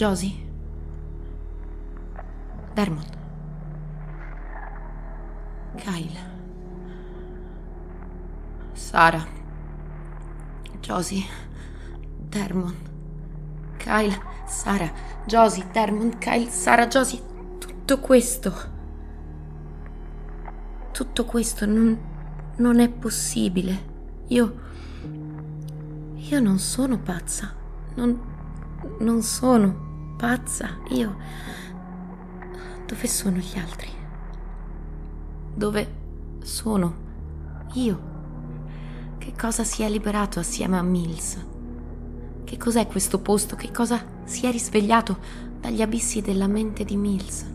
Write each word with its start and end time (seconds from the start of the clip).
Josie? 0.00 0.34
Dermot? 2.74 3.06
Kyle? 5.76 6.18
Sara? 8.72 9.26
Josie? 10.80 11.26
Dermot? 12.30 12.74
Kyle? 13.76 14.18
Sara? 14.46 14.90
Josie? 15.26 15.66
Dermot? 15.70 16.16
Kyle? 16.16 16.48
Sara? 16.48 16.86
Josie? 16.86 17.20
Tutto 17.58 17.98
questo. 17.98 18.54
Tutto 20.92 21.24
questo 21.26 21.66
non, 21.66 21.98
non 22.56 22.80
è 22.80 22.88
possibile. 22.88 23.88
Io... 24.28 24.60
Io 26.14 26.40
non 26.40 26.58
sono 26.58 26.98
pazza. 26.98 27.52
Non... 27.96 28.28
Non 29.00 29.20
sono 29.20 29.88
pazza. 30.20 30.68
Io... 30.90 31.16
Dove 32.84 33.06
sono 33.06 33.38
gli 33.38 33.56
altri? 33.56 33.88
Dove 35.54 35.94
sono 36.42 36.94
io? 37.74 38.08
Che 39.16 39.32
cosa 39.38 39.64
si 39.64 39.82
è 39.82 39.88
liberato 39.88 40.38
assieme 40.38 40.76
a 40.76 40.82
Mills? 40.82 41.38
Che 42.44 42.56
cos'è 42.58 42.86
questo 42.86 43.20
posto? 43.20 43.56
Che 43.56 43.70
cosa 43.70 44.04
si 44.24 44.46
è 44.46 44.50
risvegliato 44.50 45.18
dagli 45.58 45.80
abissi 45.80 46.20
della 46.20 46.48
mente 46.48 46.84
di 46.84 46.96
Mills? 46.96 47.46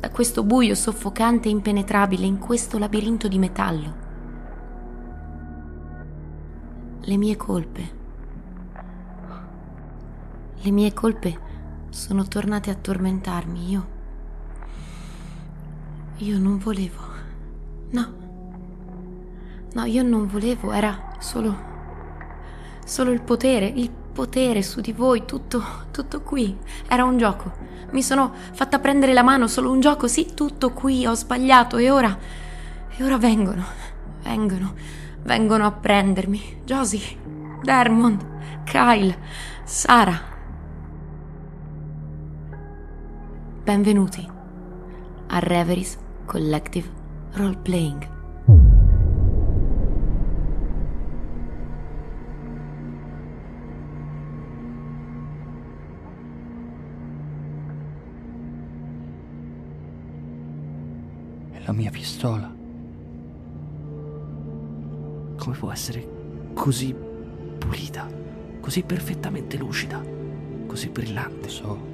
Da 0.00 0.10
questo 0.10 0.42
buio 0.42 0.74
soffocante 0.74 1.48
e 1.48 1.52
impenetrabile 1.52 2.26
in 2.26 2.38
questo 2.38 2.76
labirinto 2.76 3.28
di 3.28 3.38
metallo? 3.38 3.94
Le 7.00 7.16
mie 7.16 7.36
colpe. 7.36 8.02
Le 10.56 10.70
mie 10.70 10.92
colpe 10.92 11.52
sono 11.94 12.26
tornate 12.26 12.70
a 12.70 12.74
tormentarmi. 12.74 13.70
Io. 13.70 13.86
Io 16.16 16.38
non 16.38 16.58
volevo. 16.58 17.00
No. 17.90 18.12
No, 19.72 19.84
io 19.84 20.02
non 20.02 20.26
volevo, 20.26 20.72
era 20.72 21.14
solo. 21.20 21.72
solo 22.84 23.12
il 23.12 23.22
potere, 23.22 23.66
il 23.66 23.90
potere 23.90 24.62
su 24.62 24.80
di 24.80 24.92
voi, 24.92 25.24
tutto, 25.24 25.62
tutto 25.92 26.20
qui. 26.22 26.58
Era 26.88 27.04
un 27.04 27.16
gioco. 27.16 27.52
Mi 27.92 28.02
sono 28.02 28.32
fatta 28.52 28.80
prendere 28.80 29.12
la 29.12 29.22
mano, 29.22 29.46
solo 29.46 29.70
un 29.70 29.78
gioco, 29.78 30.08
sì, 30.08 30.34
tutto 30.34 30.72
qui, 30.72 31.06
ho 31.06 31.14
sbagliato 31.14 31.76
e 31.76 31.90
ora. 31.90 32.18
e 32.96 33.04
ora 33.04 33.18
vengono, 33.18 33.64
vengono, 34.24 34.74
vengono 35.22 35.64
a 35.64 35.70
prendermi. 35.70 36.62
Josie, 36.64 37.16
Dermond, 37.62 38.64
Kyle, 38.64 39.16
Sara. 39.62 40.33
Benvenuti 43.64 44.22
a 45.28 45.38
Reveries 45.38 45.98
Collective 46.26 46.86
Role 47.32 47.56
Playing. 47.56 48.08
È 61.52 61.62
la 61.64 61.72
mia 61.72 61.88
pistola. 61.90 62.54
Come 65.38 65.56
può 65.58 65.72
essere 65.72 66.52
così 66.52 66.94
pulita, 67.58 68.06
così 68.60 68.82
perfettamente 68.82 69.56
lucida, 69.56 70.04
così 70.66 70.90
brillante? 70.90 71.48
So, 71.48 71.93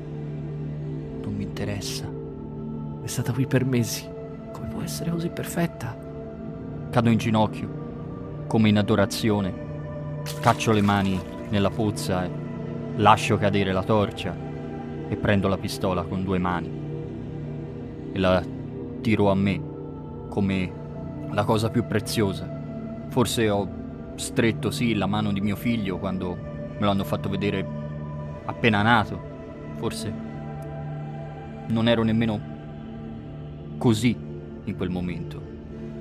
non 1.31 1.37
mi 1.37 1.45
interessa. 1.45 2.11
È 3.03 3.07
stata 3.07 3.33
qui 3.33 3.47
per 3.47 3.65
mesi. 3.65 4.07
Come 4.53 4.69
può 4.69 4.83
essere 4.83 5.11
così 5.11 5.29
perfetta? 5.29 5.97
Cado 6.91 7.09
in 7.09 7.19
ginocchio, 7.19 8.45
come 8.49 8.69
in 8.69 8.77
adorazione. 8.77 9.69
Caccio 10.41 10.73
le 10.73 10.83
mani 10.83 11.19
nella 11.49 11.71
pozza 11.71 12.25
e 12.25 12.31
lascio 12.97 13.39
cadere 13.39 13.73
la 13.73 13.85
torcia 13.85 14.37
e 15.09 15.17
prendo 15.17 15.49
la 15.49 15.57
pistola 15.57 16.03
con 16.03 16.23
due 16.23 16.39
mani 16.39 16.79
e 18.13 18.19
la 18.19 18.45
tiro 19.01 19.31
a 19.31 19.35
me 19.35 19.61
come 20.29 20.73
la 21.31 21.45
cosa 21.45 21.71
più 21.71 21.87
preziosa. 21.87 22.49
Forse 23.09 23.49
ho 23.49 23.69
stretto 24.17 24.71
sì 24.71 24.95
la 24.95 25.07
mano 25.07 25.33
di 25.33 25.41
mio 25.41 25.57
figlio 25.57 25.99
quando 25.99 26.37
me 26.37 26.87
l'hanno 26.87 27.05
fatto 27.05 27.29
vedere 27.29 27.67
appena 28.45 28.83
nato. 28.83 29.29
Forse 29.77 30.29
non 31.73 31.89
ero 31.89 32.03
nemmeno 32.03 32.41
così 33.79 34.17
in 34.65 34.77
quel 34.77 34.91
momento 34.91 35.41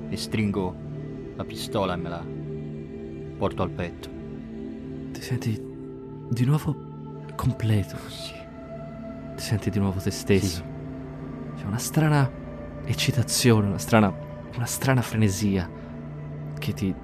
e 0.08 0.16
stringo 0.16 0.74
la 1.36 1.44
pistola 1.44 1.94
e 1.94 1.96
me 1.96 2.08
la 2.08 2.24
porto 3.38 3.62
al 3.62 3.70
petto. 3.70 4.08
Ti 5.12 5.22
senti 5.22 5.58
di 6.28 6.44
nuovo 6.44 6.76
completo. 7.34 7.96
Sì. 8.08 8.34
Ti 9.36 9.42
senti 9.42 9.70
di 9.70 9.78
nuovo 9.78 9.98
te 9.98 10.10
stesso. 10.10 10.56
Sì. 10.56 11.60
C'è 11.60 11.66
una 11.66 11.78
strana 11.78 12.30
eccitazione, 12.84 13.66
una 13.68 13.78
strana, 13.78 14.14
una 14.54 14.66
strana 14.66 15.00
frenesia 15.00 15.68
che 16.58 16.72
ti, 16.72 16.94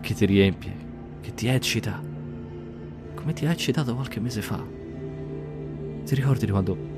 che 0.00 0.14
ti 0.14 0.24
riempie, 0.24 0.74
che 1.20 1.34
ti 1.34 1.46
eccita. 1.48 2.00
Come 3.14 3.32
ti 3.34 3.44
ha 3.46 3.50
eccitato 3.50 3.94
qualche 3.94 4.20
mese 4.20 4.40
fa. 4.40 4.64
Ti 6.04 6.14
ricordi 6.14 6.46
di 6.46 6.50
quando... 6.50 6.91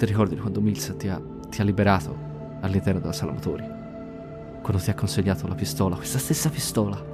Ti 0.00 0.06
ricordi 0.06 0.34
di 0.34 0.40
quando 0.40 0.62
Mills 0.62 0.94
ti 0.96 1.08
ha, 1.08 1.20
ti 1.50 1.60
ha 1.60 1.64
liberato 1.64 2.16
all'interno 2.62 3.00
della 3.00 3.12
sala 3.12 3.32
motori? 3.32 3.62
Quando 4.62 4.82
ti 4.82 4.88
ha 4.88 4.94
consegnato 4.94 5.46
la 5.46 5.54
pistola, 5.54 5.94
questa 5.94 6.18
stessa 6.18 6.48
pistola. 6.48 7.04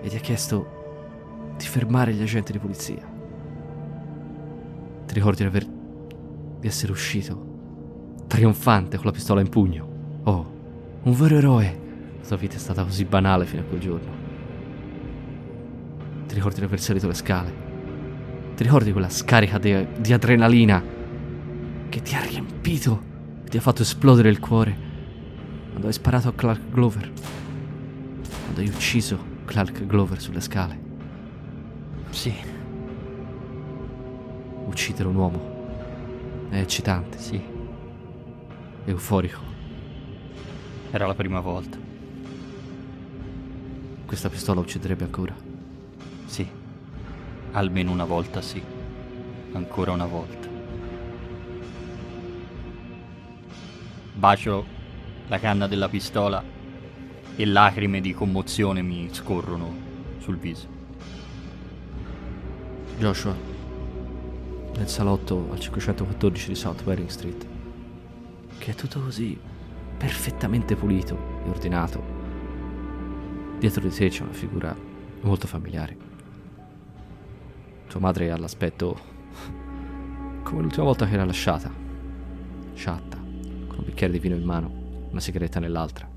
E 0.00 0.08
ti 0.08 0.16
ha 0.16 0.20
chiesto 0.20 1.52
di 1.54 1.66
fermare 1.66 2.14
gli 2.14 2.22
agenti 2.22 2.52
di 2.52 2.58
polizia. 2.58 3.06
Ti 5.04 5.12
ricordi 5.12 5.42
di, 5.42 5.48
aver, 5.48 5.66
di 6.60 6.66
essere 6.66 6.92
uscito 6.92 8.24
trionfante 8.26 8.96
con 8.96 9.04
la 9.04 9.12
pistola 9.12 9.42
in 9.42 9.50
pugno? 9.50 9.88
Oh, 10.22 10.52
un 11.02 11.12
vero 11.12 11.36
eroe. 11.36 11.80
La 12.22 12.26
tua 12.26 12.38
vita 12.38 12.54
è 12.54 12.58
stata 12.58 12.84
così 12.84 13.04
banale 13.04 13.44
fino 13.44 13.60
a 13.60 13.64
quel 13.66 13.80
giorno. 13.80 14.12
Ti 16.26 16.34
ricordi 16.34 16.58
di 16.58 16.64
aver 16.64 16.80
salito 16.80 17.06
le 17.06 17.12
scale? 17.12 17.52
Ti 18.54 18.62
ricordi 18.62 18.92
quella 18.92 19.10
scarica 19.10 19.58
di, 19.58 19.86
di 19.98 20.14
adrenalina 20.14 20.95
che 21.88 22.02
ti 22.02 22.14
ha 22.14 22.20
riempito, 22.20 23.02
che 23.44 23.50
ti 23.50 23.56
ha 23.56 23.60
fatto 23.60 23.82
esplodere 23.82 24.28
il 24.28 24.38
cuore 24.40 24.84
quando 25.70 25.86
hai 25.88 25.92
sparato 25.92 26.28
a 26.28 26.32
Clark 26.32 26.70
Glover? 26.70 27.12
Quando 28.44 28.60
hai 28.60 28.68
ucciso 28.68 29.18
Clark 29.44 29.86
Glover 29.86 30.20
sulle 30.20 30.40
scale? 30.40 30.78
Sì, 32.10 32.34
Uccidere 34.66 35.08
un 35.08 35.14
uomo 35.14 35.54
è 36.50 36.58
eccitante, 36.58 37.18
sì, 37.18 37.40
euforico. 38.84 39.40
era 40.90 41.06
la 41.06 41.14
prima 41.14 41.40
volta. 41.40 41.78
Questa 44.06 44.28
pistola 44.28 44.60
ucciderebbe 44.60 45.04
ancora. 45.04 45.34
Sì, 46.26 46.46
almeno 47.52 47.90
una 47.92 48.04
volta 48.04 48.40
sì, 48.40 48.62
ancora 49.52 49.92
una 49.92 50.06
volta. 50.06 50.45
Bacio 54.16 54.64
la 55.26 55.38
canna 55.38 55.66
della 55.66 55.90
pistola 55.90 56.42
e 57.36 57.44
lacrime 57.44 58.00
di 58.00 58.14
commozione 58.14 58.80
mi 58.80 59.10
scorrono 59.12 59.74
sul 60.16 60.38
viso. 60.38 60.66
Joshua, 62.98 63.36
nel 64.74 64.88
salotto 64.88 65.48
al 65.52 65.60
514 65.60 66.48
di 66.48 66.54
South 66.54 66.82
Waring 66.86 67.10
Street, 67.10 67.46
che 68.56 68.70
è 68.70 68.74
tutto 68.74 69.00
così 69.00 69.38
perfettamente 69.98 70.76
pulito 70.76 71.42
e 71.44 71.50
ordinato. 71.50 72.02
Dietro 73.58 73.82
di 73.82 73.90
te 73.94 74.08
c'è 74.08 74.22
una 74.22 74.32
figura 74.32 74.74
molto 75.20 75.46
familiare. 75.46 75.96
Tua 77.86 78.00
madre 78.00 78.30
ha 78.30 78.38
l'aspetto 78.38 78.98
come 80.42 80.62
l'ultima 80.62 80.84
volta 80.84 81.06
che 81.06 81.12
era 81.12 81.26
lasciata, 81.26 81.70
con 81.70 83.05
un 83.76 83.84
bicchiere 83.84 84.12
di 84.12 84.18
vino 84.18 84.34
in 84.34 84.44
mano, 84.44 84.70
una 85.10 85.20
sigaretta 85.20 85.60
nell'altra, 85.60 86.08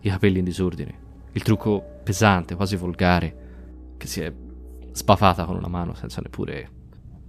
i 0.00 0.08
capelli 0.08 0.38
in 0.38 0.44
disordine, 0.44 1.06
il 1.32 1.42
trucco 1.42 1.82
pesante, 2.02 2.54
quasi 2.54 2.76
volgare, 2.76 3.94
che 3.96 4.06
si 4.06 4.20
è 4.20 4.32
sbavata 4.92 5.44
con 5.44 5.56
una 5.56 5.68
mano 5.68 5.94
senza 5.94 6.20
neppure 6.20 6.70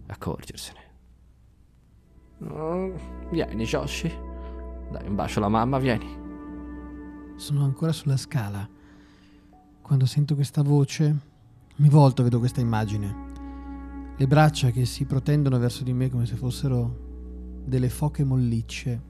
accorgersene. 0.07 0.79
Oh, 2.47 2.93
vieni, 3.31 3.65
Joshi. 3.65 4.11
Dai 4.91 5.07
un 5.07 5.15
bacio 5.15 5.39
alla 5.39 5.49
mamma, 5.49 5.77
vieni. 5.77 6.07
Sono 7.35 7.63
ancora 7.63 7.91
sulla 7.91 8.17
scala. 8.17 8.67
Quando 9.81 10.05
sento 10.05 10.35
questa 10.35 10.61
voce, 10.61 11.17
mi 11.75 11.89
volto 11.89 12.21
e 12.21 12.23
vedo 12.25 12.39
questa 12.39 12.61
immagine. 12.61 13.27
le 14.19 14.27
braccia 14.27 14.71
che 14.71 14.83
si 14.85 15.05
protendono 15.05 15.57
verso 15.59 15.83
di 15.83 15.93
me 15.93 16.09
come 16.09 16.25
se 16.25 16.35
fossero 16.35 17.61
delle 17.63 17.87
foche 17.87 18.25
mollicce 18.25 19.01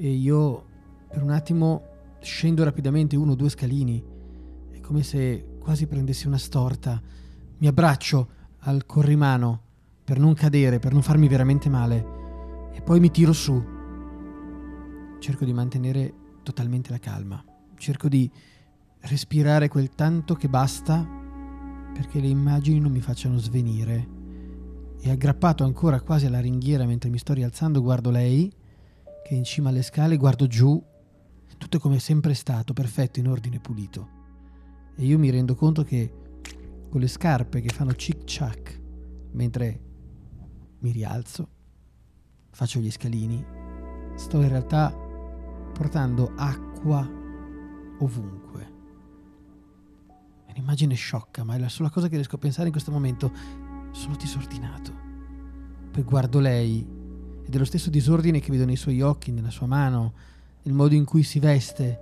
e 0.00 0.10
io 0.10 0.64
per 1.08 1.24
un 1.24 1.30
attimo 1.30 1.82
scendo 2.20 2.62
rapidamente 2.62 3.16
uno 3.16 3.32
o 3.32 3.34
due 3.34 3.48
scalini, 3.48 4.00
è 4.70 4.78
come 4.78 5.02
se 5.02 5.56
quasi 5.58 5.88
prendessi 5.88 6.28
una 6.28 6.38
storta, 6.38 7.02
mi 7.58 7.66
abbraccio 7.66 8.28
al 8.60 8.86
corrimano 8.86 9.60
per 10.04 10.20
non 10.20 10.34
cadere, 10.34 10.78
per 10.78 10.92
non 10.92 11.02
farmi 11.02 11.26
veramente 11.26 11.68
male. 11.68 12.70
E 12.72 12.80
poi 12.80 13.00
mi 13.00 13.10
tiro 13.10 13.32
su. 13.32 13.60
Cerco 15.18 15.44
di 15.44 15.52
mantenere 15.52 16.14
totalmente 16.44 16.90
la 16.90 16.98
calma, 16.98 17.44
cerco 17.76 18.08
di 18.08 18.30
respirare 19.00 19.66
quel 19.66 19.90
tanto 19.90 20.36
che 20.36 20.48
basta 20.48 21.06
perché 21.92 22.20
le 22.20 22.28
immagini 22.28 22.78
non 22.78 22.92
mi 22.92 23.00
facciano 23.00 23.36
svenire. 23.38 24.16
E 25.00 25.10
aggrappato 25.10 25.64
ancora 25.64 26.00
quasi 26.00 26.26
alla 26.26 26.40
ringhiera 26.40 26.86
mentre 26.86 27.10
mi 27.10 27.18
sto 27.18 27.32
rialzando, 27.32 27.82
guardo 27.82 28.10
lei, 28.10 28.52
che 29.28 29.34
è 29.34 29.36
in 29.36 29.44
cima 29.44 29.68
alle 29.68 29.82
scale, 29.82 30.16
guardo 30.16 30.46
giù, 30.46 30.82
tutto 31.58 31.76
è 31.76 31.80
come 31.80 31.98
sempre 31.98 32.32
stato, 32.32 32.72
perfetto, 32.72 33.18
in 33.18 33.28
ordine 33.28 33.60
pulito. 33.60 34.08
E 34.96 35.04
io 35.04 35.18
mi 35.18 35.28
rendo 35.28 35.54
conto 35.54 35.84
che 35.84 36.10
con 36.88 36.98
le 36.98 37.08
scarpe 37.08 37.60
che 37.60 37.68
fanno 37.68 37.94
cic-ciac 37.94 38.80
mentre 39.32 39.80
mi 40.78 40.92
rialzo, 40.92 41.48
faccio 42.52 42.80
gli 42.80 42.90
scalini, 42.90 43.44
sto 44.14 44.40
in 44.40 44.48
realtà 44.48 44.96
portando 45.74 46.32
acqua 46.34 47.06
ovunque. 47.98 48.72
È 50.46 50.52
un'immagine 50.52 50.94
sciocca, 50.94 51.44
ma 51.44 51.54
è 51.54 51.58
la 51.58 51.68
sola 51.68 51.90
cosa 51.90 52.08
che 52.08 52.14
riesco 52.14 52.36
a 52.36 52.38
pensare 52.38 52.68
in 52.68 52.72
questo 52.72 52.90
momento. 52.90 53.30
Sono 53.90 54.16
disordinato. 54.16 54.90
Poi 55.90 56.02
guardo 56.02 56.40
lei 56.40 56.96
ed 57.48 57.54
è 57.54 57.58
lo 57.58 57.64
stesso 57.64 57.88
disordine 57.88 58.40
che 58.40 58.50
vedo 58.50 58.66
nei 58.66 58.76
suoi 58.76 59.00
occhi, 59.00 59.32
nella 59.32 59.48
sua 59.48 59.66
mano, 59.66 60.12
nel 60.64 60.74
modo 60.74 60.94
in 60.94 61.06
cui 61.06 61.22
si 61.22 61.38
veste, 61.38 62.00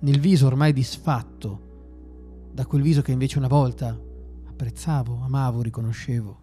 nel 0.00 0.20
viso 0.20 0.46
ormai 0.46 0.74
disfatto, 0.74 2.50
da 2.52 2.66
quel 2.66 2.82
viso 2.82 3.00
che 3.00 3.10
invece 3.10 3.38
una 3.38 3.48
volta 3.48 3.98
apprezzavo, 4.44 5.22
amavo, 5.22 5.62
riconoscevo. 5.62 6.40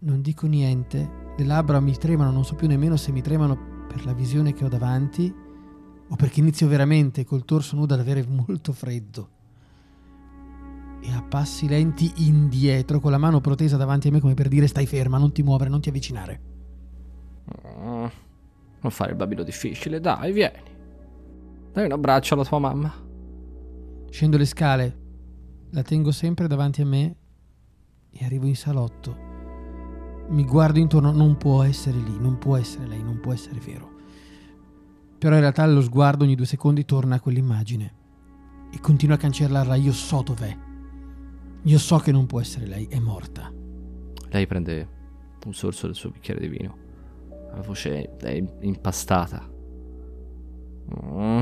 Non 0.00 0.20
dico 0.20 0.46
niente, 0.46 1.10
le 1.34 1.44
labbra 1.44 1.80
mi 1.80 1.96
tremano, 1.96 2.30
non 2.30 2.44
so 2.44 2.54
più 2.56 2.68
nemmeno 2.68 2.96
se 2.96 3.10
mi 3.10 3.22
tremano 3.22 3.86
per 3.88 4.04
la 4.04 4.12
visione 4.12 4.52
che 4.52 4.66
ho 4.66 4.68
davanti 4.68 5.32
o 6.08 6.14
perché 6.14 6.40
inizio 6.40 6.68
veramente 6.68 7.24
col 7.24 7.46
torso 7.46 7.74
nudo 7.74 7.94
ad 7.94 8.00
avere 8.00 8.26
molto 8.28 8.74
freddo. 8.74 9.28
E 11.00 11.10
a 11.10 11.22
passi 11.22 11.66
lenti 11.66 12.12
indietro, 12.16 13.00
con 13.00 13.12
la 13.12 13.16
mano 13.16 13.40
protesa 13.40 13.78
davanti 13.78 14.08
a 14.08 14.10
me 14.10 14.20
come 14.20 14.34
per 14.34 14.48
dire 14.48 14.66
stai 14.66 14.84
ferma, 14.84 15.16
non 15.16 15.32
ti 15.32 15.42
muovere, 15.42 15.70
non 15.70 15.80
ti 15.80 15.88
avvicinare. 15.88 16.49
Mm, 17.66 18.06
non 18.80 18.90
fare 18.90 19.10
il 19.10 19.16
bambino 19.16 19.42
difficile, 19.42 20.00
dai, 20.00 20.32
vieni. 20.32 20.58
Dai 21.72 21.84
un 21.84 21.92
abbraccio 21.92 22.34
alla 22.34 22.44
tua 22.44 22.58
mamma. 22.58 22.92
Scendo 24.10 24.36
le 24.36 24.44
scale, 24.44 24.98
la 25.70 25.82
tengo 25.82 26.10
sempre 26.10 26.46
davanti 26.46 26.82
a 26.82 26.86
me 26.86 27.16
e 28.10 28.24
arrivo 28.24 28.46
in 28.46 28.56
salotto. 28.56 29.28
Mi 30.28 30.44
guardo 30.44 30.78
intorno, 30.78 31.12
non 31.12 31.36
può 31.36 31.62
essere 31.62 31.98
lì, 31.98 32.18
non 32.18 32.38
può 32.38 32.56
essere 32.56 32.86
lei, 32.86 33.02
non 33.02 33.20
può 33.20 33.32
essere 33.32 33.60
vero. 33.60 33.98
Però 35.18 35.34
in 35.34 35.40
realtà 35.40 35.66
lo 35.66 35.82
sguardo 35.82 36.24
ogni 36.24 36.34
due 36.34 36.46
secondi 36.46 36.84
torna 36.84 37.16
a 37.16 37.20
quell'immagine 37.20 37.94
e 38.72 38.80
continua 38.80 39.16
a 39.16 39.18
cancellarla. 39.18 39.74
Io 39.74 39.92
so 39.92 40.22
dov'è. 40.22 40.56
Io 41.64 41.78
so 41.78 41.98
che 41.98 42.10
non 42.10 42.26
può 42.26 42.40
essere 42.40 42.66
lei, 42.66 42.86
è 42.86 42.98
morta. 42.98 43.52
Lei 44.30 44.46
prende 44.46 44.88
un 45.44 45.54
sorso 45.54 45.86
del 45.86 45.94
suo 45.94 46.10
bicchiere 46.10 46.40
di 46.40 46.48
vino. 46.48 46.88
La 47.52 47.62
voce 47.62 48.16
è 48.16 48.42
impastata. 48.60 49.48
Mm, 51.04 51.40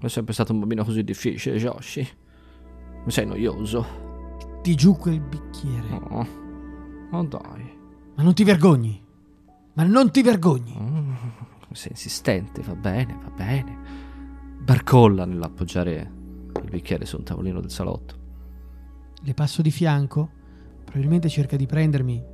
è 0.00 0.08
sempre 0.08 0.32
stato 0.32 0.52
un 0.52 0.60
bambino 0.60 0.84
così 0.84 1.02
difficile, 1.02 1.56
Joshi. 1.56 2.06
Mi 3.04 3.10
sei 3.10 3.26
noioso. 3.26 4.06
Ti 4.62 4.74
giù 4.74 4.96
quel 4.96 5.20
bicchiere. 5.20 5.92
Oh, 6.10 6.26
oh 7.12 7.22
dai. 7.24 7.76
Ma 8.16 8.22
non 8.22 8.34
ti 8.34 8.44
vergogni? 8.44 9.04
Ma 9.74 9.84
non 9.84 10.10
ti 10.10 10.22
vergogni? 10.22 10.76
Mm, 10.78 11.12
sei 11.72 11.92
insistente, 11.92 12.62
va 12.62 12.74
bene, 12.74 13.18
va 13.22 13.30
bene. 13.30 13.76
Barcolla 14.60 15.24
nell'appoggiare 15.24 16.12
il 16.62 16.68
bicchiere 16.70 17.06
su 17.06 17.16
un 17.16 17.24
tavolino 17.24 17.60
del 17.60 17.70
salotto. 17.70 18.16
Le 19.22 19.34
passo 19.34 19.62
di 19.62 19.70
fianco, 19.70 20.30
probabilmente 20.84 21.28
cerca 21.28 21.56
di 21.56 21.66
prendermi, 21.66 22.24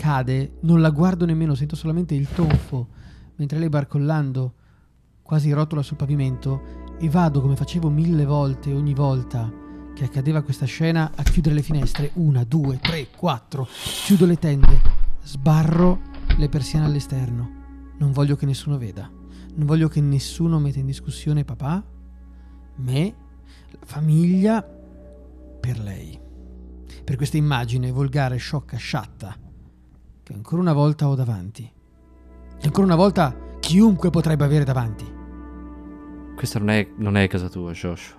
cade, 0.00 0.52
non 0.60 0.80
la 0.80 0.88
guardo 0.88 1.26
nemmeno, 1.26 1.54
sento 1.54 1.76
solamente 1.76 2.14
il 2.14 2.26
tonfo, 2.34 2.88
mentre 3.36 3.58
lei 3.58 3.68
barcollando 3.68 4.54
quasi 5.20 5.52
rotola 5.52 5.82
sul 5.82 5.98
pavimento 5.98 6.96
e 6.98 7.10
vado 7.10 7.42
come 7.42 7.54
facevo 7.54 7.90
mille 7.90 8.24
volte 8.24 8.72
ogni 8.72 8.94
volta 8.94 9.52
che 9.94 10.04
accadeva 10.04 10.40
questa 10.40 10.64
scena 10.64 11.12
a 11.14 11.22
chiudere 11.22 11.54
le 11.54 11.60
finestre, 11.60 12.12
una, 12.14 12.44
due, 12.44 12.78
tre, 12.78 13.08
quattro, 13.14 13.68
chiudo 14.06 14.24
le 14.24 14.38
tende, 14.38 14.80
sbarro 15.22 16.00
le 16.38 16.48
persiane 16.48 16.86
all'esterno. 16.86 17.58
Non 17.98 18.12
voglio 18.12 18.36
che 18.36 18.46
nessuno 18.46 18.78
veda. 18.78 19.06
Non 19.54 19.66
voglio 19.66 19.88
che 19.88 20.00
nessuno 20.00 20.58
metta 20.58 20.78
in 20.78 20.86
discussione 20.86 21.44
papà, 21.44 21.84
me, 22.76 23.14
la 23.72 23.84
famiglia, 23.84 24.62
per 24.62 25.78
lei. 25.78 26.18
Per 27.04 27.16
questa 27.16 27.36
immagine 27.36 27.90
volgare, 27.90 28.38
sciocca, 28.38 28.78
sciatta, 28.78 29.36
che 30.30 30.36
ancora 30.36 30.62
una 30.62 30.72
volta 30.72 31.08
ho 31.08 31.14
davanti. 31.16 31.62
E 31.64 32.64
ancora 32.64 32.86
una 32.86 32.96
volta 32.96 33.36
chiunque 33.58 34.10
potrebbe 34.10 34.44
avere 34.44 34.64
davanti. 34.64 35.18
Questa 36.36 36.58
non 36.58 36.70
è, 36.70 36.88
non 36.96 37.16
è 37.16 37.26
casa 37.26 37.48
tua, 37.48 37.72
Josh. 37.72 38.16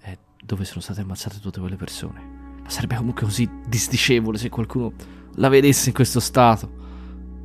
È 0.00 0.18
dove 0.44 0.64
sono 0.64 0.80
state 0.80 1.00
ammazzate 1.00 1.38
tutte 1.38 1.60
quelle 1.60 1.76
persone. 1.76 2.58
Ma 2.62 2.68
sarebbe 2.68 2.96
comunque 2.96 3.24
così 3.24 3.48
disdicevole 3.68 4.36
se 4.36 4.48
qualcuno 4.48 4.92
la 5.34 5.48
vedesse 5.48 5.88
in 5.90 5.94
questo 5.94 6.18
stato. 6.18 6.84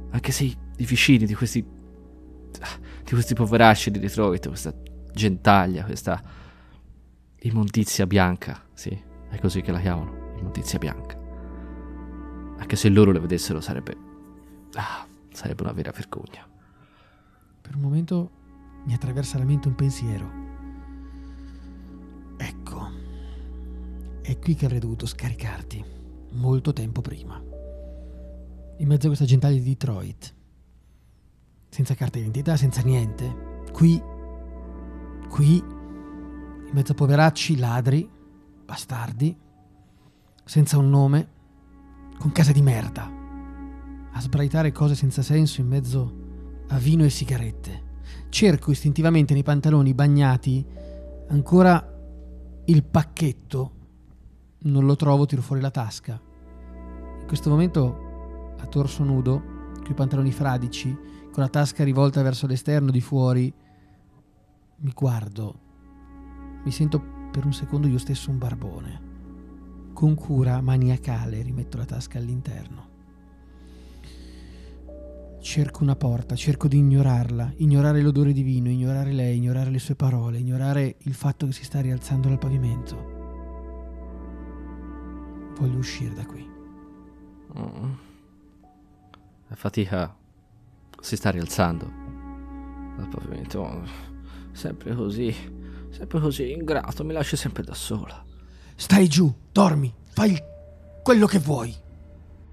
Anche 0.09 0.31
se 0.31 0.43
i 0.43 0.85
vicini 0.85 1.25
di 1.25 1.35
questi. 1.35 1.63
di 3.03 3.11
questi 3.11 3.35
poveracci 3.35 3.91
di 3.91 3.99
Detroit, 3.99 4.47
questa 4.47 4.73
gentaglia, 5.13 5.83
questa 5.83 6.21
immondizia 7.41 8.07
bianca, 8.07 8.61
sì, 8.73 8.97
è 9.29 9.39
così 9.39 9.61
che 9.61 9.71
la 9.71 9.79
chiamano, 9.79 10.35
immondizia 10.37 10.79
bianca. 10.79 11.20
Anche 12.61 12.75
se 12.75 12.89
loro 12.89 13.11
le 13.11 13.19
vedessero 13.19 13.59
sarebbe. 13.59 13.97
Ah, 14.75 15.05
sarebbe 15.33 15.63
una 15.63 15.71
vera 15.71 15.91
vergogna. 15.91 16.47
Per 17.59 17.75
un 17.75 17.81
momento 17.81 18.31
mi 18.85 18.93
attraversa 18.93 19.39
la 19.39 19.45
mente 19.45 19.67
un 19.67 19.75
pensiero. 19.75 20.31
Ecco, 22.37 22.89
è 24.21 24.37
qui 24.37 24.53
che 24.53 24.65
avrei 24.65 24.79
dovuto 24.79 25.07
scaricarti, 25.07 25.83
molto 26.33 26.71
tempo 26.71 27.01
prima. 27.01 27.41
In 28.77 28.87
mezzo 28.87 29.05
a 29.05 29.07
questa 29.07 29.25
gentaglia 29.25 29.57
di 29.57 29.63
Detroit. 29.63 30.35
Senza 31.67 31.95
carta 31.95 32.19
d'identità, 32.19 32.55
senza 32.57 32.81
niente. 32.81 33.63
Qui, 33.71 34.01
qui, 35.29 35.57
in 35.57 36.71
mezzo 36.71 36.91
a 36.91 36.95
poveracci, 36.95 37.57
ladri, 37.57 38.07
bastardi, 38.65 39.35
senza 40.43 40.77
un 40.77 40.89
nome, 40.89 41.30
con 42.21 42.31
casa 42.31 42.51
di 42.51 42.61
merda, 42.61 43.11
a 44.11 44.21
sbraitare 44.21 44.71
cose 44.71 44.93
senza 44.93 45.23
senso 45.23 45.59
in 45.59 45.67
mezzo 45.67 46.19
a 46.67 46.77
vino 46.77 47.03
e 47.03 47.09
sigarette. 47.09 47.89
Cerco 48.29 48.69
istintivamente 48.69 49.33
nei 49.33 49.41
pantaloni 49.41 49.95
bagnati 49.95 50.63
ancora 51.29 51.83
il 52.65 52.83
pacchetto. 52.83 53.71
Non 54.59 54.85
lo 54.85 54.95
trovo, 54.95 55.25
tiro 55.25 55.41
fuori 55.41 55.63
la 55.63 55.71
tasca. 55.71 56.21
In 57.21 57.25
questo 57.25 57.49
momento, 57.49 58.53
a 58.59 58.67
torso 58.67 59.03
nudo, 59.03 59.41
con 59.81 59.89
i 59.89 59.95
pantaloni 59.95 60.31
fradici, 60.31 60.95
con 61.31 61.41
la 61.41 61.49
tasca 61.49 61.83
rivolta 61.83 62.21
verso 62.21 62.45
l'esterno 62.45 62.91
di 62.91 63.01
fuori, 63.01 63.51
mi 64.75 64.91
guardo. 64.93 65.59
Mi 66.63 66.69
sento 66.71 67.01
per 67.31 67.45
un 67.45 67.53
secondo 67.53 67.87
io 67.87 67.97
stesso 67.97 68.29
un 68.29 68.37
barbone. 68.37 69.10
Con 69.93 70.15
cura 70.15 70.61
maniacale 70.61 71.41
rimetto 71.41 71.77
la 71.77 71.85
tasca 71.85 72.17
all'interno. 72.17 72.89
Cerco 75.41 75.83
una 75.83 75.95
porta, 75.95 76.35
cerco 76.35 76.67
di 76.67 76.77
ignorarla, 76.77 77.53
ignorare 77.57 78.01
l'odore 78.01 78.31
di 78.31 78.43
vino, 78.43 78.69
ignorare 78.69 79.11
lei, 79.11 79.37
ignorare 79.37 79.71
le 79.71 79.79
sue 79.79 79.95
parole, 79.95 80.37
ignorare 80.37 80.97
il 80.99 81.13
fatto 81.15 81.47
che 81.47 81.51
si 81.51 81.63
sta 81.63 81.81
rialzando 81.81 82.27
dal 82.27 82.37
pavimento. 82.37 83.19
Voglio 85.57 85.77
uscire 85.77 86.13
da 86.13 86.25
qui. 86.25 86.47
Mm. 87.57 87.91
La 89.47 89.55
fatica 89.55 90.15
si 90.99 91.15
sta 91.15 91.31
rialzando 91.31 91.91
dal 92.97 93.07
pavimento. 93.09 93.81
Sempre 94.51 94.93
così, 94.93 95.33
sempre 95.89 96.19
così 96.19 96.51
ingrato, 96.51 97.03
mi 97.03 97.13
lasci 97.13 97.35
sempre 97.35 97.63
da 97.63 97.73
sola. 97.73 98.30
Stai 98.81 99.07
giù, 99.07 99.31
dormi, 99.51 99.93
fai 100.09 100.35
quello 101.03 101.27
che 101.27 101.37
vuoi, 101.37 101.71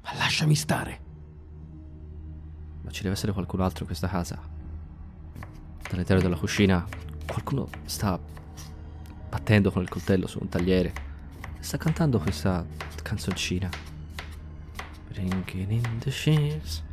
ma 0.03 0.15
lasciami 0.19 0.55
stare. 0.55 1.01
Ma 2.83 2.91
ci 2.91 3.01
deve 3.01 3.15
essere 3.15 3.33
qualcun 3.33 3.63
altro 3.63 3.81
in 3.81 3.87
questa 3.87 4.09
casa. 4.09 4.39
Dall'interno 5.89 6.21
della 6.21 6.37
cucina 6.37 6.87
qualcuno 7.27 7.71
sta 7.87 8.21
battendo 9.31 9.73
con 9.73 9.81
il 9.81 9.89
coltello 9.89 10.27
su 10.27 10.39
un 10.39 10.51
tagliere 10.51 10.93
sta 11.61 11.79
cantando 11.79 12.19
questa 12.19 12.63
canzoncina. 13.03 13.71
Bringing 15.09 15.71
in 15.71 15.99
the 16.01 16.11
sheaves, 16.11 16.85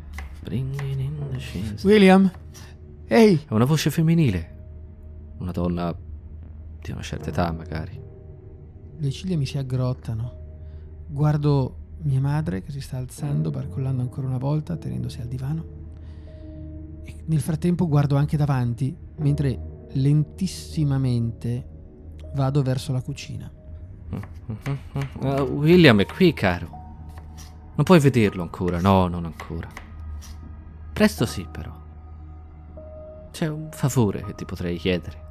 bringing 0.44 0.98
in 0.98 1.27
the 1.32 1.39
sheaves. 1.39 1.84
William? 1.84 2.32
Ehi! 3.06 3.44
È 3.50 3.54
una 3.54 3.65
voce 3.65 3.92
femminile. 3.92 5.34
Una 5.39 5.51
donna 5.51 5.94
di 6.80 6.92
una 6.92 7.01
certa 7.01 7.30
età, 7.30 7.51
magari. 7.51 8.05
Le 8.98 9.12
ciglia 9.12 9.38
mi 9.38 9.46
si 9.46 9.58
aggrottano. 9.58 10.44
Guardo 11.08 11.78
mia 12.04 12.20
madre 12.20 12.62
che 12.62 12.72
si 12.72 12.82
sta 12.82 12.98
alzando, 12.98 13.50
barcollando 13.50 14.02
ancora 14.02 14.28
una 14.28 14.38
volta, 14.38 14.78
tenendosi 14.78 15.22
al 15.22 15.28
divano. 15.28 15.66
E 17.04 17.24
nel 17.25 17.42
frattempo 17.42 17.88
guardo 17.88 18.16
anche 18.16 18.38
davanti, 18.38 18.96
mentre 19.18 19.88
lentissimamente 19.92 21.70
vado 22.34 22.62
verso 22.62 22.92
la 22.92 23.02
cucina. 23.02 23.52
Uh, 25.20 25.42
William 25.42 26.00
è 26.00 26.06
qui, 26.06 26.34
caro. 26.34 26.70
Non 27.75 27.84
puoi 27.84 28.00
vederlo 28.00 28.42
ancora, 28.42 28.80
no, 28.80 29.08
non 29.08 29.25
ancora. 29.25 29.68
Presto 30.94 31.25
sì, 31.25 31.46
però. 31.50 31.74
C'è 33.32 33.48
un 33.48 33.70
favore 33.72 34.24
che 34.24 34.34
ti 34.36 34.46
potrei 34.46 34.78
chiedere. 34.78 35.24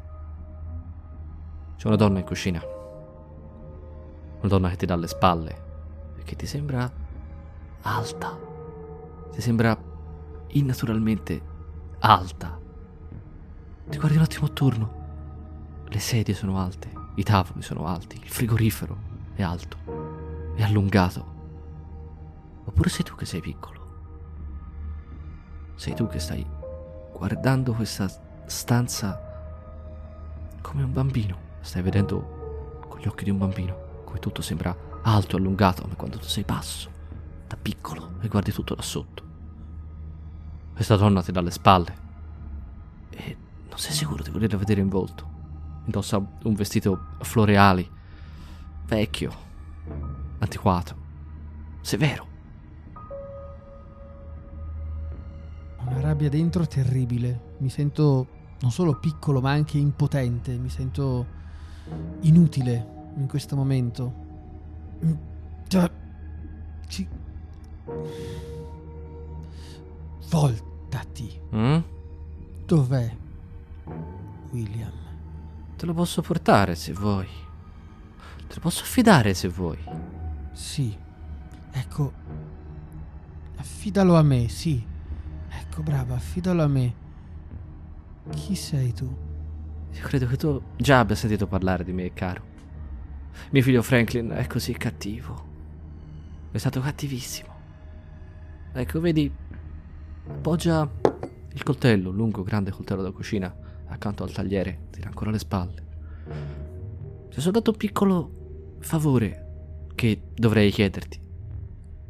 C'è 1.76 1.86
una 1.86 1.96
donna 1.96 2.18
in 2.18 2.24
cucina. 2.24 2.60
Una 4.44 4.52
donna 4.52 4.68
che 4.68 4.76
ti 4.76 4.84
dà 4.84 4.94
le 4.94 5.06
spalle 5.06 5.62
e 6.18 6.22
che 6.22 6.36
ti 6.36 6.44
sembra 6.44 6.92
alta. 7.80 8.38
Ti 9.32 9.40
sembra 9.40 9.74
innaturalmente 10.48 11.40
alta. 12.00 12.60
Ti 13.88 13.96
guardi 13.96 14.18
un 14.18 14.22
attimo 14.22 14.44
attorno. 14.44 14.92
Le 15.86 15.98
sedie 15.98 16.34
sono 16.34 16.58
alte, 16.58 16.90
i 17.14 17.22
tavoli 17.22 17.62
sono 17.62 17.86
alti, 17.86 18.20
il 18.22 18.28
frigorifero 18.28 18.98
è 19.32 19.42
alto, 19.42 19.78
è 20.54 20.62
allungato. 20.62 21.32
Oppure 22.66 22.90
sei 22.90 23.02
tu 23.02 23.14
che 23.14 23.24
sei 23.24 23.40
piccolo? 23.40 23.80
Sei 25.74 25.94
tu 25.94 26.06
che 26.06 26.18
stai 26.18 26.46
guardando 27.14 27.72
questa 27.72 28.10
stanza 28.44 29.18
come 30.60 30.82
un 30.82 30.92
bambino. 30.92 31.38
Stai 31.60 31.80
vedendo 31.80 32.82
con 32.86 32.98
gli 33.00 33.06
occhi 33.06 33.24
di 33.24 33.30
un 33.30 33.38
bambino, 33.38 33.83
come 34.14 34.20
tutto 34.20 34.42
sembra 34.42 34.76
alto, 35.02 35.36
allungato, 35.36 35.82
come 35.82 35.96
quando 35.96 36.18
tu 36.18 36.26
sei 36.26 36.44
basso, 36.44 36.88
da 37.48 37.56
piccolo, 37.60 38.14
e 38.20 38.28
guardi 38.28 38.52
tutto 38.52 38.76
da 38.76 38.82
sotto. 38.82 39.22
Questa 40.72 40.94
donna 40.96 41.20
ti 41.20 41.32
dà 41.32 41.40
le 41.40 41.50
spalle 41.50 41.94
e 43.10 43.36
non 43.68 43.76
sei 43.76 43.92
sicuro 43.92 44.22
di 44.22 44.30
volerla 44.30 44.56
vedere 44.56 44.80
in 44.80 44.88
volto. 44.88 45.32
Indossa 45.86 46.24
un 46.44 46.54
vestito 46.54 47.06
floreali, 47.22 47.90
vecchio, 48.86 49.32
antiquato, 50.38 50.96
severo. 51.80 52.26
Una 55.86 56.00
rabbia 56.00 56.28
dentro 56.28 56.66
terribile. 56.66 57.56
Mi 57.58 57.68
sento 57.68 58.28
non 58.60 58.70
solo 58.70 58.98
piccolo 58.98 59.40
ma 59.40 59.50
anche 59.50 59.76
impotente. 59.76 60.56
Mi 60.56 60.70
sento 60.70 61.26
inutile 62.20 62.93
in 63.16 63.26
questo 63.28 63.56
momento. 63.56 64.12
Ci... 66.86 67.08
Voltati. 70.28 71.40
Mm? 71.54 71.78
Dov'è 72.66 73.16
William? 74.50 74.92
Te 75.76 75.86
lo 75.86 75.94
posso 75.94 76.22
portare 76.22 76.74
se 76.74 76.92
vuoi. 76.92 77.26
Te 78.46 78.54
lo 78.54 78.60
posso 78.60 78.82
affidare 78.82 79.34
se 79.34 79.48
vuoi. 79.48 79.78
Sì. 80.52 80.96
Ecco. 81.72 82.12
Affidalo 83.56 84.16
a 84.16 84.22
me, 84.22 84.48
sì. 84.48 84.82
Ecco, 85.48 85.82
brava, 85.82 86.14
affidalo 86.14 86.62
a 86.62 86.68
me. 86.68 86.94
Chi 88.30 88.54
sei 88.54 88.92
tu? 88.92 89.04
Io 89.92 90.02
credo 90.02 90.26
che 90.26 90.36
tu 90.36 90.60
già 90.76 91.00
abbia 91.00 91.14
sentito 91.14 91.46
parlare 91.46 91.84
di 91.84 91.92
me, 91.92 92.12
caro. 92.12 92.52
Mio 93.50 93.62
figlio 93.62 93.82
Franklin 93.82 94.30
è 94.30 94.46
così 94.46 94.72
cattivo. 94.72 95.52
È 96.50 96.58
stato 96.58 96.80
cattivissimo. 96.80 97.52
Ecco, 98.72 99.00
vedi, 99.00 99.32
appoggia 100.28 100.90
il 101.52 101.62
coltello, 101.62 102.10
un 102.10 102.16
lungo, 102.16 102.42
grande 102.42 102.70
coltello 102.70 103.02
da 103.02 103.10
cucina, 103.10 103.54
accanto 103.86 104.24
al 104.24 104.32
tagliere, 104.32 104.86
tira 104.90 105.08
ancora 105.08 105.30
le 105.30 105.38
spalle. 105.38 105.82
Ti 107.30 107.40
sono 107.40 107.52
dato 107.52 107.70
un 107.70 107.76
piccolo 107.76 108.76
favore 108.80 109.88
che 109.94 110.22
dovrei 110.34 110.70
chiederti. 110.70 111.20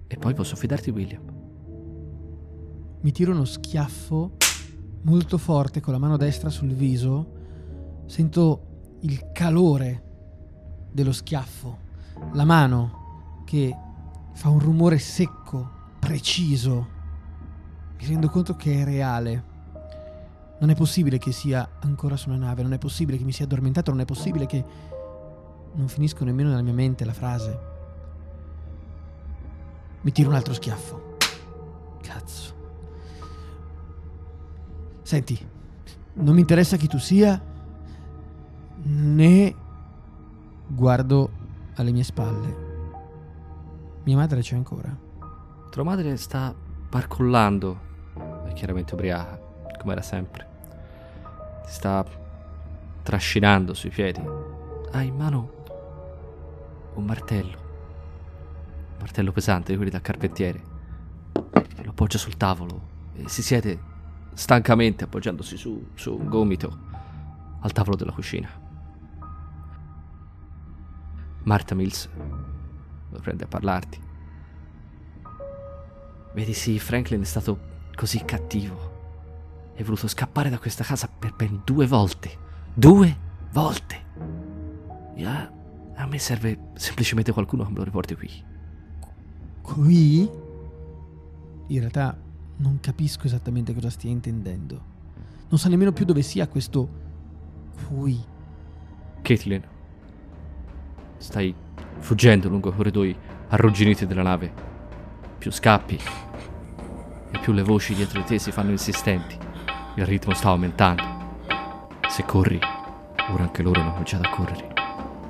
E 0.06 0.16
poi 0.16 0.34
posso 0.34 0.54
affidarti 0.54 0.90
William. 0.90 1.22
Mi 3.00 3.12
tiro 3.12 3.32
uno 3.32 3.44
schiaffo 3.44 4.36
molto 5.02 5.36
forte 5.38 5.80
con 5.80 5.92
la 5.92 5.98
mano 5.98 6.16
destra 6.16 6.48
sul 6.48 6.72
viso. 6.72 7.32
Sento 8.06 8.96
il 9.00 9.30
calore 9.32 10.02
dello 10.94 11.12
schiaffo. 11.12 11.78
La 12.32 12.44
mano 12.44 13.42
che 13.44 13.76
fa 14.32 14.48
un 14.48 14.60
rumore 14.60 14.98
secco, 14.98 15.68
preciso. 15.98 16.88
Mi 17.98 18.06
rendo 18.06 18.28
conto 18.28 18.54
che 18.54 18.80
è 18.80 18.84
reale. 18.84 19.52
Non 20.60 20.70
è 20.70 20.76
possibile 20.76 21.18
che 21.18 21.32
sia 21.32 21.68
ancora 21.80 22.16
su 22.16 22.28
una 22.28 22.38
nave, 22.38 22.62
non 22.62 22.72
è 22.72 22.78
possibile 22.78 23.18
che 23.18 23.24
mi 23.24 23.32
sia 23.32 23.44
addormentato, 23.44 23.90
non 23.90 24.00
è 24.00 24.04
possibile 24.04 24.46
che 24.46 24.64
non 25.72 25.88
finisco 25.88 26.24
nemmeno 26.24 26.50
nella 26.50 26.62
mia 26.62 26.72
mente 26.72 27.04
la 27.04 27.12
frase. 27.12 27.58
Mi 30.00 30.12
tiro 30.12 30.28
un 30.28 30.36
altro 30.36 30.54
schiaffo. 30.54 31.16
Cazzo. 32.00 32.54
Senti, 35.02 35.38
non 36.14 36.34
mi 36.34 36.40
interessa 36.40 36.76
chi 36.76 36.86
tu 36.86 36.98
sia, 36.98 37.42
né 38.84 39.62
guardo 40.66 41.30
alle 41.74 41.92
mie 41.92 42.02
spalle. 42.02 42.72
Mia 44.04 44.16
madre 44.16 44.40
c'è 44.40 44.54
ancora. 44.54 44.96
Tua 45.70 45.82
madre 45.82 46.16
sta 46.16 46.54
barcollando, 46.88 47.78
è 48.46 48.52
chiaramente 48.52 48.94
ubriaca, 48.94 49.40
come 49.78 49.92
era 49.92 50.02
sempre. 50.02 50.46
Si 51.66 51.74
sta 51.74 52.04
trascinando 53.02 53.74
sui 53.74 53.90
piedi. 53.90 54.22
Ha 54.92 55.02
in 55.02 55.16
mano 55.16 55.50
un 56.94 57.04
martello. 57.04 57.62
Un 58.92 58.98
martello 59.00 59.32
pesante 59.32 59.70
di 59.70 59.76
quelli 59.76 59.90
da 59.90 60.00
carpentiere. 60.00 60.72
Lo 61.82 61.90
appoggia 61.90 62.18
sul 62.18 62.36
tavolo 62.36 62.92
e 63.14 63.28
si 63.28 63.42
siede 63.42 63.92
stancamente 64.34 65.04
appoggiandosi 65.04 65.56
su, 65.56 65.88
su 65.94 66.14
un 66.14 66.28
gomito 66.28 66.78
al 67.60 67.72
tavolo 67.72 67.96
della 67.96 68.12
cucina. 68.12 68.63
Martha 71.44 71.74
Mills 71.74 72.08
prende 73.20 73.44
a 73.44 73.48
parlarti. 73.48 74.00
Vedi, 76.34 76.52
sì, 76.52 76.78
Franklin 76.78 77.20
è 77.20 77.24
stato 77.24 77.72
così 77.94 78.24
cattivo. 78.24 79.72
È 79.74 79.82
voluto 79.82 80.08
scappare 80.08 80.50
da 80.50 80.58
questa 80.58 80.84
casa 80.84 81.08
per 81.08 81.34
ben 81.34 81.62
due 81.64 81.86
volte. 81.86 82.36
Due 82.74 83.16
volte. 83.52 84.02
E 85.14 85.24
a, 85.24 86.06
me 86.06 86.18
serve 86.18 86.70
semplicemente 86.74 87.32
qualcuno 87.32 87.64
che 87.64 87.70
me 87.70 87.78
lo 87.78 87.84
riporti 87.84 88.14
qui. 88.14 88.30
Qui? 89.62 90.30
In 91.68 91.78
realtà 91.78 92.18
non 92.56 92.78
capisco 92.80 93.26
esattamente 93.26 93.72
cosa 93.72 93.90
stia 93.90 94.10
intendendo. 94.10 94.92
Non 95.48 95.58
so 95.58 95.68
nemmeno 95.68 95.92
più 95.92 96.04
dove 96.04 96.22
sia 96.22 96.48
questo 96.48 96.88
qui. 97.88 98.22
Caitlin, 99.22 99.62
stai 101.18 101.54
fuggendo 101.98 102.48
lungo 102.48 102.68
i 102.70 102.74
corridoi 102.74 103.16
arrugginiti 103.48 104.06
della 104.06 104.22
nave. 104.22 104.52
Più 105.38 105.50
scappi 105.50 105.98
e 107.30 107.38
più 107.38 107.52
le 107.52 107.62
voci 107.62 107.94
dietro 107.94 108.20
di 108.20 108.26
te 108.26 108.38
si 108.38 108.52
fanno 108.52 108.70
insistenti. 108.70 109.36
Il 109.96 110.06
ritmo 110.06 110.34
sta 110.34 110.48
aumentando. 110.48 111.02
Se 112.08 112.24
corri, 112.24 112.58
ora 113.30 113.42
anche 113.42 113.62
loro 113.62 113.80
hanno 113.80 113.92
cominciato 113.92 114.26
a 114.26 114.30
correre. 114.30 114.72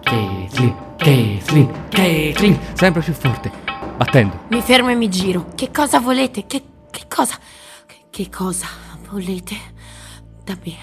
Caitlin, 0.02 0.74
Caitlin, 0.96 1.88
Caitlin, 1.88 2.58
sempre 2.74 3.00
più 3.02 3.12
forte, 3.12 3.50
battendo. 3.96 4.44
Mi 4.48 4.60
fermo 4.60 4.90
e 4.90 4.94
mi 4.94 5.08
giro. 5.08 5.46
Che 5.54 5.70
cosa 5.70 6.00
volete? 6.00 6.46
Che, 6.46 6.62
che 6.90 7.04
cosa? 7.08 7.36
Che, 7.86 8.04
che 8.10 8.28
cosa 8.28 8.66
volete 9.08 9.56
da 10.44 10.56
me? 10.64 10.74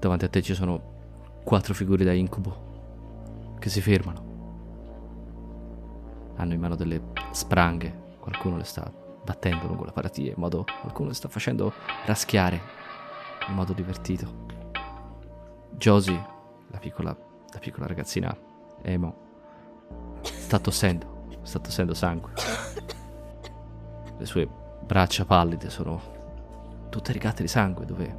Davanti 0.00 0.24
a 0.24 0.28
te 0.28 0.42
ci 0.42 0.54
sono 0.54 0.96
quattro 1.44 1.74
figure 1.74 2.04
da 2.04 2.12
incubo 2.12 2.67
che 3.68 3.74
si 3.74 3.80
fermano. 3.82 4.26
Hanno 6.36 6.54
in 6.54 6.60
mano 6.60 6.74
delle 6.74 7.02
spranghe, 7.30 8.16
qualcuno 8.18 8.56
le 8.56 8.64
sta 8.64 8.90
battendo 9.24 9.66
lungo 9.66 9.84
la 9.84 9.92
paratia, 9.92 10.30
in 10.30 10.38
modo 10.38 10.64
qualcuno 10.80 11.08
le 11.08 11.14
sta 11.14 11.28
facendo 11.28 11.72
raschiare 12.06 12.60
in 13.48 13.54
modo 13.54 13.72
divertito. 13.74 14.46
Josie, 15.72 16.26
la 16.68 16.78
piccola, 16.78 17.16
la 17.52 17.58
piccola 17.58 17.86
ragazzina 17.86 18.34
emo, 18.82 19.16
sta 20.22 20.58
tossendo, 20.58 21.26
sta 21.42 21.58
tossendo 21.58 21.94
sangue. 21.94 22.32
Le 24.16 24.26
sue 24.26 24.48
braccia 24.82 25.24
pallide 25.24 25.70
sono 25.70 26.00
tutte 26.88 27.12
rigate 27.12 27.42
di 27.42 27.48
sangue 27.48 27.84
dove, 27.84 28.16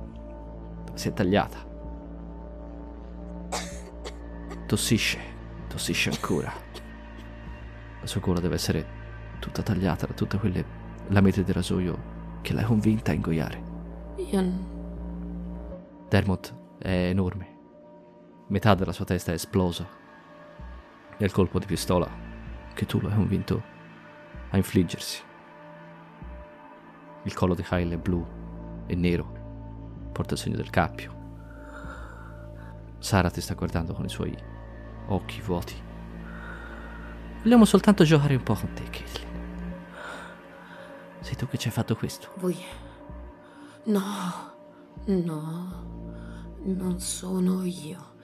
dove 0.85 0.97
si 0.97 1.07
è 1.07 1.13
tagliata. 1.13 1.67
Tossisce, 4.67 5.37
tossisce 5.69 6.09
ancora. 6.09 6.51
La 8.01 8.07
sua 8.07 8.19
gola 8.19 8.39
deve 8.39 8.55
essere 8.55 8.97
tutta 9.39 9.61
tagliata 9.61 10.05
da 10.07 10.13
tutte 10.13 10.37
quelle 10.37 10.65
lamete 11.07 11.43
di 11.43 11.51
rasoio 11.51 12.37
che 12.41 12.53
l'hai 12.53 12.65
convinta 12.65 13.11
a 13.11 13.13
ingoiare. 13.13 13.63
Io. 14.17 14.41
n- 14.41 14.77
Dermot 16.09 16.55
è 16.79 17.07
enorme. 17.09 17.57
Metà 18.47 18.73
della 18.73 18.91
sua 18.91 19.05
testa 19.05 19.31
è 19.31 19.35
esplosa. 19.35 19.87
Nel 21.17 21.31
colpo 21.31 21.59
di 21.59 21.65
pistola 21.65 22.09
che 22.73 22.85
tu 22.85 22.99
lo 22.99 23.09
hai 23.09 23.15
convinto 23.15 23.61
a 24.49 24.57
infliggersi. 24.57 25.21
Il 27.23 27.33
collo 27.33 27.53
di 27.53 27.61
Kyle 27.63 27.93
è 27.93 27.97
blu 27.97 28.25
e 28.87 28.95
nero. 28.95 29.37
Porta 30.11 30.33
il 30.33 30.39
segno 30.39 30.55
del 30.55 30.69
cappio. 30.69 31.17
Sara 32.97 33.29
ti 33.29 33.39
sta 33.41 33.53
guardando 33.53 33.93
con 33.93 34.05
i 34.05 34.09
suoi 34.09 34.35
occhi 35.09 35.41
vuoti. 35.41 35.75
Vogliamo 37.41 37.65
soltanto 37.65 38.03
giocare 38.03 38.35
un 38.35 38.43
po' 38.43 38.53
con 38.53 38.73
te, 38.73 38.83
Caitlin. 38.89 39.27
Sei 41.21 41.35
tu 41.35 41.47
che 41.47 41.57
ci 41.57 41.67
hai 41.67 41.73
fatto 41.73 41.95
questo. 41.95 42.33
Voi. 42.37 42.57
No. 43.85 44.53
No. 45.05 46.57
Non 46.63 46.99
sono 46.99 47.63
io. 47.63 48.15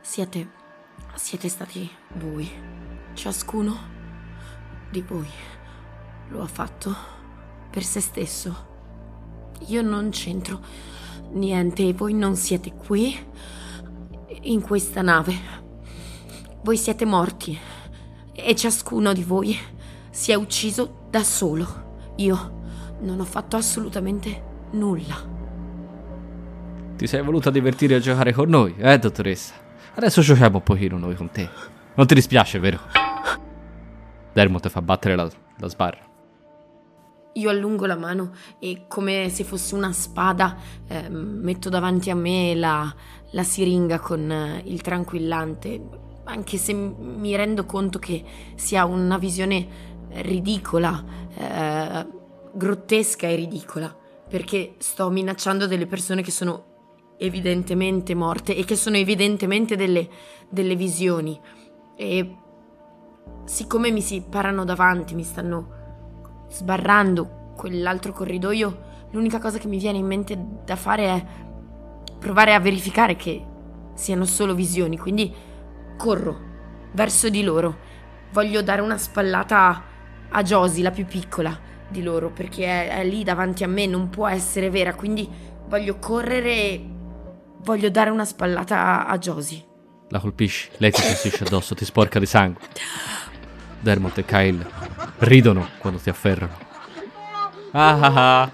Siete. 0.00 0.50
Siete 1.14 1.48
stati 1.48 1.88
voi. 2.14 2.50
Ciascuno 3.14 3.76
di 4.90 5.02
voi 5.02 5.28
lo 6.28 6.42
ha 6.42 6.46
fatto 6.46 6.94
per 7.70 7.84
se 7.84 8.00
stesso. 8.00 8.66
Io 9.66 9.82
non 9.82 10.10
c'entro 10.10 10.60
niente 11.30 11.86
e 11.86 11.92
voi 11.92 12.14
non 12.14 12.36
siete 12.36 12.72
qui 12.72 13.16
in 14.42 14.60
questa 14.60 15.02
nave. 15.02 15.34
Voi 16.62 16.76
siete 16.76 17.04
morti 17.04 17.58
e 18.32 18.54
ciascuno 18.54 19.12
di 19.12 19.22
voi 19.22 19.56
si 20.10 20.32
è 20.32 20.34
ucciso 20.34 21.06
da 21.10 21.22
solo. 21.22 22.12
Io 22.16 22.62
non 23.00 23.20
ho 23.20 23.24
fatto 23.24 23.56
assolutamente 23.56 24.42
nulla. 24.72 25.36
Ti 26.96 27.06
sei 27.06 27.22
voluta 27.22 27.50
divertire 27.50 27.94
a 27.94 28.00
giocare 28.00 28.32
con 28.32 28.48
noi, 28.48 28.74
eh, 28.78 28.98
dottoressa? 28.98 29.54
Adesso 29.94 30.20
giochiamo 30.20 30.56
un 30.56 30.62
pochino 30.62 30.98
noi 30.98 31.14
con 31.14 31.30
te. 31.30 31.48
Non 31.94 32.06
ti 32.06 32.14
dispiace, 32.14 32.58
vero? 32.58 32.80
Dermot 34.32 34.68
fa 34.68 34.82
battere 34.82 35.16
la, 35.16 35.28
la 35.58 35.68
sbarra. 35.68 36.06
Io 37.34 37.50
allungo 37.50 37.86
la 37.86 37.96
mano 37.96 38.32
e 38.58 38.86
come 38.88 39.28
se 39.28 39.44
fosse 39.44 39.76
una 39.76 39.92
spada 39.92 40.56
eh, 40.88 41.08
metto 41.08 41.68
davanti 41.68 42.10
a 42.10 42.16
me 42.16 42.54
la, 42.56 42.92
la 43.30 43.42
siringa 43.42 43.98
con 43.98 44.30
eh, 44.30 44.62
il 44.64 44.80
tranquillante, 44.80 45.80
anche 46.24 46.56
se 46.56 46.72
mi 46.72 47.34
rendo 47.36 47.64
conto 47.64 47.98
che 47.98 48.22
sia 48.54 48.84
una 48.84 49.18
visione 49.18 49.66
ridicola, 50.10 51.04
eh, 51.34 52.06
grottesca 52.52 53.26
e 53.26 53.34
ridicola, 53.34 53.94
perché 54.28 54.74
sto 54.78 55.10
minacciando 55.10 55.66
delle 55.66 55.86
persone 55.86 56.22
che 56.22 56.30
sono 56.30 56.64
evidentemente 57.18 58.14
morte 58.14 58.54
e 58.56 58.64
che 58.64 58.76
sono 58.76 58.96
evidentemente 58.96 59.76
delle, 59.76 60.08
delle 60.48 60.76
visioni. 60.76 61.38
E 61.96 62.36
siccome 63.44 63.90
mi 63.90 64.00
si 64.00 64.22
parano 64.28 64.64
davanti, 64.64 65.14
mi 65.14 65.24
stanno 65.24 65.76
sbarrando 66.48 67.52
quell'altro 67.56 68.12
corridoio, 68.12 68.86
l'unica 69.10 69.38
cosa 69.38 69.58
che 69.58 69.68
mi 69.68 69.78
viene 69.78 69.98
in 69.98 70.06
mente 70.06 70.38
da 70.64 70.76
fare 70.76 71.04
è 71.04 71.26
provare 72.18 72.54
a 72.54 72.60
verificare 72.60 73.16
che 73.16 73.44
siano 73.94 74.24
solo 74.24 74.54
visioni, 74.54 74.98
quindi 74.98 75.32
corro 75.96 76.46
verso 76.92 77.28
di 77.28 77.42
loro. 77.42 77.86
Voglio 78.32 78.62
dare 78.62 78.80
una 78.80 78.98
spallata 78.98 79.84
a, 80.28 80.42
Josie, 80.42 80.82
la 80.82 80.90
più 80.90 81.06
piccola 81.06 81.58
di 81.88 82.02
loro, 82.02 82.30
perché 82.30 82.64
è, 82.64 82.98
è 83.00 83.04
lì 83.04 83.24
davanti 83.24 83.64
a 83.64 83.68
me, 83.68 83.86
non 83.86 84.10
può 84.10 84.26
essere 84.28 84.70
vera, 84.70 84.94
quindi 84.94 85.28
voglio 85.66 85.98
correre 85.98 86.50
e 86.50 86.88
voglio 87.62 87.90
dare 87.90 88.10
una 88.10 88.24
spallata 88.24 88.76
a, 88.76 89.06
a 89.06 89.18
Josie. 89.18 89.64
La 90.10 90.20
colpisci, 90.20 90.70
lei 90.78 90.90
ti 90.90 91.02
tossisce 91.02 91.44
addosso, 91.44 91.74
ti 91.74 91.84
sporca 91.84 92.18
di 92.18 92.26
sangue. 92.26 92.62
Dermot 93.80 94.18
e 94.18 94.24
Kyle 94.24 94.66
ridono 95.18 95.68
quando 95.78 95.98
ti 95.98 96.08
afferrano. 96.08 96.56
Ah 97.72 97.98
ah 98.00 98.42
ah. 98.42 98.52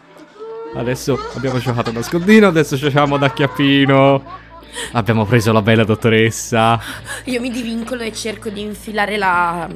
Adesso 0.77 1.17
abbiamo 1.37 1.59
giocato 1.59 1.91
a 1.91 1.93
nascondino, 1.93 2.49
adesso 2.49 2.77
giochiamo 2.77 3.17
da 3.17 3.33
chiappino. 3.33 4.43
Abbiamo 4.93 5.25
preso 5.25 5.53
la 5.53 5.63
bella 5.63 5.85
dottoressa. 5.85 6.81
Io 7.27 7.41
mi 7.41 7.51
divincolo 7.51 8.03
e 8.03 8.13
cerco 8.13 8.49
di 8.49 8.61
infilare 8.61 9.17
la, 9.17 9.69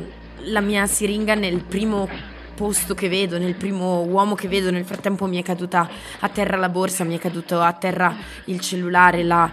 la 0.44 0.60
mia 0.60 0.86
siringa 0.86 1.34
nel 1.34 1.62
primo 1.62 2.08
posto 2.56 2.94
che 2.94 3.08
vedo, 3.08 3.38
nel 3.38 3.54
primo 3.54 4.02
uomo 4.02 4.34
che 4.34 4.48
vedo. 4.48 4.72
Nel 4.72 4.84
frattempo 4.84 5.26
mi 5.26 5.38
è 5.38 5.42
caduta 5.44 5.88
a 6.18 6.28
terra 6.28 6.56
la 6.56 6.68
borsa, 6.68 7.04
mi 7.04 7.16
è 7.16 7.20
caduto 7.20 7.60
a 7.60 7.72
terra 7.74 8.16
il 8.46 8.58
cellulare, 8.58 9.22
la, 9.22 9.48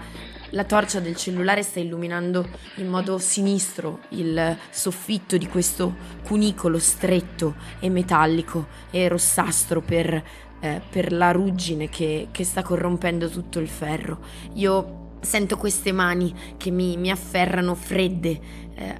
la 0.49 0.63
torcia 0.63 0.99
del 0.99 1.15
cellulare 1.15 1.62
sta 1.62 1.79
illuminando 1.79 2.47
in 2.75 2.88
modo 2.88 3.19
sinistro 3.19 3.99
il 4.10 4.58
soffitto 4.71 5.38
di 5.38 5.47
questo 5.47 5.95
cunicolo 6.23 6.79
stretto 6.79 7.55
e 7.79 7.89
metallico 7.89 8.67
e 8.89 9.08
rossastro 9.08 9.81
per, 9.81 10.23
eh, 10.59 10.81
per 10.89 11.11
la 11.11 11.31
ruggine 11.31 11.89
che, 11.89 12.27
che 12.31 12.43
sta 12.43 12.61
corrompendo 12.61 13.29
tutto 13.29 13.59
il 13.59 13.67
ferro. 13.67 14.19
Io 14.53 15.03
sento 15.25 15.57
queste 15.57 15.91
mani 15.91 16.33
che 16.57 16.71
mi, 16.71 16.95
mi 16.97 17.09
afferrano 17.09 17.75
fredde, 17.75 18.39
eh, 18.75 18.99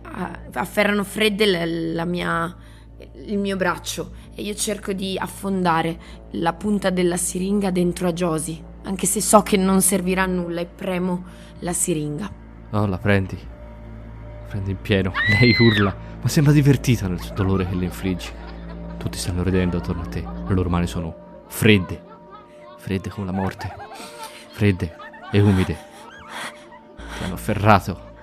afferrano 0.54 1.04
fredde 1.04 1.46
la, 1.46 1.66
la 1.66 2.06
mia, 2.06 2.56
il 3.26 3.38
mio 3.38 3.56
braccio 3.56 4.12
e 4.36 4.42
io 4.42 4.56
cerco 4.56 4.92
di 4.92 5.18
affondare 5.18 5.98
la 6.32 6.54
punta 6.54 6.90
della 6.90 7.18
siringa 7.18 7.72
dentro 7.72 8.08
a 8.08 8.14
Josie, 8.14 8.62
anche 8.84 9.06
se 9.06 9.22
so 9.22 9.42
che 9.42 9.58
non 9.58 9.82
servirà 9.82 10.24
a 10.24 10.28
nulla 10.28 10.62
e 10.62 10.66
premo 10.66 11.24
la 11.60 11.74
siringa. 11.74 12.44
Oh, 12.72 12.86
la 12.86 12.98
prendi. 12.98 13.38
La 13.38 14.48
prendi 14.48 14.72
in 14.72 14.82
pieno. 14.82 15.14
Lei 15.40 15.56
urla, 15.58 15.96
ma 16.22 16.28
sembra 16.28 16.52
divertita 16.52 17.08
nel 17.08 17.20
dolore 17.34 17.68
che 17.68 17.76
le 17.76 17.86
infliggi. 17.86 18.30
Tutti 18.98 19.18
stanno 19.18 19.44
ridendo 19.44 19.78
attorno 19.78 20.02
a 20.02 20.08
te. 20.08 20.22
Le 20.22 20.54
loro 20.54 20.70
mani 20.70 20.88
sono 20.88 21.25
fredde. 21.48 22.04
Fredde 22.78 23.10
come 23.10 23.26
la 23.26 23.32
morte. 23.32 23.74
Fredde 24.52 24.96
e 25.32 25.42
umide. 25.42 25.78
Ti 27.18 27.24
hanno 27.24 27.34
afferrato. 27.34 28.14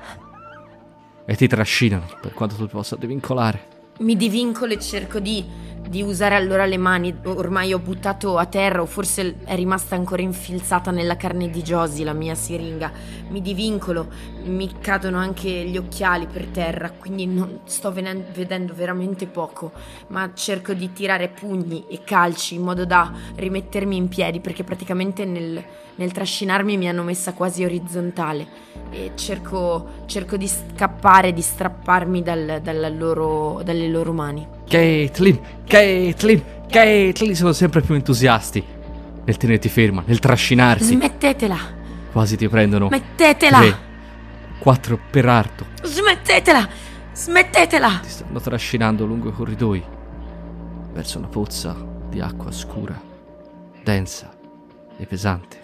E 1.25 1.37
ti 1.37 1.47
trascinano 1.47 2.07
per 2.21 2.33
quanto 2.35 2.57
tu 2.57 2.67
possa 2.67 2.97
divincolare. 2.97 3.71
Mi 3.99 4.17
divincolo 4.17 4.73
e 4.73 4.81
cerco 4.81 5.21
di, 5.21 5.45
di 5.89 6.03
usare 6.03 6.35
allora 6.35 6.65
le 6.65 6.79
mani. 6.79 7.15
Ormai 7.25 7.73
ho 7.73 7.79
buttato 7.79 8.39
a 8.39 8.47
terra, 8.47 8.83
o 8.83 8.87
forse 8.87 9.37
è 9.45 9.55
rimasta 9.55 9.95
ancora 9.95 10.23
infilzata 10.23 10.91
nella 10.91 11.17
carne 11.17 11.51
di 11.51 11.63
Josie 11.63 12.05
la 12.05 12.13
mia 12.13 12.35
siringa. 12.35 12.91
Mi 13.29 13.41
divincolo, 13.41 14.09
mi 14.45 14.71
cadono 14.81 15.19
anche 15.19 15.49
gli 15.49 15.77
occhiali 15.77 16.27
per 16.27 16.47
terra, 16.47 16.91
quindi 16.91 17.27
non 17.27 17.61
sto 17.65 17.93
venen- 17.93 18.25
vedendo 18.35 18.75
veramente 18.75 19.27
poco. 19.27 19.73
Ma 20.09 20.31
cerco 20.35 20.73
di 20.73 20.93
tirare 20.93 21.29
pugni 21.29 21.85
e 21.89 22.01
calci 22.05 22.55
in 22.57 22.63
modo 22.63 22.85
da 22.85 23.13
rimettermi 23.37 23.97
in 23.97 24.09
piedi, 24.09 24.41
perché 24.41 24.65
praticamente 24.65 25.25
nel, 25.25 25.63
nel 25.95 26.13
trascinarmi 26.13 26.77
mi 26.77 26.89
hanno 26.89 27.03
messa 27.03 27.33
quasi 27.33 27.65
orizzontale. 27.65 28.47
E 28.91 29.13
cerco, 29.15 30.05
cerco 30.07 30.37
di 30.37 30.49
scappare, 30.49 31.33
di 31.33 31.43
strapparmi 31.43 32.23
dal- 32.23 32.61
dalla 32.63 32.89
loro- 32.89 33.61
dalle 33.65 33.89
loro 33.89 34.13
mani. 34.13 34.47
Caitlin, 34.69 35.39
Caitlin, 35.67 36.43
Caitlin 36.69 37.35
sono 37.35 37.53
sempre 37.53 37.81
più 37.83 37.95
entusiasti 37.95 38.63
nel 39.25 39.37
tenerti 39.37 39.69
ferma, 39.69 40.03
nel 40.07 40.19
trascinarsi. 40.19 40.95
Smettetela! 40.95 41.57
Quasi 42.11 42.37
ti 42.37 42.49
prendono 42.49 42.89
Smettetela! 42.89 43.59
tre, 43.59 43.77
quattro 44.63 44.97
per 45.11 45.27
arto. 45.27 45.67
Smettetela! 45.83 46.69
Smettetela! 47.13 47.99
Ti 48.01 48.09
stanno 48.09 48.39
trascinando 48.39 49.05
lungo 49.05 49.31
i 49.31 49.33
corridoi 49.33 49.85
verso 50.93 51.19
una 51.19 51.27
pozza 51.27 51.75
di 52.09 52.21
acqua 52.21 52.53
scura, 52.53 53.01
densa 53.83 54.33
e 54.97 55.05
pesante. 55.07 55.59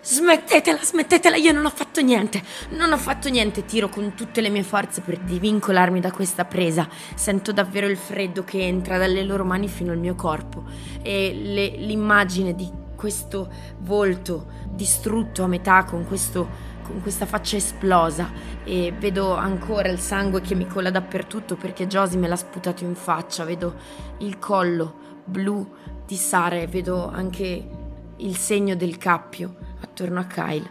Smettetela, 0.00 0.78
smettetela, 0.82 1.36
io 1.36 1.52
non 1.52 1.66
ho 1.66 1.70
fatto 1.70 2.00
niente, 2.00 2.42
non 2.70 2.90
ho 2.90 2.96
fatto 2.96 3.28
niente, 3.28 3.66
tiro 3.66 3.90
con 3.90 4.14
tutte 4.14 4.40
le 4.40 4.48
mie 4.48 4.62
forze 4.62 5.02
per 5.02 5.18
divincolarmi 5.18 6.00
da 6.00 6.10
questa 6.10 6.46
presa, 6.46 6.88
sento 7.14 7.52
davvero 7.52 7.86
il 7.86 7.98
freddo 7.98 8.44
che 8.44 8.66
entra 8.66 8.96
dalle 8.96 9.24
loro 9.24 9.44
mani 9.44 9.68
fino 9.68 9.92
al 9.92 9.98
mio 9.98 10.14
corpo 10.14 10.64
e 11.02 11.34
le, 11.34 11.68
l'immagine 11.84 12.54
di 12.54 12.86
questo 12.96 13.48
volto 13.78 14.46
distrutto 14.70 15.44
a 15.44 15.46
metà 15.46 15.84
con, 15.84 16.06
questo, 16.06 16.48
con 16.88 17.02
questa 17.02 17.26
faccia 17.26 17.56
esplosa 17.56 18.30
e 18.64 18.94
vedo 18.98 19.34
ancora 19.34 19.88
il 19.88 19.98
sangue 19.98 20.40
che 20.40 20.54
mi 20.54 20.66
cola 20.66 20.90
dappertutto 20.90 21.54
perché 21.54 21.86
Josie 21.86 22.18
me 22.18 22.26
l'ha 22.26 22.36
sputato 22.36 22.82
in 22.82 22.94
faccia, 22.94 23.44
vedo 23.44 23.74
il 24.18 24.38
collo 24.38 25.06
blu 25.24 25.70
di 26.06 26.16
Sara 26.16 26.56
e 26.56 26.66
vedo 26.66 27.06
anche 27.06 27.68
il 28.16 28.36
segno 28.36 28.74
del 28.74 28.96
cappio 28.96 29.54
attorno 29.80 30.20
a 30.20 30.24
Kyle 30.24 30.70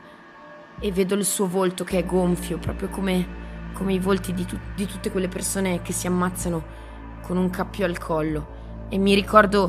e 0.79 0.91
vedo 0.91 1.13
il 1.13 1.23
suo 1.23 1.47
volto 1.47 1.83
che 1.83 1.99
è 1.99 2.05
gonfio, 2.05 2.57
proprio 2.57 2.89
come, 2.89 3.25
come 3.73 3.93
i 3.93 3.99
volti 3.99 4.33
di, 4.33 4.45
tu- 4.45 4.59
di 4.75 4.87
tutte 4.87 5.11
quelle 5.11 5.27
persone 5.27 5.83
che 5.83 5.93
si 5.93 6.07
ammazzano 6.07 6.85
con 7.21 7.37
un 7.37 7.49
cappio 7.49 7.85
al 7.85 7.97
collo. 7.99 8.55
E 8.89 8.97
mi 8.97 9.13
ricordo 9.13 9.67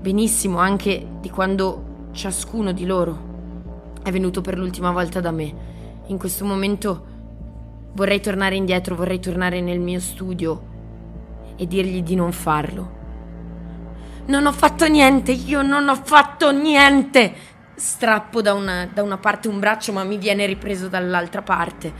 benissimo 0.00 0.58
anche 0.58 1.06
di 1.20 1.30
quando 1.30 2.08
ciascuno 2.12 2.72
di 2.72 2.86
loro 2.86 3.30
è 4.02 4.10
venuto 4.10 4.40
per 4.40 4.58
l'ultima 4.58 4.90
volta 4.90 5.20
da 5.20 5.30
me. 5.30 5.70
In 6.12 6.18
questo 6.18 6.44
momento 6.44 7.06
vorrei 7.94 8.20
tornare 8.20 8.54
indietro, 8.54 8.94
vorrei 8.94 9.18
tornare 9.18 9.62
nel 9.62 9.80
mio 9.80 9.98
studio 9.98 10.62
e 11.56 11.66
dirgli 11.66 12.02
di 12.02 12.14
non 12.14 12.32
farlo. 12.32 13.00
Non 14.26 14.44
ho 14.44 14.52
fatto 14.52 14.86
niente, 14.86 15.32
io 15.32 15.62
non 15.62 15.88
ho 15.88 15.96
fatto 15.96 16.52
niente! 16.52 17.50
strappo 17.74 18.42
da 18.42 18.52
una, 18.52 18.86
da 18.92 19.02
una 19.02 19.16
parte 19.16 19.48
un 19.48 19.58
braccio 19.58 19.92
ma 19.92 20.04
mi 20.04 20.18
viene 20.18 20.44
ripreso 20.44 20.88
dall'altra 20.88 21.40
parte. 21.40 21.90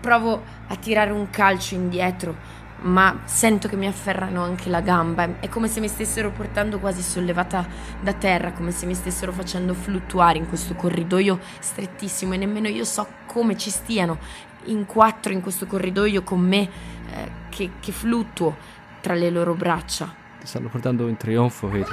Provo 0.00 0.40
a 0.68 0.76
tirare 0.76 1.10
un 1.10 1.28
calcio 1.28 1.74
indietro 1.74 2.36
ma 2.82 3.22
sento 3.24 3.68
che 3.68 3.76
mi 3.76 3.86
afferrano 3.86 4.42
anche 4.42 4.68
la 4.68 4.80
gamba. 4.80 5.40
È 5.40 5.48
come 5.48 5.68
se 5.68 5.80
mi 5.80 5.88
stessero 5.88 6.30
portando 6.30 6.78
quasi 6.78 7.02
sollevata 7.02 7.66
da 8.00 8.12
terra, 8.12 8.52
come 8.52 8.70
se 8.70 8.86
mi 8.86 8.94
stessero 8.94 9.32
facendo 9.32 9.74
fluttuare 9.74 10.38
in 10.38 10.48
questo 10.48 10.74
corridoio 10.74 11.38
strettissimo 11.58 12.34
e 12.34 12.36
nemmeno 12.36 12.68
io 12.68 12.84
so 12.84 13.06
come 13.26 13.56
ci 13.56 13.70
stiano 13.70 14.18
in 14.64 14.86
quattro 14.86 15.32
in 15.32 15.40
questo 15.40 15.66
corridoio 15.66 16.22
con 16.22 16.40
me 16.40 16.60
eh, 16.60 17.30
che, 17.48 17.72
che 17.80 17.92
fluttuo 17.92 18.56
tra 19.00 19.14
le 19.14 19.30
loro 19.30 19.54
braccia. 19.54 20.14
Ti 20.40 20.46
stanno 20.46 20.68
portando 20.68 21.08
in 21.08 21.16
trionfo, 21.16 21.68
vedi? 21.68 21.90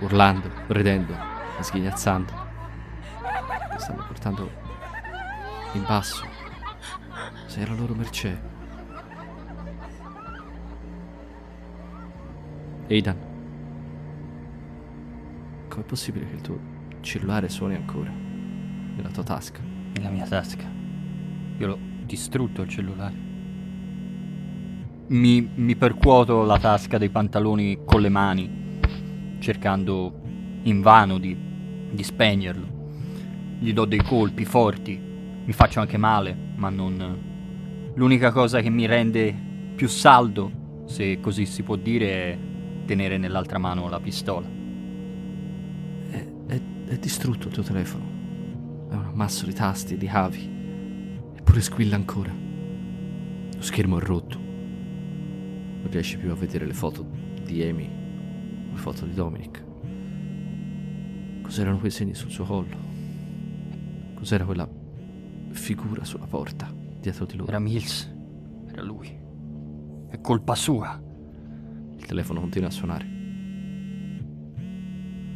Urlando, 0.00 0.50
ridendo 0.68 1.32
sghignazzando. 1.62 2.32
Mi 3.72 3.78
stanno 3.78 4.04
portando 4.06 4.50
in 5.72 5.84
basso. 5.84 6.26
Sei 7.46 7.62
alla 7.62 7.74
loro 7.74 7.94
mercé. 7.94 8.51
Aidan, 12.92 13.16
com'è 15.68 15.84
possibile 15.84 16.26
che 16.26 16.34
il 16.34 16.40
tuo 16.42 16.58
cellulare 17.00 17.48
suoni 17.48 17.74
ancora 17.74 18.10
nella 18.10 19.08
tua 19.08 19.22
tasca? 19.22 19.60
Nella 19.94 20.10
mia 20.10 20.26
tasca. 20.26 20.70
Io 21.56 21.66
l'ho 21.66 21.78
distrutto 22.04 22.60
il 22.60 22.68
cellulare. 22.68 23.14
Mi, 25.06 25.50
mi 25.54 25.74
percuoto 25.74 26.42
la 26.44 26.58
tasca 26.58 26.98
dei 26.98 27.08
pantaloni 27.08 27.78
con 27.84 28.02
le 28.02 28.08
mani, 28.10 28.78
cercando 29.38 30.20
invano 30.64 31.18
di 31.18 31.50
di 31.92 32.02
spegnerlo. 32.02 32.80
Gli 33.58 33.72
do 33.72 33.84
dei 33.84 34.02
colpi 34.02 34.44
forti, 34.44 34.98
mi 35.44 35.52
faccio 35.52 35.80
anche 35.80 35.96
male, 35.96 36.36
ma 36.56 36.70
non... 36.70 37.30
L'unica 37.94 38.32
cosa 38.32 38.60
che 38.60 38.70
mi 38.70 38.86
rende 38.86 39.34
più 39.74 39.86
saldo, 39.86 40.84
se 40.86 41.20
così 41.20 41.44
si 41.46 41.62
può 41.62 41.76
dire, 41.76 42.06
è 42.06 42.38
tenere 42.84 43.18
nell'altra 43.18 43.58
mano 43.58 43.88
la 43.88 44.00
pistola. 44.00 44.48
È, 46.10 46.26
è, 46.46 46.60
è 46.86 46.98
distrutto 46.98 47.48
il 47.48 47.54
tuo 47.54 47.62
telefono. 47.62 48.04
È 48.90 48.94
un 48.94 49.04
ammasso 49.06 49.46
di 49.46 49.52
tasti, 49.54 49.96
di 49.96 50.06
cavi. 50.06 50.50
Eppure 51.36 51.60
squilla 51.60 51.96
ancora. 51.96 52.32
Lo 53.54 53.62
schermo 53.62 53.98
è 53.98 54.02
rotto. 54.02 54.38
Non 54.38 55.88
riesci 55.90 56.16
più 56.18 56.30
a 56.30 56.34
vedere 56.34 56.66
le 56.66 56.74
foto 56.74 57.04
di 57.44 57.62
Amy, 57.62 57.90
le 58.70 58.78
foto 58.78 59.04
di 59.04 59.14
Dominic. 59.14 59.64
Cos'erano 61.42 61.78
quei 61.78 61.90
segni 61.90 62.14
sul 62.14 62.30
suo 62.30 62.44
collo? 62.44 62.76
Cos'era 64.14 64.44
quella 64.44 64.68
figura 65.50 66.04
sulla 66.04 66.26
porta 66.26 66.72
dietro 67.00 67.24
di 67.24 67.36
lui? 67.36 67.48
Era 67.48 67.58
Mills. 67.58 68.10
Era 68.70 68.82
lui. 68.82 69.18
È 70.08 70.20
colpa 70.20 70.54
sua. 70.54 71.00
Il 72.12 72.18
telefono 72.18 72.40
continua 72.40 72.68
a 72.68 72.70
suonare. 72.70 73.06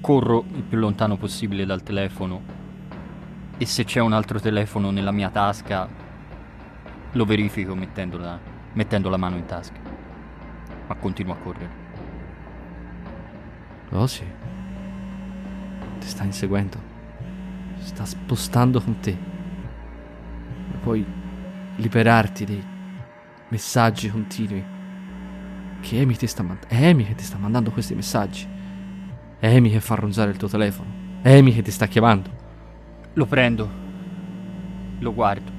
Corro 0.03 0.45
il 0.53 0.63
più 0.63 0.77
lontano 0.77 1.17
possibile 1.17 1.65
dal 1.65 1.83
telefono 1.83 2.43
e 3.57 3.65
se 3.65 3.85
c'è 3.85 4.01
un 4.01 4.13
altro 4.13 4.39
telefono 4.39 4.91
nella 4.91 5.11
mia 5.11 5.31
tasca 5.31 5.89
lo 7.13 7.25
verifico 7.25 7.75
mettendola, 7.75 8.39
mettendo 8.75 9.09
la 9.09 9.17
mano 9.17 9.37
in 9.37 9.47
tasca. 9.47 9.81
Ma 10.87 10.95
continuo 10.97 11.33
a 11.33 11.37
correre. 11.37 11.71
Oh 13.93 14.07
sì 14.07 14.25
ti 15.99 16.07
sta 16.07 16.25
inseguendo, 16.25 16.79
sta 17.79 18.05
spostando 18.05 18.83
con 18.83 19.01
te. 19.01 19.17
Ma 20.69 20.77
puoi 20.83 21.03
liberarti 21.77 22.45
dei 22.45 22.63
messaggi 23.49 24.11
continui 24.11 24.75
che 25.81 26.01
Amy 26.01 26.17
ti 26.17 26.27
sta 26.27 26.43
mandando. 26.43 26.69
È 26.69 26.87
Amy 26.87 27.05
che 27.05 27.15
ti 27.15 27.25
sta 27.25 27.37
mandando 27.37 27.71
questi 27.71 27.95
messaggi. 27.95 28.47
È 29.39 29.55
Amy 29.55 29.71
che 29.71 29.81
fa 29.81 29.95
ronzare 29.95 30.31
il 30.31 30.37
tuo 30.37 30.49
telefono. 30.49 30.89
È 31.23 31.37
Amy 31.37 31.53
che 31.53 31.63
ti 31.63 31.71
sta 31.71 31.87
chiamando. 31.87 32.31
Lo 33.15 33.27
prendo. 33.27 33.71
Lo 34.99 35.15
guardo. 35.15 35.53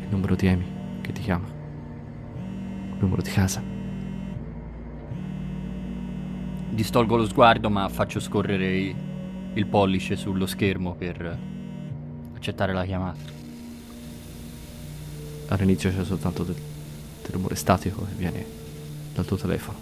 Il 0.00 0.06
numero 0.08 0.34
di 0.34 0.48
Amy 0.48 0.66
che 1.00 1.12
ti 1.12 1.22
chiama. 1.22 1.46
Il 1.46 2.96
numero 2.98 3.22
di 3.22 3.30
casa. 3.30 3.62
Distolgo 6.70 7.16
lo 7.16 7.26
sguardo 7.26 7.70
ma 7.70 7.88
faccio 7.88 8.20
scorrere 8.20 8.94
il 9.54 9.66
pollice 9.66 10.16
sullo 10.16 10.46
schermo 10.46 10.94
per 10.94 11.38
accettare 12.34 12.72
la 12.72 12.84
chiamata. 12.84 13.34
All'inizio 15.48 15.90
c'è 15.90 16.04
soltanto 16.04 16.42
del, 16.42 16.56
del 17.26 17.34
rumore 17.34 17.56
statico 17.56 18.04
che 18.04 18.14
viene 18.16 18.46
dal 19.12 19.24
tuo 19.24 19.36
telefono. 19.36 19.78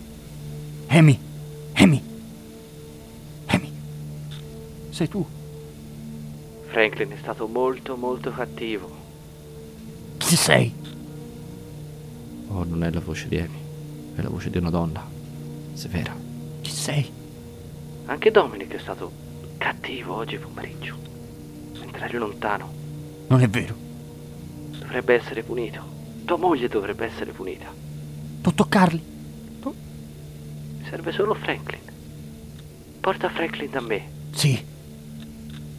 Amy! 0.89 1.19
Amy! 1.75 2.03
Amy! 3.47 3.73
Sei 4.91 5.09
tu? 5.09 5.27
Franklin 6.69 7.11
è 7.11 7.19
stato 7.21 7.47
molto 7.47 7.97
molto 7.97 8.33
cattivo. 8.33 9.03
Chi 10.17 10.37
sei? 10.37 10.73
Oh, 12.49 12.65
non 12.65 12.83
è 12.85 12.91
la 12.91 13.01
voce 13.01 13.29
di 13.29 13.39
Amy, 13.39 13.59
è 14.15 14.23
la 14.23 14.29
voce 14.29 14.51
di 14.51 14.59
una 14.59 14.71
donna, 14.71 15.07
severa. 15.75 16.17
Chi 16.61 16.71
sei? 16.71 17.13
Anche 18.07 18.31
Dominic 18.31 18.75
è 18.75 18.79
stato 18.79 19.11
cattivo 19.59 20.15
oggi 20.15 20.39
pomeriggio, 20.39 20.97
mentre 21.79 22.05
eri 22.07 22.19
lontano. 22.19 22.73
Non 23.29 23.41
è 23.41 23.49
vero. 23.49 23.75
Dovrebbe 24.79 25.15
essere 25.15 25.43
punito. 25.43 25.94
Tua 26.25 26.37
moglie 26.37 26.69
dovrebbe 26.69 27.05
essere 27.05 27.33
punita. 27.33 27.67
Non 28.43 28.55
toccarli. 28.55 29.03
No. 29.63 29.75
Mi 30.79 30.85
serve 30.89 31.13
solo 31.13 31.35
Franklin. 31.35 31.81
Porta 33.01 33.29
Franklin 33.29 33.71
da 33.71 33.81
me. 33.81 34.09
Sì. 34.31 34.65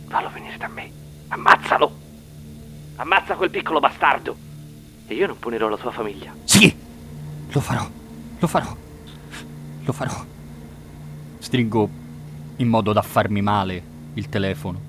Fallo 0.08 0.29
venire 0.29 0.58
da 0.58 0.67
me. 0.67 0.91
Ammazzalo. 1.29 1.91
Ammazza 2.97 3.36
quel 3.36 3.49
piccolo 3.49 3.79
bastardo. 3.79 4.36
E 5.08 5.13
io 5.13 5.27
non 5.27 5.39
punirò 5.39 5.67
la 5.67 5.77
tua 5.77 5.91
famiglia. 5.91 6.34
Sì. 6.43 6.73
Lo 7.51 7.60
farò. 7.60 7.89
Lo 8.38 8.47
farò. 8.47 8.75
Lo 9.84 9.93
farò. 9.93 10.25
Stringo 11.39 11.89
in 12.58 12.67
modo 12.67 12.93
da 12.93 13.01
farmi 13.01 13.41
male 13.41 13.84
il 14.13 14.29
telefono 14.29 14.79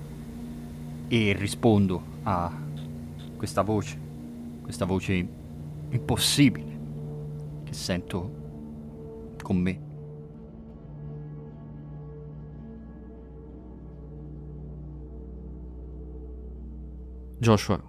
e 1.09 1.35
rispondo 1.37 2.03
a 2.25 2.51
questa 3.37 3.62
voce, 3.62 3.99
questa 4.62 4.85
voce 4.85 5.45
impossibile 5.90 6.79
che 7.64 7.72
sento 7.72 9.35
con 9.42 9.57
me. 9.57 9.85
Joshua, 17.38 17.81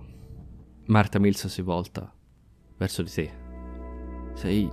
Marta 0.88 1.19
Mills 1.19 1.47
si 1.47 1.62
volta 1.62 2.13
verso 2.77 3.01
di 3.01 3.10
te. 3.10 3.31
Sei 4.33 4.69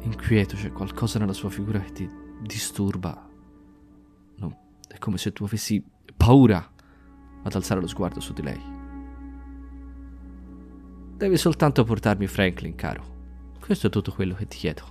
inquieto, 0.00 0.56
c'è 0.56 0.72
qualcosa 0.72 1.18
nella 1.18 1.32
sua 1.32 1.50
figura 1.50 1.78
che 1.80 1.92
ti 1.92 2.10
disturba. 2.40 3.28
No, 4.36 4.58
è 4.88 4.98
come 4.98 5.18
se 5.18 5.32
tu 5.32 5.44
avessi 5.44 5.84
paura 6.16 6.72
ad 7.42 7.54
alzare 7.54 7.80
lo 7.80 7.86
sguardo 7.86 8.20
su 8.20 8.32
di 8.32 8.42
lei. 8.42 8.71
Devi 11.22 11.36
soltanto 11.36 11.84
portarmi 11.84 12.26
Franklin, 12.26 12.74
caro. 12.74 13.04
Questo 13.60 13.86
è 13.86 13.90
tutto 13.90 14.10
quello 14.10 14.34
che 14.34 14.48
ti 14.48 14.56
chiedo. 14.56 14.82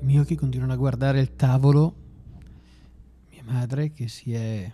I 0.00 0.04
miei 0.04 0.18
occhi 0.18 0.34
continuano 0.34 0.72
a 0.72 0.76
guardare 0.76 1.20
il 1.20 1.36
tavolo. 1.36 1.94
Mia 3.30 3.44
madre 3.44 3.92
che 3.92 4.08
si 4.08 4.32
è 4.32 4.68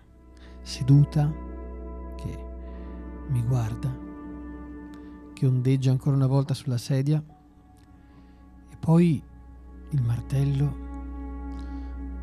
seduta, 0.63 1.31
che 2.17 2.39
mi 3.29 3.43
guarda, 3.43 3.95
che 5.35 5.45
ondeggia 5.45 5.91
ancora 5.91 6.17
una 6.17 6.27
volta 6.27 6.55
sulla 6.55 6.79
sedia. 6.79 7.23
E 8.71 8.77
poi 8.81 9.23
il 9.91 10.03
martello. 10.03 10.77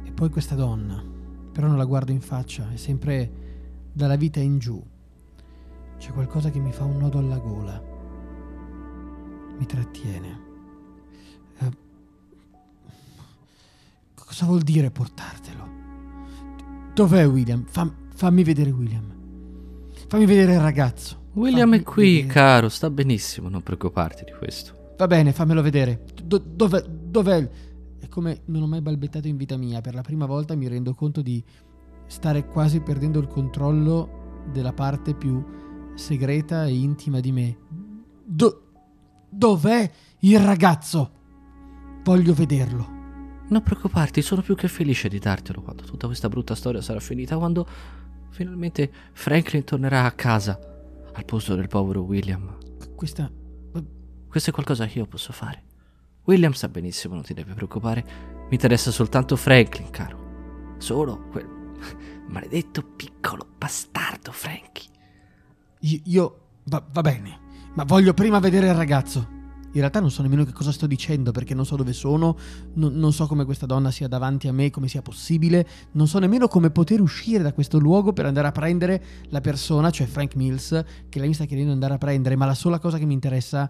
E 0.03 0.11
poi 0.11 0.31
questa 0.31 0.55
donna. 0.55 1.03
Però 1.51 1.67
non 1.67 1.77
la 1.77 1.85
guardo 1.85 2.11
in 2.11 2.21
faccia, 2.21 2.71
è 2.71 2.77
sempre 2.77 3.91
dalla 3.93 4.15
vita 4.15 4.39
in 4.39 4.57
giù. 4.57 4.93
C'è 5.97 6.11
qualcosa 6.11 6.49
che 6.51 6.59
mi 6.59 6.71
fa 6.71 6.83
un 6.83 6.97
nodo 6.97 7.17
alla 7.19 7.37
gola. 7.37 7.81
Mi 9.57 9.65
trattiene. 9.65 10.39
Eh, 11.59 11.71
cosa 14.15 14.45
vuol 14.45 14.61
dire 14.61 14.91
portartelo? 14.91 15.83
Dov'è 16.93 17.27
William? 17.27 17.63
Fam- 17.65 17.93
fammi 18.13 18.43
vedere 18.43 18.69
William. 18.71 19.13
Fammi 20.07 20.25
vedere 20.25 20.53
il 20.53 20.59
ragazzo. 20.61 21.23
William 21.33 21.69
Fammi 21.69 21.81
è 21.81 21.83
qui, 21.83 22.13
vedere. 22.15 22.33
caro, 22.33 22.69
sta 22.69 22.89
benissimo, 22.89 23.49
non 23.49 23.61
preoccuparti 23.63 24.23
di 24.25 24.31
questo. 24.37 24.93
Va 24.97 25.07
bene, 25.07 25.33
fammelo 25.33 25.61
vedere. 25.61 26.05
Do- 26.23 26.37
dov'è? 26.45 26.81
Dov'è? 26.87 27.49
È 27.99 28.07
come 28.07 28.41
non 28.45 28.61
ho 28.61 28.67
mai 28.67 28.81
balbettato 28.81 29.27
in 29.27 29.35
vita 29.35 29.57
mia. 29.57 29.81
Per 29.81 29.93
la 29.93 30.01
prima 30.01 30.25
volta 30.25 30.55
mi 30.55 30.67
rendo 30.67 30.93
conto 30.93 31.21
di 31.21 31.43
stare 32.07 32.45
quasi 32.45 32.79
perdendo 32.81 33.19
il 33.19 33.27
controllo 33.27 34.43
della 34.53 34.73
parte 34.73 35.15
più 35.15 35.43
segreta 35.95 36.65
e 36.65 36.73
intima 36.73 37.19
di 37.19 37.31
me. 37.31 37.57
Do- 38.23 38.71
dov'è 39.29 39.89
il 40.19 40.39
ragazzo? 40.39 41.11
Voglio 42.03 42.33
vederlo. 42.33 42.93
Non 43.47 43.61
preoccuparti, 43.61 44.21
sono 44.21 44.41
più 44.41 44.55
che 44.55 44.67
felice 44.67 45.07
di 45.07 45.19
dartelo 45.19 45.61
quando 45.61 45.83
tutta 45.83 46.07
questa 46.07 46.29
brutta 46.29 46.55
storia 46.55 46.81
sarà 46.81 46.99
finita, 46.99 47.37
quando 47.37 47.67
finalmente 48.29 48.91
Franklin 49.13 49.63
tornerà 49.63 50.03
a 50.03 50.11
casa, 50.11 50.59
al 51.13 51.25
posto 51.25 51.55
del 51.55 51.67
povero 51.67 52.01
William. 52.01 52.57
Questa. 52.95 53.31
Questo 54.27 54.49
è 54.49 54.53
qualcosa 54.53 54.85
che 54.85 54.97
io 54.97 55.05
posso 55.05 55.31
fare. 55.31 55.63
William 56.25 56.51
sa 56.51 56.67
benissimo, 56.67 57.13
non 57.13 57.23
ti 57.23 57.33
devi 57.33 57.53
preoccupare. 57.53 58.03
Mi 58.47 58.53
interessa 58.53 58.91
soltanto 58.91 59.35
Franklin, 59.35 59.89
caro. 59.91 60.75
Solo 60.77 61.27
quel 61.29 61.47
maledetto 62.27 62.83
piccolo 62.83 63.47
bastardo 63.57 64.31
Frankie. 64.31 64.93
Io. 65.81 66.39
va, 66.63 66.83
va 66.91 67.01
bene, 67.01 67.39
ma 67.73 67.83
voglio 67.83 68.13
prima 68.13 68.39
vedere 68.39 68.67
il 68.67 68.75
ragazzo. 68.75 69.33
In 69.75 69.81
realtà 69.81 69.99
non 69.99 70.09
so 70.09 70.21
nemmeno 70.21 70.45
che 70.45 70.53
cosa 70.53 70.71
sto 70.71 70.87
dicendo 70.87 71.31
perché 71.31 71.53
non 71.53 71.65
so 71.65 71.75
dove 71.75 71.91
sono, 71.91 72.37
non, 72.75 72.93
non 72.93 73.11
so 73.11 73.27
come 73.27 73.43
questa 73.43 73.65
donna 73.65 73.91
sia 73.91 74.07
davanti 74.07 74.47
a 74.47 74.53
me, 74.53 74.69
come 74.69 74.87
sia 74.87 75.01
possibile, 75.01 75.67
non 75.91 76.07
so 76.07 76.17
nemmeno 76.19 76.47
come 76.47 76.71
poter 76.71 77.01
uscire 77.01 77.43
da 77.43 77.51
questo 77.51 77.77
luogo 77.77 78.13
per 78.13 78.25
andare 78.25 78.47
a 78.47 78.51
prendere 78.53 79.03
la 79.29 79.41
persona, 79.41 79.89
cioè 79.89 80.07
Frank 80.07 80.35
Mills, 80.35 80.81
che 81.09 81.19
lei 81.19 81.27
mi 81.27 81.33
sta 81.33 81.43
chiedendo 81.43 81.71
di 81.71 81.73
andare 81.73 81.95
a 81.95 81.97
prendere, 81.97 82.37
ma 82.37 82.45
la 82.45 82.53
sola 82.53 82.79
cosa 82.79 82.97
che 82.97 83.05
mi 83.05 83.13
interessa 83.13 83.69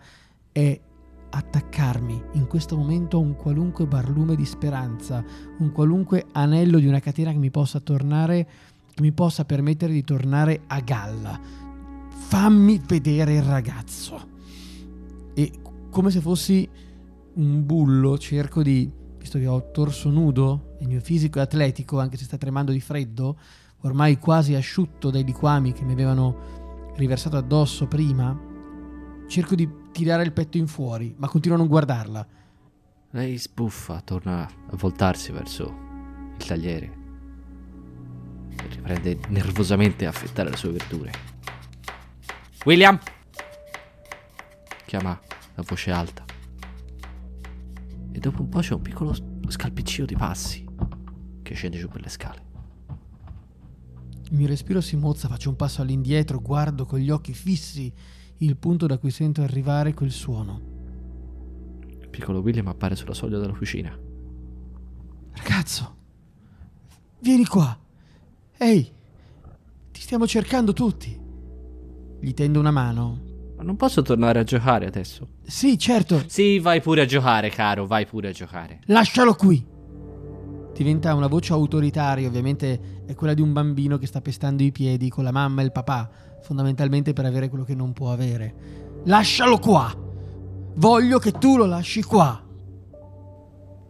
è 0.51 0.79
attaccarmi 1.27 2.23
in 2.33 2.45
questo 2.45 2.77
momento 2.77 3.17
a 3.17 3.21
un 3.21 3.35
qualunque 3.35 3.87
barlume 3.87 4.35
di 4.35 4.45
speranza, 4.45 5.23
un 5.57 5.71
qualunque 5.71 6.27
anello 6.33 6.77
di 6.77 6.85
una 6.85 6.99
catena 6.99 7.31
che 7.31 7.39
mi 7.39 7.49
possa 7.49 7.79
tornare, 7.79 8.47
che 8.93 9.01
mi 9.01 9.11
possa 9.11 9.43
permettere 9.43 9.91
di 9.91 10.03
tornare 10.03 10.61
a 10.67 10.79
galla. 10.81 11.64
Fammi 12.15 12.81
vedere 12.85 13.35
il 13.35 13.43
ragazzo. 13.43 14.33
E 15.33 15.51
come 15.89 16.09
se 16.11 16.21
fossi 16.21 16.67
un 17.33 17.65
bullo, 17.65 18.17
cerco 18.17 18.63
di, 18.63 18.89
visto 19.17 19.37
che 19.37 19.47
ho 19.47 19.71
torso 19.71 20.09
nudo, 20.09 20.77
il 20.79 20.87
mio 20.87 21.01
fisico 21.01 21.39
è 21.39 21.41
atletico, 21.41 21.99
anche 21.99 22.17
se 22.17 22.23
sta 22.23 22.37
tremando 22.37 22.71
di 22.71 22.79
freddo, 22.79 23.37
ormai 23.81 24.17
quasi 24.17 24.55
asciutto 24.55 25.09
dai 25.09 25.23
liquami 25.23 25.73
che 25.73 25.83
mi 25.83 25.91
avevano 25.91 26.93
riversato 26.95 27.37
addosso 27.37 27.87
prima, 27.87 28.37
cerco 29.27 29.55
di 29.55 29.69
tirare 29.91 30.23
il 30.23 30.31
petto 30.31 30.57
in 30.57 30.67
fuori, 30.67 31.13
ma 31.17 31.27
continuo 31.27 31.57
a 31.57 31.59
non 31.59 31.69
guardarla. 31.69 32.27
Lei 33.11 33.37
sbuffa, 33.37 34.01
torna 34.01 34.43
a 34.43 34.75
voltarsi 34.75 35.31
verso 35.31 35.73
il 36.37 36.45
tagliere 36.45 37.03
riprende 38.69 39.19
nervosamente 39.29 40.05
a 40.05 40.09
affettare 40.09 40.49
le 40.49 40.57
sue 40.57 40.71
verdure. 40.71 41.11
William! 42.65 42.99
Chiama 44.87 45.11
a 45.55 45.61
voce 45.61 45.91
alta. 45.91 46.25
E 48.11 48.19
dopo 48.19 48.41
un 48.41 48.49
po' 48.49 48.59
c'è 48.59 48.73
un 48.73 48.81
piccolo 48.81 49.13
scalpiccio 49.47 50.05
di 50.05 50.15
passi 50.15 50.65
che 51.43 51.53
scende 51.53 51.77
giù 51.77 51.87
per 51.87 52.01
le 52.01 52.09
scale. 52.09 52.43
Il 54.31 54.35
mio 54.35 54.47
respiro 54.47 54.81
si 54.81 54.95
mozza, 54.95 55.27
faccio 55.27 55.49
un 55.49 55.55
passo 55.55 55.83
all'indietro, 55.83 56.41
guardo 56.41 56.85
con 56.85 56.97
gli 56.97 57.11
occhi 57.11 57.33
fissi 57.33 57.93
il 58.37 58.57
punto 58.57 58.87
da 58.87 58.97
cui 58.97 59.11
sento 59.11 59.43
arrivare 59.43 59.93
quel 59.93 60.11
suono. 60.11 60.59
Il 61.99 62.09
piccolo 62.09 62.39
William 62.39 62.67
appare 62.67 62.95
sulla 62.95 63.13
soglia 63.13 63.37
della 63.37 63.53
cucina. 63.53 63.95
Ragazzo, 65.33 65.97
vieni 67.19 67.45
qua. 67.45 67.77
Ehi, 68.57 68.91
ti 69.91 70.01
stiamo 70.01 70.25
cercando 70.25 70.73
tutti. 70.73 71.21
Gli 72.25 72.33
tendo 72.33 72.59
una 72.59 72.71
mano. 72.71 73.19
Ma 73.55 73.61
non 73.61 73.75
posso 73.75 74.01
tornare 74.01 74.39
a 74.39 74.43
giocare 74.43 74.87
adesso. 74.87 75.27
Sì, 75.43 75.77
certo, 75.77 76.23
Sì, 76.25 76.57
vai 76.57 76.81
pure 76.81 77.01
a 77.01 77.05
giocare, 77.05 77.49
caro, 77.51 77.85
vai 77.85 78.07
pure 78.07 78.29
a 78.29 78.31
giocare. 78.31 78.79
lascialo 78.85 79.35
qui. 79.35 79.63
Diventa 80.73 81.13
una 81.13 81.27
voce 81.27 81.53
autoritaria, 81.53 82.27
ovviamente 82.27 83.03
è 83.05 83.13
quella 83.13 83.35
di 83.35 83.41
un 83.41 83.53
bambino 83.53 83.99
che 83.99 84.07
sta 84.07 84.21
pestando 84.21 84.63
i 84.63 84.71
piedi 84.71 85.07
con 85.09 85.23
la 85.23 85.31
mamma 85.31 85.61
e 85.61 85.65
il 85.65 85.71
papà, 85.71 86.09
fondamentalmente 86.41 87.13
per 87.13 87.25
avere 87.25 87.47
quello 87.47 87.63
che 87.63 87.75
non 87.75 87.93
può 87.93 88.11
avere. 88.11 88.55
Lascialo 89.03 89.59
qua. 89.59 89.93
Voglio 90.77 91.19
che 91.19 91.31
tu 91.31 91.57
lo 91.57 91.65
lasci 91.67 92.01
qua. 92.01 92.43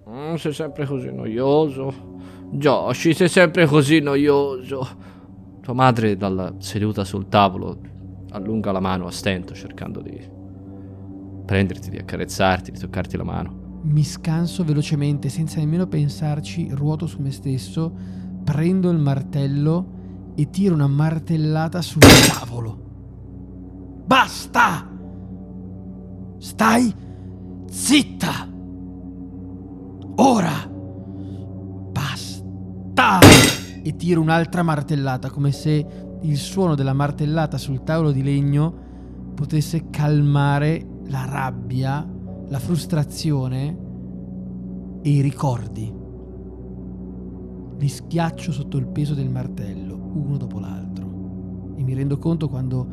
Mm, 0.10 0.36
sei 0.36 0.52
sempre 0.54 0.86
così 0.86 1.10
noioso. 1.10 2.18
Josh, 2.52 3.12
sei 3.12 3.30
sempre 3.30 3.66
così 3.66 4.02
noioso. 4.02 4.86
Tua 5.62 5.74
madre, 5.74 6.18
dalla 6.18 6.54
seduta 6.60 7.04
sul 7.06 7.28
tavolo, 7.30 7.80
allunga 8.36 8.72
la 8.72 8.82
mano 8.82 9.08
a 9.08 9.12
stento, 9.12 9.54
cercando 9.54 10.02
di 10.02 10.20
prenderti, 11.46 11.90
di 11.90 11.98
accarezzarti, 11.98 12.72
di 12.72 12.80
toccarti 12.80 13.18
la 13.18 13.24
mano. 13.24 13.64
Mi 13.84 14.04
scanso 14.04 14.64
velocemente, 14.64 15.30
senza 15.30 15.60
nemmeno 15.60 15.88
pensarci, 15.88 16.70
ruoto 16.72 17.08
su 17.08 17.22
me 17.22 17.32
stesso, 17.32 17.94
prendo 18.44 18.90
il 18.90 19.00
martello 19.00 20.34
e 20.36 20.50
tiro 20.50 20.74
una 20.74 20.88
martellata 20.88 21.82
sul 21.82 22.02
tavolo. 22.02 22.84
Basta! 24.06 24.90
Stai 26.38 26.94
zitta! 27.70 28.50
Ora! 30.16 30.70
Basta! 31.92 33.20
E 33.84 33.96
tiro 33.96 34.20
un'altra 34.20 34.64
martellata, 34.64 35.30
come 35.30 35.52
se 35.52 36.05
il 36.22 36.38
suono 36.38 36.76
della 36.76 36.94
martellata 36.94 37.58
sul 37.58 37.84
tavolo 37.84 38.12
di 38.12 38.24
legno 38.24 38.74
potesse 39.36 39.90
calmare 39.90 40.86
la 41.08 41.26
rabbia, 41.26 42.08
la 42.48 42.60
frustrazione 42.60 43.78
e 45.02 45.10
i 45.10 45.22
ricordi. 45.22 45.94
Li 47.78 47.88
schiaccio 47.88 48.52
sotto 48.52 48.78
il 48.78 48.88
peso 48.88 49.14
del 49.14 49.30
martello, 49.30 49.96
uno 50.14 50.38
dopo 50.38 50.60
l'altro, 50.60 51.74
e 51.76 51.84
mi 51.84 51.94
rendo 51.94 52.18
conto 52.18 52.48
quando 52.48 52.88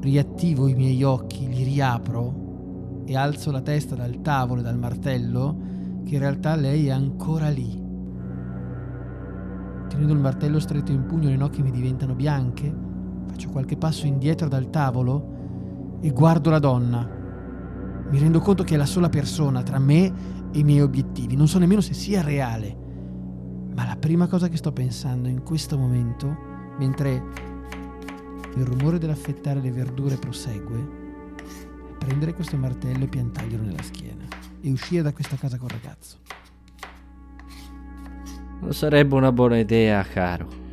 riattivo 0.00 0.68
i 0.68 0.74
miei 0.74 1.02
occhi, 1.02 1.48
li 1.48 1.64
riapro 1.64 3.02
e 3.06 3.16
alzo 3.16 3.50
la 3.50 3.62
testa 3.62 3.94
dal 3.94 4.20
tavolo 4.20 4.60
e 4.60 4.64
dal 4.64 4.78
martello, 4.78 5.56
che 6.04 6.14
in 6.14 6.20
realtà 6.20 6.54
lei 6.54 6.86
è 6.86 6.90
ancora 6.90 7.48
lì. 7.48 7.85
Tenendo 9.88 10.12
il 10.12 10.18
martello 10.18 10.58
stretto 10.58 10.92
in 10.92 11.06
pugno, 11.06 11.28
le 11.28 11.36
nocche 11.36 11.62
mi 11.62 11.70
diventano 11.70 12.14
bianche, 12.14 12.74
faccio 13.26 13.50
qualche 13.50 13.76
passo 13.76 14.06
indietro 14.06 14.48
dal 14.48 14.70
tavolo 14.70 15.98
e 16.00 16.10
guardo 16.10 16.50
la 16.50 16.58
donna. 16.58 17.08
Mi 18.08 18.18
rendo 18.18 18.40
conto 18.40 18.62
che 18.62 18.74
è 18.74 18.76
la 18.76 18.86
sola 18.86 19.08
persona 19.08 19.62
tra 19.62 19.78
me 19.78 20.12
e 20.52 20.58
i 20.58 20.64
miei 20.64 20.80
obiettivi. 20.80 21.36
Non 21.36 21.48
so 21.48 21.58
nemmeno 21.58 21.80
se 21.80 21.94
sia 21.94 22.22
reale. 22.22 22.84
Ma 23.74 23.84
la 23.84 23.96
prima 23.96 24.26
cosa 24.26 24.48
che 24.48 24.56
sto 24.56 24.72
pensando 24.72 25.28
in 25.28 25.42
questo 25.42 25.76
momento, 25.76 26.34
mentre 26.78 27.22
il 28.54 28.64
rumore 28.64 28.98
dell'affettare 28.98 29.60
le 29.60 29.70
verdure 29.70 30.16
prosegue, 30.16 30.78
è 31.36 31.96
prendere 31.98 32.32
questo 32.32 32.56
martello 32.56 33.04
e 33.04 33.08
piantarglielo 33.08 33.62
nella 33.62 33.82
schiena 33.82 34.24
e 34.60 34.70
uscire 34.70 35.02
da 35.02 35.12
questa 35.12 35.36
casa 35.36 35.58
col 35.58 35.70
ragazzo. 35.70 36.18
Non 38.60 38.72
sarebbe 38.72 39.14
una 39.14 39.32
buona 39.32 39.58
idea, 39.58 40.02
caro. 40.02 40.64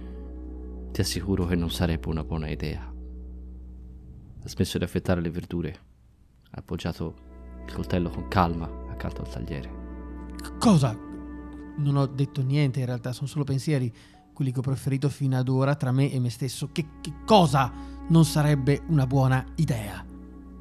ti 0.92 1.02
assicuro 1.02 1.46
che 1.46 1.56
non 1.56 1.70
sarebbe 1.70 2.08
una 2.08 2.24
buona 2.24 2.50
idea. 2.50 2.82
Ha 2.82 4.48
smesso 4.48 4.78
di 4.78 4.84
affettare 4.84 5.22
le 5.22 5.30
verdure. 5.30 5.80
Ha 6.52 6.60
appoggiato 6.60 7.14
il 7.66 7.74
coltello 7.74 8.10
con 8.10 8.28
calma 8.28 8.70
accanto 8.90 9.22
al 9.22 9.30
tagliere. 9.30 9.82
Cosa? 10.60 10.98
Non 11.78 11.96
ho 11.96 12.06
detto 12.06 12.42
niente 12.42 12.80
in 12.80 12.86
realtà, 12.86 13.12
sono 13.12 13.28
solo 13.28 13.44
pensieri, 13.44 13.92
quelli 14.34 14.52
che 14.52 14.60
ho 14.60 14.64
preferito 14.64 15.10
fino 15.10 15.38
ad 15.38 15.50
ora 15.50 15.76
tra 15.76 15.92
me 15.92 16.12
e 16.12 16.20
me 16.20 16.30
stesso. 16.30 16.70
Che, 16.72 16.86
che 17.02 17.14
cosa 17.26 17.72
non 18.08 18.26
sarebbe 18.26 18.82
una 18.88 19.06
buona 19.06 19.44
idea? 19.56 20.04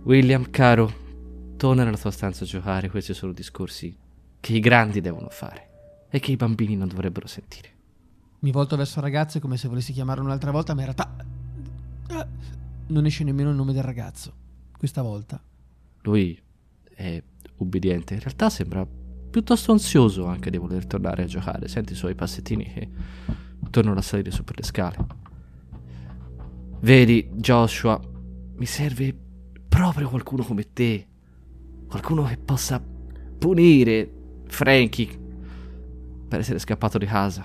William, 0.04 0.50
caro, 0.50 0.92
torna 1.56 1.84
nella 1.84 1.96
tua 1.96 2.10
stanza 2.10 2.44
a 2.44 2.46
giocare. 2.46 2.90
Questi 2.90 3.14
sono 3.14 3.32
discorsi 3.32 3.96
che 4.40 4.54
i 4.54 4.60
grandi 4.60 5.00
devono 5.00 5.28
fare 5.30 5.71
e 6.14 6.20
che 6.20 6.30
i 6.30 6.36
bambini 6.36 6.76
non 6.76 6.88
dovrebbero 6.88 7.26
sentire. 7.26 7.70
Mi 8.40 8.50
volto 8.50 8.76
verso 8.76 8.98
il 8.98 9.04
ragazzo 9.04 9.40
come 9.40 9.56
se 9.56 9.66
volessi 9.66 9.94
chiamarlo 9.94 10.22
un'altra 10.22 10.50
volta, 10.50 10.74
ma 10.74 10.82
in 10.82 10.94
realtà 10.94 11.16
eh, 12.10 12.26
non 12.88 13.06
esce 13.06 13.24
nemmeno 13.24 13.48
il 13.48 13.56
nome 13.56 13.72
del 13.72 13.82
ragazzo. 13.82 14.34
Questa 14.76 15.00
volta. 15.00 15.42
Lui 16.02 16.38
è 16.94 17.22
ubbidiente, 17.56 18.12
in 18.12 18.20
realtà 18.20 18.50
sembra 18.50 18.86
piuttosto 18.86 19.72
ansioso 19.72 20.26
anche 20.26 20.50
di 20.50 20.58
voler 20.58 20.84
tornare 20.84 21.22
a 21.22 21.26
giocare. 21.26 21.66
Senti 21.66 21.94
i 21.94 21.96
suoi 21.96 22.14
passettini 22.14 22.64
che 22.64 22.88
tornano 23.70 23.98
a 23.98 24.02
salire 24.02 24.30
su 24.30 24.44
per 24.44 24.56
le 24.58 24.64
scale. 24.64 25.06
Vedi, 26.80 27.30
Joshua, 27.36 27.98
mi 28.56 28.66
serve 28.66 29.16
proprio 29.66 30.10
qualcuno 30.10 30.42
come 30.42 30.74
te. 30.74 31.06
Qualcuno 31.88 32.24
che 32.24 32.36
possa 32.36 32.84
punire 33.38 34.12
Frankie 34.46 35.20
per 36.32 36.40
essere 36.40 36.58
scappato 36.58 36.96
di 36.96 37.04
casa. 37.04 37.44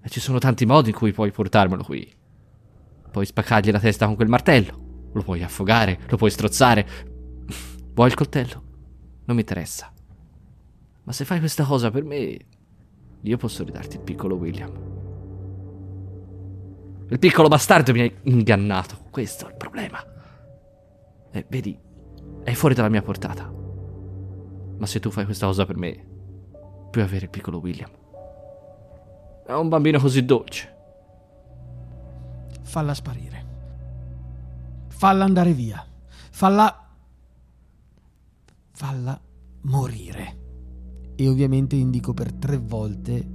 E 0.00 0.08
ci 0.08 0.18
sono 0.18 0.38
tanti 0.38 0.64
modi 0.64 0.88
in 0.88 0.96
cui 0.96 1.12
puoi 1.12 1.30
portarmelo 1.30 1.82
qui. 1.82 2.10
Puoi 3.10 3.26
spaccargli 3.26 3.70
la 3.70 3.78
testa 3.78 4.06
con 4.06 4.14
quel 4.14 4.28
martello. 4.28 5.10
Lo 5.12 5.22
puoi 5.22 5.42
affogare, 5.42 5.98
lo 6.08 6.16
puoi 6.16 6.30
strozzare. 6.30 6.86
Vuoi 7.92 8.08
il 8.08 8.14
coltello? 8.14 8.62
Non 9.26 9.36
mi 9.36 9.42
interessa. 9.42 9.92
Ma 11.02 11.12
se 11.12 11.26
fai 11.26 11.38
questa 11.38 11.64
cosa 11.64 11.90
per 11.90 12.02
me, 12.02 12.38
io 13.20 13.36
posso 13.36 13.62
ridarti 13.62 13.96
il 13.96 14.02
piccolo 14.02 14.36
William. 14.36 14.72
Il 17.10 17.18
piccolo 17.18 17.48
bastardo 17.48 17.92
mi 17.92 18.00
hai 18.00 18.14
ingannato. 18.22 19.00
Questo 19.10 19.48
è 19.48 19.50
il 19.50 19.56
problema. 19.56 20.02
E 21.30 21.44
vedi, 21.46 21.78
è 22.42 22.52
fuori 22.54 22.74
dalla 22.74 22.88
mia 22.88 23.02
portata. 23.02 23.52
Ma 24.78 24.86
se 24.86 24.98
tu 24.98 25.10
fai 25.10 25.26
questa 25.26 25.44
cosa 25.44 25.66
per 25.66 25.76
me, 25.76 26.06
puoi 26.90 27.04
avere 27.04 27.24
il 27.24 27.30
piccolo 27.30 27.58
William. 27.58 27.97
È 29.48 29.54
un 29.54 29.70
bambino 29.70 29.98
così 29.98 30.26
dolce. 30.26 30.76
Falla 32.64 32.92
sparire. 32.92 33.46
Falla 34.88 35.24
andare 35.24 35.54
via. 35.54 35.82
Falla... 36.10 36.86
Falla 38.72 39.18
morire. 39.62 41.14
E 41.14 41.26
ovviamente 41.26 41.76
indico 41.76 42.12
per 42.12 42.34
tre 42.34 42.58
volte 42.58 43.26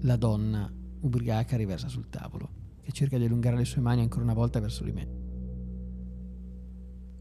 la 0.00 0.16
donna 0.16 0.68
ubriaca 1.02 1.56
riversa 1.56 1.86
sul 1.86 2.08
tavolo, 2.08 2.48
che 2.82 2.90
cerca 2.90 3.16
di 3.16 3.26
allungare 3.26 3.56
le 3.56 3.64
sue 3.64 3.80
mani 3.80 4.00
ancora 4.00 4.24
una 4.24 4.34
volta 4.34 4.58
verso 4.58 4.82
di 4.82 4.90
me. 4.90 5.08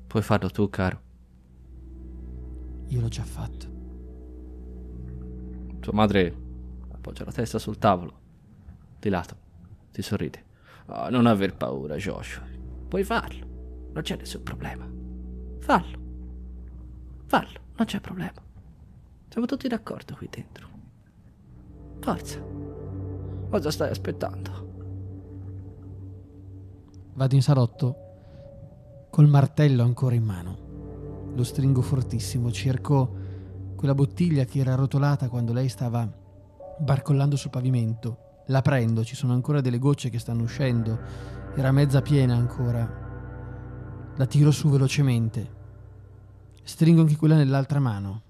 Puoi 0.07 0.23
farlo 0.23 0.49
tu, 0.49 0.67
caro. 0.67 1.01
Io 2.87 2.99
l'ho 2.99 3.07
già 3.07 3.23
fatto. 3.23 3.67
Tua 5.79 5.93
madre 5.93 6.42
appoggia 7.03 7.25
la 7.25 7.33
testa 7.33 7.59
sul 7.59 7.77
tavolo. 7.77 8.21
Di 8.97 9.09
lato. 9.09 9.35
Ti 9.91 10.01
sorride. 10.01 10.45
Oh, 10.85 11.09
non 11.09 11.25
aver 11.25 11.55
paura, 11.55 11.97
Joshua. 11.97 12.45
Puoi 12.87 13.03
farlo. 13.03 13.45
Non 13.91 14.01
c'è 14.01 14.15
nessun 14.15 14.41
problema. 14.41 14.89
Fallo. 15.59 16.01
Fallo, 17.25 17.59
non 17.75 17.85
c'è 17.85 17.99
problema. 17.99 18.41
Siamo 19.27 19.45
tutti 19.45 19.67
d'accordo 19.67 20.15
qui 20.15 20.29
dentro. 20.29 20.69
Forza. 21.99 22.41
Cosa 23.49 23.69
stai 23.69 23.89
aspettando? 23.89 24.71
Vado 27.15 27.35
in 27.35 27.41
salotto 27.41 27.97
col 29.09 29.27
martello 29.27 29.83
ancora 29.83 30.15
in 30.15 30.23
mano. 30.23 31.31
Lo 31.35 31.43
stringo 31.43 31.81
fortissimo, 31.81 32.51
cerco 32.51 33.21
quella 33.75 33.93
bottiglia 33.93 34.45
che 34.45 34.59
era 34.59 34.75
rotolata 34.75 35.29
quando 35.29 35.51
lei 35.51 35.67
stava 35.67 36.21
barcollando 36.79 37.35
sul 37.35 37.49
pavimento. 37.49 38.17
La 38.47 38.61
prendo, 38.61 39.03
ci 39.03 39.15
sono 39.15 39.33
ancora 39.33 39.61
delle 39.61 39.79
gocce 39.79 40.09
che 40.09 40.19
stanno 40.19 40.43
uscendo, 40.43 40.99
era 41.55 41.71
mezza 41.71 42.01
piena 42.01 42.35
ancora. 42.35 43.01
La 44.15 44.25
tiro 44.25 44.51
su 44.51 44.69
velocemente. 44.69 45.61
Stringo 46.63 47.01
anche 47.01 47.15
quella 47.15 47.35
nell'altra 47.35 47.79
mano. 47.79 48.23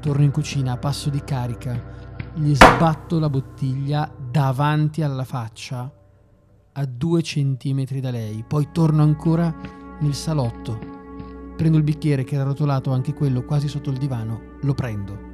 Torno 0.00 0.24
in 0.24 0.30
cucina 0.30 0.76
passo 0.76 1.10
di 1.10 1.22
carica. 1.22 1.96
Gli 2.34 2.54
sbatto 2.54 3.18
la 3.18 3.28
bottiglia 3.28 4.12
davanti 4.30 5.02
alla 5.02 5.24
faccia, 5.24 5.92
a 6.72 6.84
due 6.84 7.22
centimetri 7.22 8.00
da 8.00 8.10
lei. 8.10 8.44
Poi 8.46 8.68
torno 8.72 9.02
ancora 9.02 9.54
nel 10.00 10.14
salotto. 10.14 10.78
Prendo 11.56 11.76
il 11.76 11.82
bicchiere 11.82 12.24
che 12.24 12.36
era 12.36 12.44
rotolato 12.44 12.92
anche 12.92 13.14
quello 13.14 13.44
quasi 13.44 13.68
sotto 13.68 13.90
il 13.90 13.98
divano. 13.98 14.40
Lo 14.62 14.74
prendo. 14.74 15.27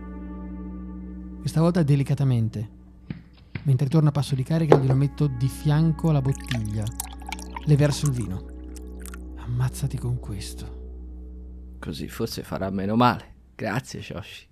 Questa 1.44 1.61
volta 1.61 1.83
delicatamente. 1.83 2.68
Mentre 3.64 3.87
torno 3.88 4.09
a 4.09 4.12
passo 4.12 4.35
di 4.35 4.42
carica 4.42 4.78
glielo 4.78 4.94
metto 4.94 5.26
di 5.26 5.46
fianco 5.46 6.09
alla 6.09 6.22
bottiglia. 6.22 6.85
Le 7.66 7.76
verso 7.76 8.07
il 8.07 8.12
vino. 8.12 8.46
Ammazzati 9.37 9.98
con 9.98 10.18
questo. 10.20 11.74
Così 11.78 12.09
forse 12.09 12.42
farà 12.42 12.70
meno 12.70 12.96
male. 12.96 13.35
Grazie, 13.57 14.00
Shoshi. 14.00 14.46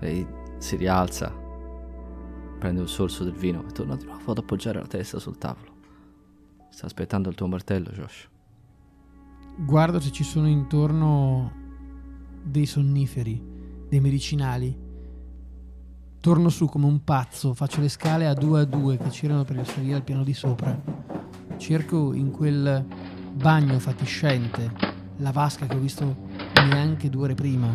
Lei 0.00 0.26
si 0.58 0.74
rialza, 0.74 1.32
prende 2.58 2.80
un 2.80 2.88
sorso 2.88 3.22
del 3.22 3.34
vino 3.34 3.64
e 3.64 3.70
torna 3.70 3.94
di 3.94 4.06
nuovo 4.06 4.32
ad 4.32 4.38
appoggiare 4.38 4.80
la 4.80 4.88
testa 4.88 5.20
sul 5.20 5.38
tavolo. 5.38 5.72
Sta 6.70 6.86
aspettando 6.86 7.28
il 7.28 7.36
tuo 7.36 7.46
martello, 7.46 7.90
Josh. 7.92 8.28
Guardo 9.56 10.00
se 10.00 10.10
ci 10.10 10.24
sono 10.24 10.48
intorno 10.48 11.52
dei 12.42 12.66
sonniferi, 12.66 13.40
dei 13.88 14.00
medicinali. 14.00 14.88
Torno 16.20 16.50
su 16.50 16.66
come 16.66 16.84
un 16.84 17.02
pazzo, 17.02 17.54
faccio 17.54 17.80
le 17.80 17.88
scale 17.88 18.26
a 18.26 18.34
due 18.34 18.60
a 18.60 18.64
due 18.66 18.98
che 18.98 19.08
c'erano 19.08 19.42
per 19.44 19.66
salire 19.66 19.94
al 19.94 20.02
piano 20.02 20.22
di 20.22 20.34
sopra. 20.34 20.78
Cerco 21.56 22.12
in 22.12 22.30
quel 22.30 22.84
bagno 23.32 23.78
fatiscente 23.78 24.70
la 25.16 25.30
vasca 25.30 25.64
che 25.64 25.76
ho 25.76 25.78
visto 25.78 26.28
neanche 26.68 27.08
due 27.08 27.22
ore 27.22 27.34
prima. 27.34 27.68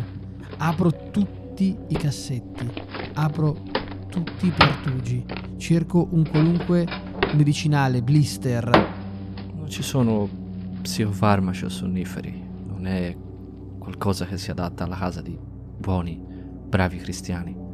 Apro 0.58 1.10
tutti 1.10 1.76
i 1.88 1.96
cassetti, 1.96 2.70
apro 3.14 3.64
tutti 4.08 4.46
i 4.46 4.50
pertugi, 4.50 5.26
cerco 5.56 6.06
un 6.12 6.24
qualunque 6.30 6.86
medicinale, 7.34 8.00
blister. 8.00 8.70
Non 9.56 9.68
ci 9.68 9.82
sono 9.82 10.28
psicofarmaci 10.82 11.64
o 11.64 11.68
sonniferi. 11.68 12.44
Non 12.64 12.86
è 12.86 13.16
qualcosa 13.76 14.24
che 14.24 14.38
si 14.38 14.52
adatta 14.52 14.84
alla 14.84 14.96
casa 14.96 15.20
di 15.20 15.36
buoni, 15.36 16.22
bravi 16.68 16.98
cristiani. 16.98 17.65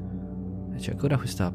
E 0.72 0.76
c'è 0.76 0.92
ancora 0.92 1.16
questa 1.16 1.54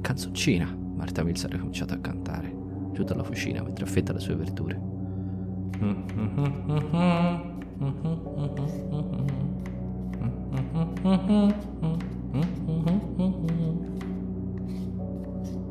canzoncina. 0.00 0.76
Marta 0.94 1.22
Mills 1.24 1.44
ha 1.44 1.48
ricominciato 1.48 1.94
a 1.94 1.98
cantare 1.98 2.54
giù 2.92 3.02
dalla 3.04 3.24
fucina 3.24 3.62
mentre 3.62 3.84
affetta 3.84 4.12
le 4.12 4.20
sue 4.20 4.36
verdure. 4.36 4.80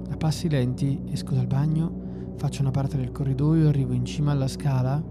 A 0.09 0.17
passi 0.17 0.49
lenti 0.49 1.01
esco 1.11 1.33
dal 1.33 1.47
bagno, 1.47 2.33
faccio 2.35 2.61
una 2.61 2.71
parte 2.71 2.97
del 2.97 3.11
corridoio, 3.11 3.69
arrivo 3.69 3.93
in 3.93 4.03
cima 4.05 4.31
alla 4.31 4.47
scala 4.47 5.01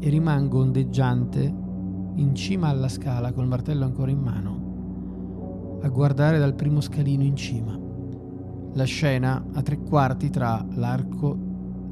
e 0.00 0.08
rimango 0.08 0.60
ondeggiante 0.60 1.66
in 2.14 2.34
cima 2.34 2.68
alla 2.68 2.88
scala 2.88 3.32
col 3.32 3.46
martello 3.46 3.84
ancora 3.84 4.10
in 4.10 4.20
mano, 4.20 4.67
a 5.80 5.88
guardare 5.88 6.38
dal 6.38 6.54
primo 6.54 6.80
scalino 6.80 7.22
in 7.22 7.36
cima. 7.36 7.78
La 8.74 8.84
scena 8.84 9.44
a 9.52 9.62
tre 9.62 9.78
quarti 9.78 10.30
tra 10.30 10.64
l'arco 10.74 11.36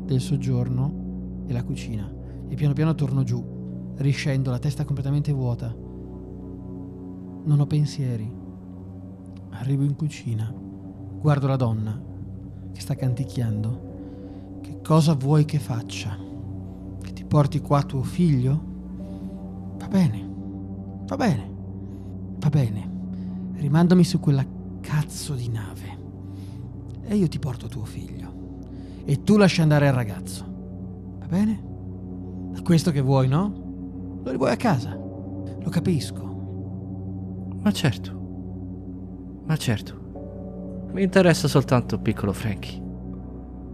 del 0.04 0.20
soggiorno 0.20 1.44
e 1.46 1.52
la 1.52 1.64
cucina 1.64 2.12
e 2.48 2.54
piano 2.54 2.74
piano 2.74 2.94
torno 2.94 3.22
giù, 3.22 3.44
riscendo 3.96 4.50
la 4.50 4.58
testa 4.58 4.84
completamente 4.84 5.32
vuota. 5.32 5.74
Non 7.44 7.60
ho 7.60 7.66
pensieri. 7.66 8.44
Arrivo 9.50 9.84
in 9.84 9.96
cucina, 9.96 10.52
guardo 11.20 11.46
la 11.46 11.56
donna 11.56 11.98
che 12.72 12.80
sta 12.80 12.94
canticchiando. 12.94 14.60
Che 14.60 14.80
cosa 14.82 15.14
vuoi 15.14 15.44
che 15.44 15.58
faccia? 15.58 16.16
Che 17.00 17.12
ti 17.12 17.24
porti 17.24 17.60
qua 17.60 17.82
tuo 17.82 18.02
figlio? 18.02 18.74
Va 19.78 19.88
bene, 19.88 20.28
va 21.06 21.16
bene, 21.16 21.50
va 22.38 22.48
bene. 22.48 22.95
Rimandami 23.56 24.04
su 24.04 24.20
quella 24.20 24.44
cazzo 24.80 25.34
di 25.34 25.48
nave 25.48 25.98
e 27.02 27.16
io 27.16 27.28
ti 27.28 27.38
porto 27.38 27.68
tuo 27.68 27.84
figlio. 27.84 28.34
e 29.08 29.22
tu 29.22 29.36
lasci 29.36 29.60
andare 29.60 29.86
il 29.86 29.92
ragazzo. 29.92 30.44
Va 31.20 31.26
bene? 31.26 31.62
È 32.56 32.62
questo 32.62 32.90
che 32.90 33.00
vuoi, 33.00 33.28
no? 33.28 34.20
Lo 34.24 34.30
rivuoi 34.32 34.50
a 34.50 34.56
casa. 34.56 34.90
Lo 34.94 35.70
capisco. 35.70 37.58
Ma 37.62 37.70
certo. 37.70 39.42
Ma 39.46 39.56
certo. 39.56 40.88
Mi 40.92 41.04
interessa 41.04 41.46
soltanto 41.46 42.00
piccolo 42.00 42.32
Frankie. 42.32 42.82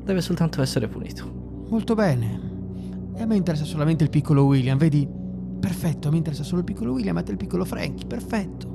Deve 0.05 0.21
soltanto 0.21 0.61
essere 0.61 0.87
punito. 0.89 1.65
Molto 1.71 1.95
bene. 1.95 2.51
E 3.15 3.23
a 3.23 3.27
me 3.27 3.37
interessa 3.37 3.65
solamente 3.65 4.05
il 4.05 4.11
piccolo 4.11 4.45
William, 4.45 4.77
vedi? 4.77 5.09
Perfetto, 5.61 6.11
me 6.11 6.19
interessa 6.19 6.43
solo 6.43 6.59
il 6.59 6.65
piccolo 6.65 6.93
William, 6.93 7.17
a 7.17 7.23
te 7.23 7.31
il 7.31 7.37
piccolo 7.39 7.65
Frankie, 7.65 8.07
perfetto. 8.07 8.72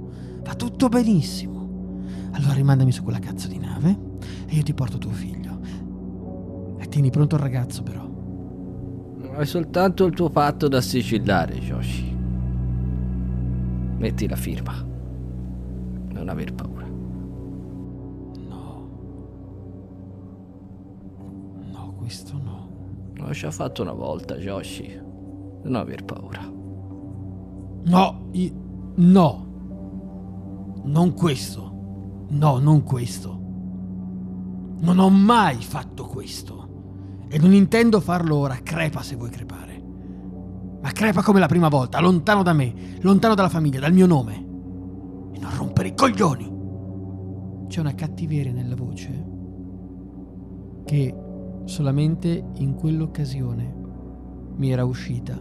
Va 0.47 0.55
tutto 0.55 0.87
benissimo. 0.87 2.05
Allora 2.31 2.53
rimandami 2.53 2.93
su 2.93 3.03
quella 3.03 3.19
cazzo 3.19 3.49
di 3.49 3.57
nave 3.57 3.99
e 4.47 4.55
io 4.55 4.63
ti 4.63 4.73
porto 4.73 4.97
tuo 4.97 5.11
figlio. 5.11 5.59
E 6.77 6.87
tieni 6.87 7.09
pronto 7.09 7.35
il 7.35 7.41
ragazzo 7.41 7.83
però. 7.83 8.09
Hai 9.35 9.45
soltanto 9.45 10.05
il 10.05 10.13
tuo 10.13 10.29
patto 10.29 10.69
da 10.69 10.79
sigillare, 10.79 11.55
Joshi. 11.55 12.15
Metti 13.97 14.27
la 14.27 14.37
firma. 14.37 14.73
Non 16.11 16.29
aver 16.29 16.53
paura. 16.53 16.87
No. 18.47 18.89
No, 21.71 21.93
questo 21.97 22.39
no. 22.41 22.69
L'ho 23.15 23.31
già 23.31 23.51
fatto 23.51 23.81
una 23.81 23.91
volta, 23.91 24.35
Joshi. 24.37 24.97
Non 25.63 25.75
aver 25.75 26.05
paura. 26.05 26.41
No, 27.83 28.27
io... 28.31 28.51
no. 28.95 29.46
Non 30.87 31.13
questo. 31.13 32.25
No, 32.29 32.57
non 32.59 32.83
questo. 32.83 33.39
Non 34.79 34.99
ho 34.99 35.09
mai 35.09 35.57
fatto 35.57 36.05
questo. 36.05 37.25
E 37.27 37.37
non 37.39 37.53
intendo 37.53 37.99
farlo 37.99 38.37
ora. 38.37 38.57
Crepa 38.63 39.01
se 39.01 39.15
vuoi 39.15 39.29
crepare. 39.29 39.83
Ma 40.81 40.91
crepa 40.91 41.21
come 41.21 41.39
la 41.39 41.47
prima 41.47 41.67
volta, 41.67 41.99
lontano 41.99 42.43
da 42.43 42.53
me, 42.53 42.73
lontano 43.01 43.35
dalla 43.35 43.49
famiglia, 43.49 43.79
dal 43.79 43.93
mio 43.93 44.05
nome. 44.05 44.35
E 45.33 45.39
non 45.39 45.55
rompere 45.57 45.89
i 45.89 45.95
coglioni. 45.95 46.55
C'è 47.67 47.79
una 47.81 47.95
cattiveria 47.95 48.53
nella 48.53 48.75
voce 48.75 49.25
che 50.85 51.13
solamente 51.65 52.45
in 52.55 52.75
quell'occasione 52.75 53.75
mi 54.55 54.71
era 54.71 54.85
uscita 54.85 55.37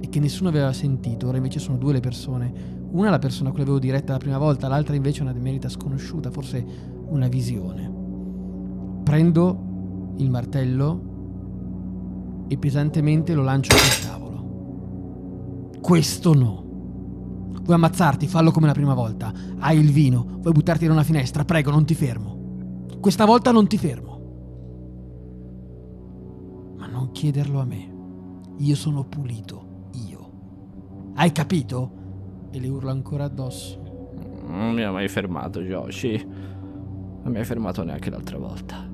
e 0.00 0.08
che 0.08 0.20
nessuno 0.20 0.48
aveva 0.48 0.72
sentito. 0.72 1.28
Ora 1.28 1.36
invece 1.36 1.58
sono 1.58 1.76
due 1.76 1.92
le 1.92 2.00
persone. 2.00 2.80
Una 2.92 3.08
è 3.08 3.10
la 3.10 3.18
persona 3.18 3.48
a 3.48 3.52
cui 3.52 3.62
avevo 3.62 3.78
diretta 3.78 4.12
la 4.12 4.18
prima 4.18 4.36
volta, 4.36 4.68
l'altra 4.68 4.94
invece 4.94 5.20
è 5.20 5.22
una 5.22 5.32
demerita 5.32 5.70
sconosciuta, 5.70 6.30
forse 6.30 6.62
una 7.06 7.26
visione. 7.26 7.90
Prendo 9.02 10.14
il 10.18 10.28
martello 10.28 11.10
e 12.48 12.58
pesantemente 12.58 13.32
lo 13.32 13.42
lancio 13.42 13.74
sul 13.74 14.06
tavolo. 14.06 15.70
Questo 15.80 16.34
no. 16.34 16.60
Vuoi 17.62 17.76
ammazzarti? 17.76 18.26
Fallo 18.26 18.50
come 18.50 18.66
la 18.66 18.74
prima 18.74 18.92
volta. 18.92 19.32
Hai 19.58 19.78
il 19.78 19.90
vino. 19.90 20.26
Vuoi 20.40 20.52
buttarti 20.52 20.86
da 20.86 20.92
una 20.92 21.02
finestra? 21.02 21.46
Prego, 21.46 21.70
non 21.70 21.86
ti 21.86 21.94
fermo. 21.94 22.84
Questa 23.00 23.24
volta 23.24 23.52
non 23.52 23.66
ti 23.68 23.78
fermo. 23.78 24.20
Ma 26.76 26.86
non 26.88 27.10
chiederlo 27.12 27.58
a 27.58 27.64
me. 27.64 27.90
Io 28.58 28.74
sono 28.74 29.04
pulito. 29.04 29.88
Io. 30.06 30.30
Hai 31.14 31.32
capito? 31.32 32.00
E 32.54 32.60
le 32.60 32.68
urlo 32.68 32.90
ancora 32.90 33.24
addosso. 33.24 33.80
Non 34.46 34.74
mi 34.74 34.82
ha 34.82 34.92
mai 34.92 35.08
fermato, 35.08 35.60
Yoshi. 35.60 36.22
Non 37.22 37.32
mi 37.32 37.38
hai 37.38 37.44
fermato 37.44 37.82
neanche 37.82 38.10
l'altra 38.10 38.36
volta. 38.36 38.86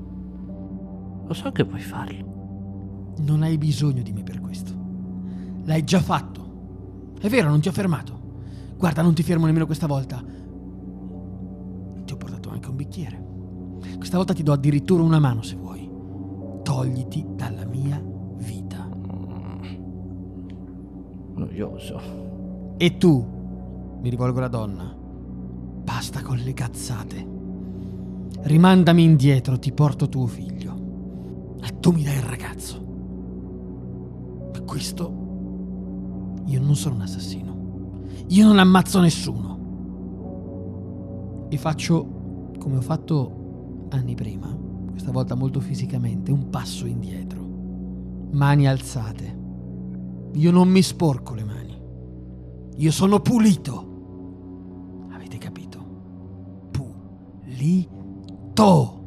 Lo 1.26 1.34
so 1.34 1.50
che 1.50 1.64
puoi 1.64 1.80
farlo. 1.80 3.16
Non 3.18 3.42
hai 3.42 3.58
bisogno 3.58 4.02
di 4.02 4.12
me 4.12 4.22
per 4.22 4.40
questo. 4.40 4.72
L'hai 5.64 5.82
già 5.82 5.98
fatto. 5.98 7.16
È 7.20 7.28
vero, 7.28 7.48
non 7.48 7.60
ti 7.60 7.66
ho 7.68 7.72
fermato. 7.72 8.16
Guarda, 8.76 9.02
non 9.02 9.12
ti 9.12 9.24
fermo 9.24 9.46
nemmeno 9.46 9.66
questa 9.66 9.88
volta. 9.88 10.22
Ti 12.04 12.12
ho 12.12 12.16
portato 12.16 12.50
anche 12.50 12.68
un 12.68 12.76
bicchiere. 12.76 13.26
Questa 13.96 14.16
volta 14.16 14.34
ti 14.34 14.44
do 14.44 14.52
addirittura 14.52 15.02
una 15.02 15.18
mano 15.18 15.42
se 15.42 15.56
vuoi. 15.56 15.90
Togliti 16.62 17.26
dalla 17.34 17.64
mia 17.64 18.00
vita. 18.36 18.88
Noioso. 21.34 22.00
E 22.76 22.96
tu, 22.96 23.37
mi 24.00 24.10
rivolgo 24.10 24.38
alla 24.38 24.48
donna, 24.48 24.94
basta 24.94 26.22
con 26.22 26.36
le 26.36 26.52
cazzate. 26.52 27.26
Rimandami 28.42 29.02
indietro, 29.02 29.58
ti 29.58 29.72
porto 29.72 30.08
tuo 30.08 30.26
figlio. 30.26 31.56
E 31.60 31.80
tu 31.80 31.90
mi 31.90 32.04
dai 32.04 32.16
il 32.16 32.22
ragazzo. 32.22 32.80
Per 34.52 34.64
questo 34.64 35.26
io 36.46 36.60
non 36.60 36.76
sono 36.76 36.94
un 36.94 37.00
assassino. 37.02 37.56
Io 38.28 38.46
non 38.46 38.58
ammazzo 38.58 39.00
nessuno. 39.00 39.56
E 41.48 41.56
faccio 41.56 42.52
come 42.58 42.76
ho 42.76 42.80
fatto 42.82 43.86
anni 43.90 44.14
prima, 44.14 44.54
questa 44.90 45.10
volta 45.10 45.34
molto 45.34 45.60
fisicamente, 45.60 46.30
un 46.30 46.50
passo 46.50 46.86
indietro. 46.86 47.46
Mani 48.30 48.68
alzate. 48.68 49.36
Io 50.34 50.50
non 50.50 50.68
mi 50.68 50.82
sporco 50.82 51.34
le 51.34 51.44
mani. 51.44 51.80
Io 52.76 52.90
sono 52.90 53.20
pulito. 53.20 53.87
Pulito. 57.58 59.02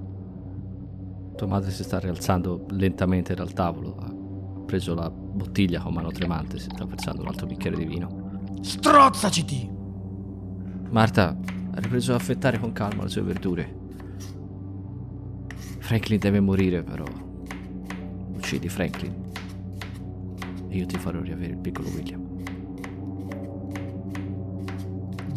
Tua 1.38 1.48
madre 1.48 1.72
si 1.72 1.84
sta 1.84 2.00
rialzando 2.00 2.66
lentamente 2.72 3.34
dal 3.34 3.54
tavolo. 3.54 3.96
Ha 3.96 4.14
preso 4.66 4.94
la 4.94 5.10
bottiglia 5.10 5.80
con 5.80 5.94
mano 5.94 6.12
tremante. 6.12 6.60
Si 6.60 6.70
sta 6.70 6.84
versando 6.84 7.22
un 7.22 7.30
altro 7.30 7.46
bicchiere 7.46 7.78
di 7.78 7.86
vino. 7.86 8.50
Strozzaciti. 8.60 9.70
Marta 10.90 11.30
ha 11.30 11.80
ripreso 11.80 12.12
a 12.12 12.18
affettare 12.18 12.60
con 12.60 12.74
calma 12.74 13.04
le 13.04 13.10
sue 13.10 13.22
verdure. 13.22 13.80
Franklin 15.80 16.20
deve 16.20 16.42
morire, 16.42 16.84
però. 16.84 17.06
Uccidi 18.34 18.68
Franklin. 18.68 19.30
E 20.68 20.78
io 20.78 20.86
ti 20.86 20.98
farò 20.98 21.22
riavere 21.22 21.54
il 21.54 21.60
piccolo 21.60 21.88
William. 21.88 22.31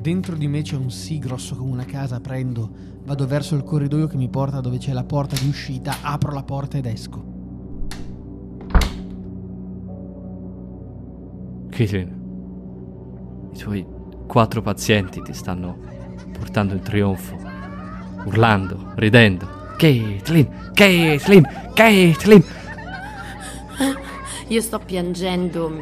Dentro 0.04 0.36
di 0.36 0.48
me 0.48 0.60
c'è 0.60 0.76
un 0.76 0.90
sì 0.90 1.18
grosso 1.18 1.56
come 1.56 1.70
una 1.70 1.86
casa, 1.86 2.20
prendo, 2.20 2.68
vado 3.06 3.26
verso 3.26 3.54
il 3.54 3.62
corridoio 3.62 4.06
che 4.06 4.18
mi 4.18 4.28
porta 4.28 4.60
dove 4.60 4.76
c'è 4.76 4.92
la 4.92 5.02
porta 5.02 5.34
di 5.40 5.48
uscita, 5.48 5.96
apro 6.02 6.30
la 6.30 6.42
porta 6.42 6.76
ed 6.76 6.84
esco. 6.84 7.24
Caitlin, 11.70 13.50
i 13.50 13.56
tuoi 13.56 13.86
quattro 14.26 14.60
pazienti 14.60 15.22
ti 15.22 15.32
stanno 15.32 15.78
portando 16.36 16.74
in 16.74 16.82
trionfo, 16.82 17.38
urlando, 18.26 18.92
ridendo. 18.96 19.48
Caitlin, 19.78 20.70
Caitlin, 20.74 21.48
Caitlin! 21.72 22.44
Io 24.48 24.60
sto 24.60 24.78
piangendo, 24.80 25.72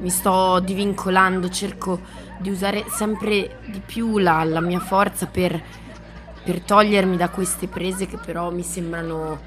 mi 0.00 0.08
sto 0.08 0.60
divincolando, 0.60 1.50
cerco 1.50 2.26
di 2.38 2.50
usare 2.50 2.84
sempre 2.88 3.60
di 3.66 3.80
più 3.84 4.18
la, 4.18 4.42
la 4.44 4.60
mia 4.60 4.80
forza 4.80 5.26
per, 5.26 5.60
per 6.44 6.60
togliermi 6.60 7.16
da 7.16 7.28
queste 7.30 7.66
prese 7.66 8.06
che 8.06 8.16
però 8.16 8.50
mi 8.50 8.62
sembrano 8.62 9.38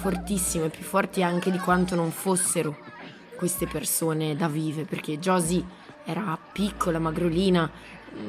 fortissime, 0.00 0.68
più 0.68 0.82
forti 0.82 1.22
anche 1.22 1.50
di 1.50 1.58
quanto 1.58 1.94
non 1.94 2.10
fossero 2.10 2.76
queste 3.36 3.66
persone 3.66 4.36
da 4.36 4.48
vive, 4.48 4.84
perché 4.84 5.18
Josie 5.18 5.64
era 6.04 6.38
piccola, 6.52 6.98
magrolina, 6.98 7.70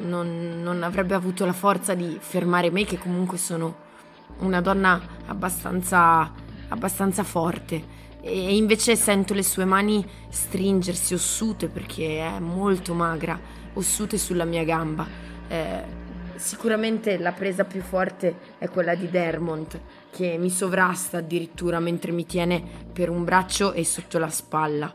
non, 0.04 0.60
non 0.62 0.82
avrebbe 0.82 1.14
avuto 1.14 1.44
la 1.44 1.52
forza 1.52 1.94
di 1.94 2.16
fermare 2.20 2.70
me, 2.70 2.84
che 2.84 2.98
comunque 2.98 3.38
sono 3.38 3.90
una 4.38 4.60
donna 4.60 5.00
abbastanza, 5.26 6.32
abbastanza 6.68 7.24
forte. 7.24 8.00
E 8.20 8.56
invece 8.56 8.94
sento 8.94 9.34
le 9.34 9.42
sue 9.42 9.64
mani 9.64 10.06
stringersi, 10.28 11.14
ossute, 11.14 11.68
perché 11.68 12.20
è 12.20 12.38
molto 12.38 12.94
magra, 12.94 13.38
ossute 13.74 14.18
sulla 14.18 14.44
mia 14.44 14.64
gamba. 14.64 15.06
Eh, 15.48 16.00
sicuramente 16.36 17.18
la 17.18 17.32
presa 17.32 17.64
più 17.64 17.80
forte 17.80 18.36
è 18.58 18.68
quella 18.68 18.94
di 18.94 19.08
Dermont, 19.08 19.80
che 20.10 20.36
mi 20.38 20.50
sovrasta 20.50 21.18
addirittura 21.18 21.80
mentre 21.80 22.12
mi 22.12 22.26
tiene 22.26 22.62
per 22.92 23.08
un 23.08 23.24
braccio 23.24 23.72
e 23.72 23.84
sotto 23.84 24.18
la 24.18 24.30
spalla. 24.30 24.92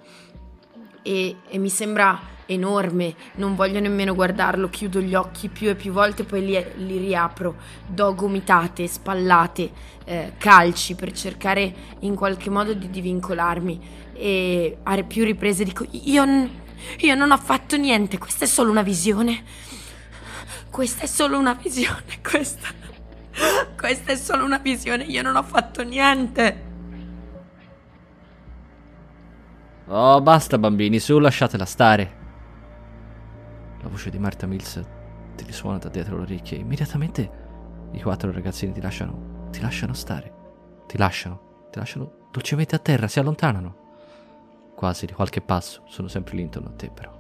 E, 1.02 1.36
e 1.48 1.58
mi 1.58 1.70
sembra 1.70 2.36
enorme, 2.48 3.14
non 3.36 3.56
voglio 3.56 3.80
nemmeno 3.80 4.16
guardarlo, 4.16 4.70
chiudo 4.70 5.00
gli 5.00 5.14
occhi 5.14 5.50
più 5.50 5.70
e 5.70 5.76
più 5.76 5.92
volte, 5.92 6.24
poi 6.24 6.46
li, 6.46 6.66
li 6.78 6.98
riapro, 6.98 7.56
do 7.86 8.14
gomitate, 8.16 8.88
spallate, 8.88 9.70
eh, 10.06 10.34
calci 10.38 10.96
per 10.96 11.12
cercare 11.12 11.74
in 12.00 12.16
qualche 12.16 12.50
modo 12.50 12.74
di 12.74 12.90
divincolarmi 12.90 14.06
e 14.14 14.78
a 14.82 15.04
più 15.04 15.24
riprese 15.24 15.64
dico 15.64 15.86
io, 15.92 16.26
n- 16.26 16.50
io 17.00 17.16
non 17.16 17.32
ho 17.32 17.38
fatto 17.38 17.78
niente, 17.78 18.18
questa 18.18 18.46
è 18.46 18.48
solo 18.48 18.72
una 18.72 18.84
visione, 18.84 19.44
questa 20.70 21.04
è 21.04 21.08
solo 21.08 21.38
una 21.38 21.54
visione, 21.54 22.22
questa 22.22 22.86
Questa 23.78 24.12
è 24.12 24.16
solo 24.16 24.44
una 24.44 24.58
visione, 24.58 25.04
io 25.04 25.22
non 25.22 25.36
ho 25.36 25.44
fatto 25.44 25.84
niente. 25.84 26.66
Oh, 29.86 30.20
basta 30.22 30.58
bambini, 30.58 31.00
su, 31.00 31.20
lasciatela 31.20 31.66
stare. 31.66 32.16
La 33.82 33.90
voce 33.90 34.10
di 34.10 34.18
Marta 34.18 34.48
Mills 34.48 34.84
ti 35.36 35.46
risuona 35.46 35.78
da 35.78 35.90
dietro 35.90 36.18
le 36.18 36.24
orecchie 36.24 36.58
immediatamente 36.58 37.46
i 37.92 38.02
quattro 38.02 38.32
ragazzini 38.32 38.74
ti 38.74 38.82
lasciano, 38.82 39.48
ti 39.52 39.62
lasciano 39.62 39.94
stare. 39.94 40.34
Ti 40.88 40.98
lasciano, 40.98 41.68
ti 41.70 41.78
lasciano 41.78 42.28
dolcemente 42.32 42.76
a 42.76 42.80
terra, 42.80 43.08
si 43.08 43.20
allontanano. 43.20 43.86
Quasi 44.78 45.08
di 45.08 45.14
qualche 45.14 45.42
passo, 45.42 45.82
sono 45.88 46.08
sempre 46.08 46.36
lì 46.36 46.44
intorno 46.44 46.70
a 46.70 46.74
te 46.74 46.92
però. 46.92 47.12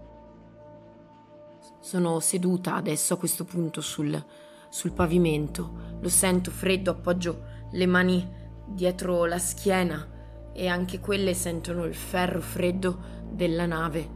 Sono 1.80 2.20
seduta 2.20 2.76
adesso 2.76 3.16
a 3.16 3.18
questo 3.18 3.46
punto 3.46 3.82
sul, 3.82 4.24
sul 4.70 4.92
pavimento. 4.92 5.98
Lo 6.00 6.08
sento 6.08 6.52
freddo, 6.52 6.92
appoggio 6.92 7.46
le 7.72 7.88
mani 7.88 8.32
dietro 8.64 9.26
la 9.26 9.40
schiena 9.40 10.52
e 10.54 10.68
anche 10.68 11.00
quelle 11.00 11.34
sentono 11.34 11.86
il 11.86 11.96
ferro 11.96 12.42
freddo 12.42 13.00
della 13.28 13.66
nave. 13.66 14.08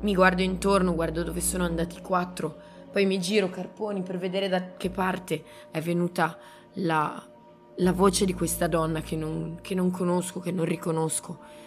Mi 0.00 0.14
guardo 0.14 0.42
intorno, 0.42 0.94
guardo 0.94 1.22
dove 1.22 1.40
sono 1.40 1.64
andati 1.64 1.96
i 1.96 2.02
quattro, 2.02 2.54
poi 2.92 3.06
mi 3.06 3.18
giro 3.18 3.48
carponi 3.48 4.02
per 4.02 4.18
vedere 4.18 4.50
da 4.50 4.74
che 4.76 4.90
parte 4.90 5.42
è 5.70 5.80
venuta 5.80 6.36
la, 6.74 7.30
la 7.76 7.92
voce 7.92 8.26
di 8.26 8.34
questa 8.34 8.66
donna 8.66 9.00
che 9.00 9.16
non, 9.16 9.60
che 9.62 9.74
non, 9.74 9.90
conosco, 9.90 10.38
che 10.40 10.52
non 10.52 10.66
riconosco 10.66 11.61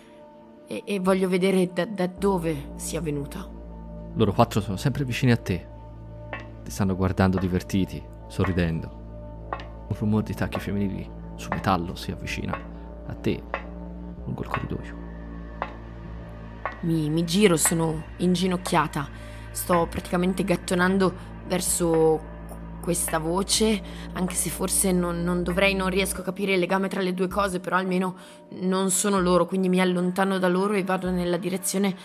e, 0.67 0.83
e 0.85 0.99
voglio 0.99 1.27
vedere 1.27 1.71
da, 1.71 1.85
da 1.85 2.07
dove 2.07 2.71
sia 2.75 3.01
venuta. 3.01 3.47
Loro 4.13 4.33
quattro 4.33 4.61
sono 4.61 4.77
sempre 4.77 5.03
vicini 5.03 5.31
a 5.31 5.37
te. 5.37 5.67
Ti 6.63 6.71
stanno 6.71 6.95
guardando 6.95 7.37
divertiti, 7.37 8.01
sorridendo. 8.27 9.03
Un 9.87 9.95
rumore 9.97 10.23
di 10.23 10.33
tacchi 10.33 10.59
femminili 10.59 11.07
su 11.35 11.49
metallo 11.51 11.95
si 11.95 12.11
avvicina 12.11 12.57
a 13.07 13.13
te 13.13 13.43
lungo 14.25 14.41
il 14.41 14.47
corridoio. 14.47 15.03
Mi, 16.81 17.09
mi 17.09 17.23
giro, 17.25 17.57
sono 17.57 18.03
inginocchiata. 18.17 19.07
Sto 19.51 19.87
praticamente 19.89 20.43
gattonando 20.43 21.13
verso 21.47 22.33
questa 22.85 23.17
voce, 23.17 23.81
anche 24.13 24.35
se 24.35 24.51
forse 24.51 24.91
non, 24.91 25.23
non, 25.23 25.41
dovrei, 25.41 25.73
non 25.73 25.89
riesco 25.89 26.21
a 26.21 26.23
capire 26.23 26.53
il 26.53 26.59
legame 26.59 26.87
tra 26.87 27.01
le 27.01 27.15
due 27.15 27.27
cose, 27.27 27.59
però 27.59 27.77
almeno 27.77 28.15
non 28.61 28.91
sono 28.91 29.19
loro, 29.19 29.47
quindi 29.47 29.69
mi 29.69 29.81
allontano 29.81 30.37
da 30.37 30.47
loro 30.47 30.73
e 30.73 30.83
vado 30.83 31.09
nella 31.09 31.37
direzione 31.37 31.95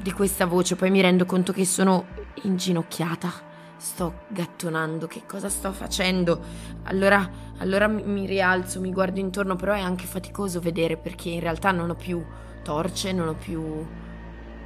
di 0.00 0.12
questa 0.12 0.46
voce, 0.46 0.74
poi 0.74 0.90
mi 0.90 1.02
rendo 1.02 1.26
conto 1.26 1.52
che 1.52 1.66
sono 1.66 2.06
inginocchiata. 2.44 3.44
Sto 3.76 4.20
gattonando, 4.28 5.06
che 5.06 5.24
cosa 5.26 5.50
sto 5.50 5.70
facendo? 5.70 6.40
Allora, 6.84 7.30
allora 7.58 7.86
mi, 7.86 8.24
rialzo, 8.24 8.80
mi 8.80 8.90
guardo 8.90 9.20
intorno, 9.20 9.54
però 9.54 9.74
è 9.74 9.80
anche 9.80 10.06
faticoso 10.06 10.60
vedere 10.60 10.96
perché 10.96 11.28
in 11.28 11.40
realtà 11.40 11.72
non 11.72 11.90
ho 11.90 11.94
più 11.94 12.24
torce, 12.62 13.12
non 13.12 13.28
ho 13.28 13.34
più 13.34 13.86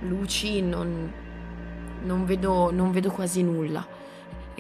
luci, 0.03 0.63
non, 0.63 1.13
non, 2.05 2.25
vedo, 2.25 2.71
non 2.71 2.93
vedo 2.93 3.11
quasi 3.11 3.43
nulla. 3.43 3.99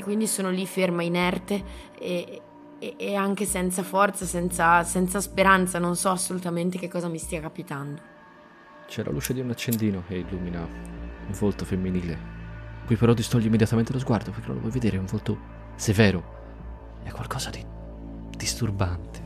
E 0.01 0.03
quindi 0.03 0.27
sono 0.27 0.49
lì 0.49 0.65
ferma, 0.65 1.03
inerte 1.03 1.63
e, 1.99 2.41
e, 2.79 2.95
e 2.97 3.15
anche 3.15 3.45
senza 3.45 3.83
forza, 3.83 4.25
senza, 4.25 4.83
senza 4.83 5.21
speranza, 5.21 5.79
non 5.79 5.95
so 5.95 6.09
assolutamente 6.09 6.79
che 6.79 6.89
cosa 6.89 7.07
mi 7.09 7.19
stia 7.19 7.39
capitando. 7.39 8.01
C'è 8.87 9.05
la 9.05 9.11
luce 9.11 9.35
di 9.35 9.41
un 9.41 9.51
accendino 9.51 10.03
che 10.09 10.15
illumina 10.15 10.61
un 10.61 11.33
volto 11.39 11.67
femminile. 11.67 12.19
Qui 12.87 12.97
però 12.97 13.13
ti 13.13 13.23
togli 13.29 13.45
immediatamente 13.45 13.93
lo 13.93 13.99
sguardo 13.99 14.31
perché 14.31 14.47
non 14.47 14.55
lo 14.55 14.61
vuoi 14.63 14.73
vedere, 14.73 14.97
è 14.97 15.01
un 15.01 15.05
volto 15.05 15.39
severo. 15.75 17.01
È 17.03 17.11
qualcosa 17.11 17.51
di 17.51 17.63
disturbante. 18.39 19.23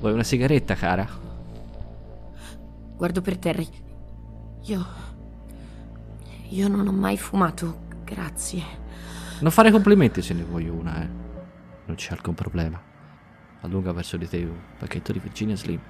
Vuoi 0.00 0.12
una 0.12 0.24
sigaretta, 0.24 0.74
cara? 0.74 1.08
Guardo 2.96 3.20
per 3.20 3.38
terra. 3.38 3.62
Io. 4.64 5.03
Io 6.48 6.68
non 6.68 6.86
ho 6.86 6.92
mai 6.92 7.16
fumato, 7.16 7.86
grazie. 8.04 8.62
Non 9.40 9.50
fare 9.50 9.70
complimenti 9.70 10.22
se 10.22 10.34
ne 10.34 10.42
vuoi 10.42 10.68
una, 10.68 11.02
eh. 11.02 11.08
Non 11.86 11.96
c'è 11.96 12.12
alcun 12.12 12.34
problema. 12.34 12.80
Allunga 13.62 13.92
verso 13.92 14.16
di 14.16 14.28
te 14.28 14.38
un 14.38 14.58
pacchetto 14.78 15.12
di 15.12 15.18
Virginia 15.18 15.56
Slim. 15.56 15.80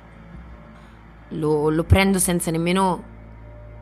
Lo, 1.31 1.69
lo 1.71 1.85
prendo 1.85 2.19
senza 2.19 2.51
nemmeno 2.51 3.13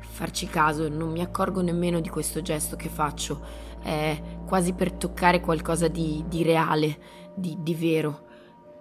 farci 0.00 0.46
caso, 0.46 0.88
non 0.88 1.10
mi 1.10 1.20
accorgo 1.20 1.60
nemmeno 1.62 2.00
di 2.00 2.08
questo 2.08 2.42
gesto 2.42 2.76
che 2.76 2.88
faccio. 2.88 3.40
È 3.82 4.20
quasi 4.46 4.72
per 4.72 4.92
toccare 4.92 5.40
qualcosa 5.40 5.88
di, 5.88 6.24
di 6.26 6.42
reale, 6.42 6.98
di, 7.34 7.56
di, 7.60 7.74
vero. 7.74 8.26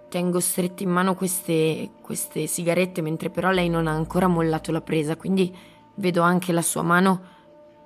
Tengo 0.10 0.40
strette 0.40 0.84
in 0.84 0.90
mano 0.90 1.16
queste, 1.16 1.92
queste 2.02 2.48
sigarette, 2.48 3.02
mentre 3.02 3.30
però 3.30 3.50
lei 3.52 3.70
non 3.70 3.88
ha 3.88 3.92
ancora 3.92 4.28
mollato 4.28 4.72
la 4.72 4.82
presa, 4.82 5.16
quindi 5.16 5.56
vedo 5.96 6.22
anche 6.22 6.52
la 6.52 6.62
sua 6.62 6.84
mano 6.84 7.40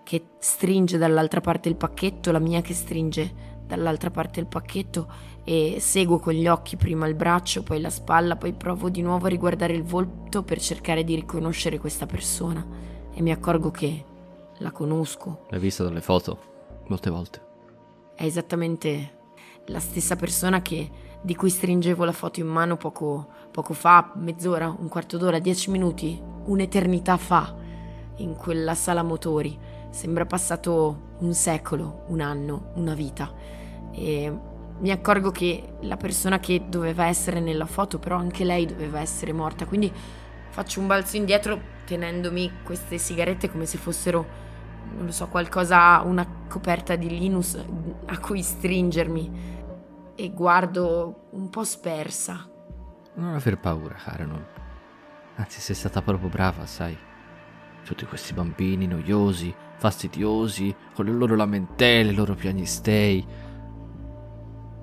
che 0.06 0.24
stringe 0.38 1.00
dall'altra 1.00 1.42
parte 1.42 1.68
il 1.68 1.76
pacchetto, 1.76 2.32
la 2.32 2.40
mia 2.40 2.62
che 2.62 2.76
stringe 2.76 3.54
dall'altra 3.66 4.12
parte 4.12 4.40
il 4.40 4.46
pacchetto 4.46 5.12
e 5.44 5.78
seguo 5.80 6.20
con 6.20 6.34
gli 6.34 6.48
occhi 6.48 6.78
prima 6.78 7.08
il 7.08 7.16
braccio, 7.16 7.64
poi 7.64 7.82
la 7.82 7.90
spalla, 7.90 8.36
poi 8.36 8.54
provo 8.54 8.90
di 8.90 9.02
nuovo 9.02 9.26
a 9.26 9.30
riguardare 9.30 9.74
il 9.74 9.84
volto 9.84 10.44
per 10.44 10.60
cercare 10.62 11.04
di 11.04 11.16
riconoscere 11.16 11.80
questa 11.80 12.06
persona 12.06 12.64
e 13.12 13.22
mi 13.24 13.32
accorgo 13.32 13.72
che 13.72 14.06
la 14.60 14.72
conosco. 14.72 15.48
L'hai 15.50 15.60
vista 15.60 15.84
dalle 15.84 16.02
foto 16.02 16.38
molte 16.88 17.10
volte. 17.10 17.42
È 18.14 18.24
esattamente 18.24 19.18
la 19.66 19.80
stessa 19.80 20.16
persona 20.16 20.62
che, 20.62 20.88
di 21.20 21.36
cui 21.36 21.50
stringevo 21.50 22.06
la 22.06 22.12
foto 22.12 22.40
in 22.40 22.48
mano 22.48 22.78
poco, 22.78 23.28
poco 23.50 23.74
fa, 23.74 24.12
mezz'ora, 24.18 24.70
un 24.70 24.88
quarto 24.88 25.18
d'ora, 25.18 25.40
dieci 25.40 25.72
minuti, 25.72 26.22
un'eternità 26.46 27.18
fa, 27.18 27.56
in 28.18 28.36
quella 28.36 28.76
sala 28.76 29.02
motori. 29.02 29.58
Sembra 29.96 30.26
passato 30.26 31.14
un 31.20 31.34
secolo, 31.34 32.04
un 32.08 32.20
anno, 32.20 32.72
una 32.74 32.94
vita. 32.94 33.34
E 33.94 34.40
mi 34.80 34.92
accorgo 34.92 35.32
che 35.32 35.78
la 35.84 35.96
persona 35.96 36.38
che 36.38 36.66
doveva 36.68 37.06
essere 37.06 37.40
nella 37.40 37.66
foto, 37.66 37.98
però 37.98 38.18
anche 38.18 38.44
lei 38.44 38.66
doveva 38.66 39.00
essere 39.00 39.32
morta. 39.32 39.66
Quindi 39.66 39.90
faccio 40.50 40.82
un 40.82 40.88
balzo 40.88 41.16
indietro 41.16 41.58
tenendomi 41.86 42.52
queste 42.64 42.98
sigarette 42.98 43.50
come 43.50 43.66
se 43.66 43.78
fossero, 43.78 44.26
non 44.98 45.06
lo 45.06 45.12
so, 45.14 45.30
qualcosa, 45.30 46.02
una 46.02 46.28
coperta 46.50 46.98
di 46.98 47.08
Linus 47.08 47.58
a 48.08 48.20
cui 48.20 48.42
stringermi. 48.42 49.54
E 50.14 50.30
guardo 50.32 51.28
un 51.30 51.50
po' 51.50 51.64
spersa. 51.64 52.46
Non 53.14 53.34
aver 53.34 53.58
paura, 53.60 53.96
cara, 53.96 54.26
non. 54.26 54.46
Anzi, 55.36 55.62
sei 55.62 55.74
stata 55.74 56.02
proprio 56.02 56.28
brava, 56.28 56.66
sai. 56.66 56.98
Tutti 57.86 58.06
questi 58.06 58.34
bambini 58.34 58.88
noiosi, 58.88 59.64
fastidiosi, 59.78 60.76
con 60.94 61.06
le 61.06 61.12
loro 61.12 61.36
lamentele, 61.36 62.12
i 62.12 62.16
loro 62.16 62.36
piagnistei. 62.36 63.26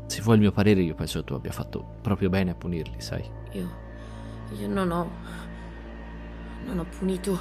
Se 0.07 0.21
vuoi 0.21 0.37
il 0.37 0.43
mio 0.43 0.53
parere, 0.53 0.83
io 0.83 0.95
penso 0.95 1.21
che 1.21 1.25
tu 1.25 1.35
abbia 1.35 1.53
fatto 1.53 1.97
proprio 2.03 2.29
bene 2.29 2.51
a 2.51 2.55
punirli, 2.55 3.01
sai? 3.01 3.29
Io. 3.53 3.81
Io 4.59 4.69
non 4.69 4.91
ho. 4.91 5.11
Non 6.65 6.79
ho 6.79 6.87
punito 6.99 7.39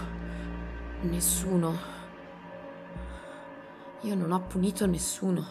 nessuno. 1.01 1.75
Io 4.01 4.15
non 4.15 4.31
ho 4.31 4.41
punito 4.41 4.85
nessuno. 4.85 5.45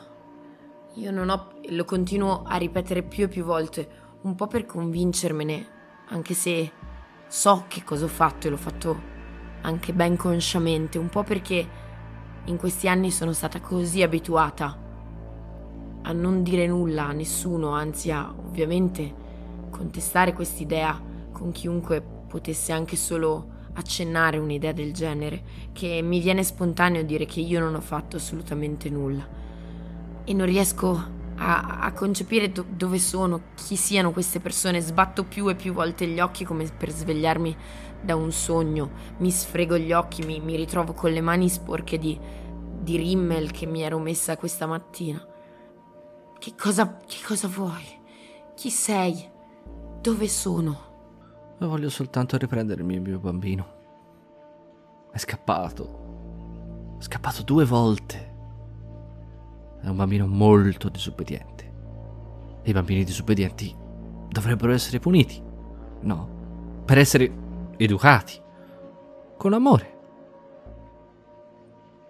Io 0.95 1.11
non 1.11 1.29
ho. 1.29 1.53
Lo 1.69 1.85
continuo 1.85 2.43
a 2.43 2.57
ripetere 2.57 3.03
più 3.03 3.25
e 3.25 3.29
più 3.29 3.45
volte, 3.45 3.89
un 4.23 4.35
po' 4.35 4.47
per 4.47 4.67
convincermene, 4.67 5.67
anche 6.09 6.35
se 6.35 6.73
so 7.29 7.65
che 7.69 7.85
cosa 7.85 8.07
ho 8.07 8.09
fatto 8.09 8.47
e 8.47 8.51
l'ho 8.51 8.57
fatto 8.57 9.01
anche 9.63 9.93
ben 9.93 10.17
consciamente, 10.17 10.99
un 10.99 11.09
po' 11.09 11.23
perché 11.23 11.89
in 12.45 12.57
questi 12.57 12.89
anni 12.89 13.11
sono 13.11 13.33
stata 13.33 13.61
così 13.61 14.03
abituata 14.03 14.89
a 16.03 16.13
non 16.13 16.43
dire 16.43 16.67
nulla 16.67 17.09
a 17.09 17.13
nessuno, 17.13 17.71
anzi 17.71 18.11
a 18.11 18.33
ovviamente 18.37 19.15
contestare 19.71 20.33
quest'idea 20.33 21.01
con 21.33 21.53
chiunque 21.53 22.03
potesse 22.27 22.73
anche 22.73 22.97
solo 22.97 23.59
accennare 23.75 24.39
un'idea 24.39 24.73
del 24.73 24.93
genere, 24.93 25.43
che 25.73 26.01
mi 26.03 26.21
viene 26.21 26.43
spontaneo 26.43 27.05
dire 27.05 27.27
che 27.27 27.41
io 27.41 27.61
non 27.61 27.75
ho 27.75 27.81
fatto 27.81 28.17
assolutamente 28.17 28.89
nulla. 28.91 29.27
E 30.25 30.33
non 30.33 30.47
riesco 30.47 31.19
a, 31.37 31.79
a 31.81 31.93
concepire 31.93 32.51
do, 32.51 32.65
dove 32.69 32.99
sono, 32.99 33.41
chi 33.55 33.77
siano 33.77 34.11
queste 34.11 34.41
persone, 34.41 34.81
sbatto 34.81 35.25
più 35.25 35.49
e 35.49 35.55
più 35.55 35.73
volte 35.73 36.07
gli 36.07 36.21
occhi 36.21 36.45
come 36.45 36.65
per 36.77 36.91
svegliarmi 36.91 37.57
da 38.03 38.17
un 38.17 38.33
sogno, 38.33 38.91
mi 39.19 39.31
sfrego 39.31 39.77
gli 39.77 39.93
occhi, 39.93 40.23
mi, 40.25 40.41
mi 40.41 40.57
ritrovo 40.57 40.93
con 40.93 41.13
le 41.13 41.21
mani 41.21 41.49
sporche 41.49 41.99
di, 41.99 42.19
di 42.81 42.97
rimmel 42.97 43.51
che 43.51 43.67
mi 43.67 43.83
ero 43.83 43.99
messa 43.99 44.37
questa 44.37 44.67
mattina. 44.67 45.25
Che 46.39 46.55
cosa, 46.55 46.97
che 47.07 47.19
cosa 47.27 47.49
vuoi? 47.49 47.85
Chi 48.55 48.71
sei? 48.71 49.29
Dove 50.01 50.29
sono? 50.29 50.89
Io 51.61 51.69
voglio 51.69 51.91
soltanto 51.91 52.39
riprendermi 52.39 52.95
il 52.95 53.01
mio 53.03 53.19
bambino. 53.19 53.79
È 55.13 55.19
scappato. 55.19 56.97
È 56.99 57.03
scappato 57.03 57.43
due 57.43 57.65
volte. 57.65 58.29
è 59.83 59.89
un 59.89 59.97
bambino 59.97 60.27
molto 60.27 60.89
disobbediente. 60.89 61.73
E 62.63 62.71
i 62.71 62.73
bambini 62.73 63.05
disobbedienti 63.05 63.75
dovrebbero 64.29 64.73
essere 64.73 65.01
puniti. 65.01 65.43
No, 66.03 66.83
per 66.85 66.99
essere 66.99 67.31
educati. 67.85 68.39
Con 69.37 69.55
amore. 69.55 69.99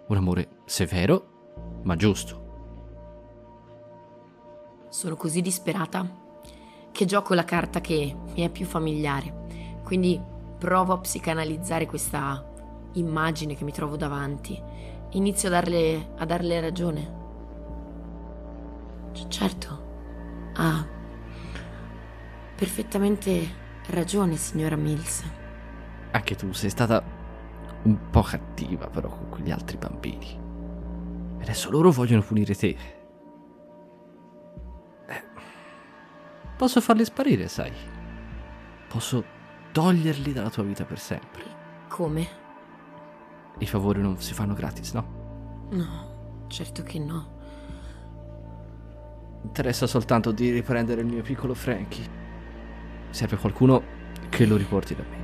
Un 0.07 0.17
amore 0.17 0.49
severo, 0.65 1.79
ma 1.83 1.95
giusto. 1.95 2.39
Sono 4.89 5.15
così 5.15 5.41
disperata 5.41 6.05
che 6.91 7.05
gioco 7.05 7.33
la 7.33 7.45
carta 7.45 7.79
che 7.79 8.13
mi 8.33 8.41
è 8.41 8.49
più 8.49 8.65
familiare. 8.65 9.79
Quindi 9.83 10.21
provo 10.57 10.91
a 10.93 10.99
psicanalizzare 10.99 11.85
questa 11.85 12.45
immagine 12.93 13.55
che 13.55 13.63
mi 13.63 13.71
trovo 13.71 13.95
davanti. 13.95 14.61
Inizio 15.11 15.47
a 15.47 15.51
darle, 15.51 16.11
a 16.17 16.25
darle 16.25 16.59
ragione. 16.59 17.19
C- 19.13 19.27
certo, 19.29 20.51
ha 20.55 20.85
perfettamente 22.55 23.59
ragione, 23.87 24.35
signora 24.35 24.75
Mills. 24.75 25.39
Anche 26.11 26.35
tu 26.35 26.51
sei 26.51 26.69
stata 26.69 27.01
un 27.83 28.09
po' 28.09 28.21
cattiva 28.21 28.87
però 28.87 29.09
con 29.09 29.29
quegli 29.29 29.51
altri 29.51 29.77
bambini. 29.77 30.39
E 31.37 31.41
adesso 31.41 31.71
loro 31.71 31.91
vogliono 31.91 32.21
punire 32.21 32.53
te. 32.55 32.77
Eh, 35.07 35.23
posso 36.55 36.81
farli 36.81 37.05
sparire, 37.05 37.47
sai. 37.47 37.71
Posso 38.87 39.23
toglierli 39.71 40.33
dalla 40.33 40.49
tua 40.49 40.63
vita 40.63 40.85
per 40.85 40.99
sempre. 40.99 41.43
Come? 41.87 42.27
I 43.57 43.65
favori 43.65 44.01
non 44.01 44.19
si 44.19 44.33
fanno 44.33 44.53
gratis, 44.53 44.93
no? 44.93 45.67
No, 45.71 46.45
certo 46.47 46.83
che 46.83 46.99
no. 46.99 47.39
Interessa 49.43 49.87
soltanto 49.87 50.31
di 50.31 50.51
riprendere 50.51 51.01
il 51.01 51.07
mio 51.07 51.23
piccolo 51.23 51.53
Frankie. 51.53 52.19
Serve 53.09 53.37
qualcuno 53.37 53.81
che 54.29 54.45
lo 54.45 54.55
riporti 54.55 54.95
da 54.95 55.03
me. 55.09 55.20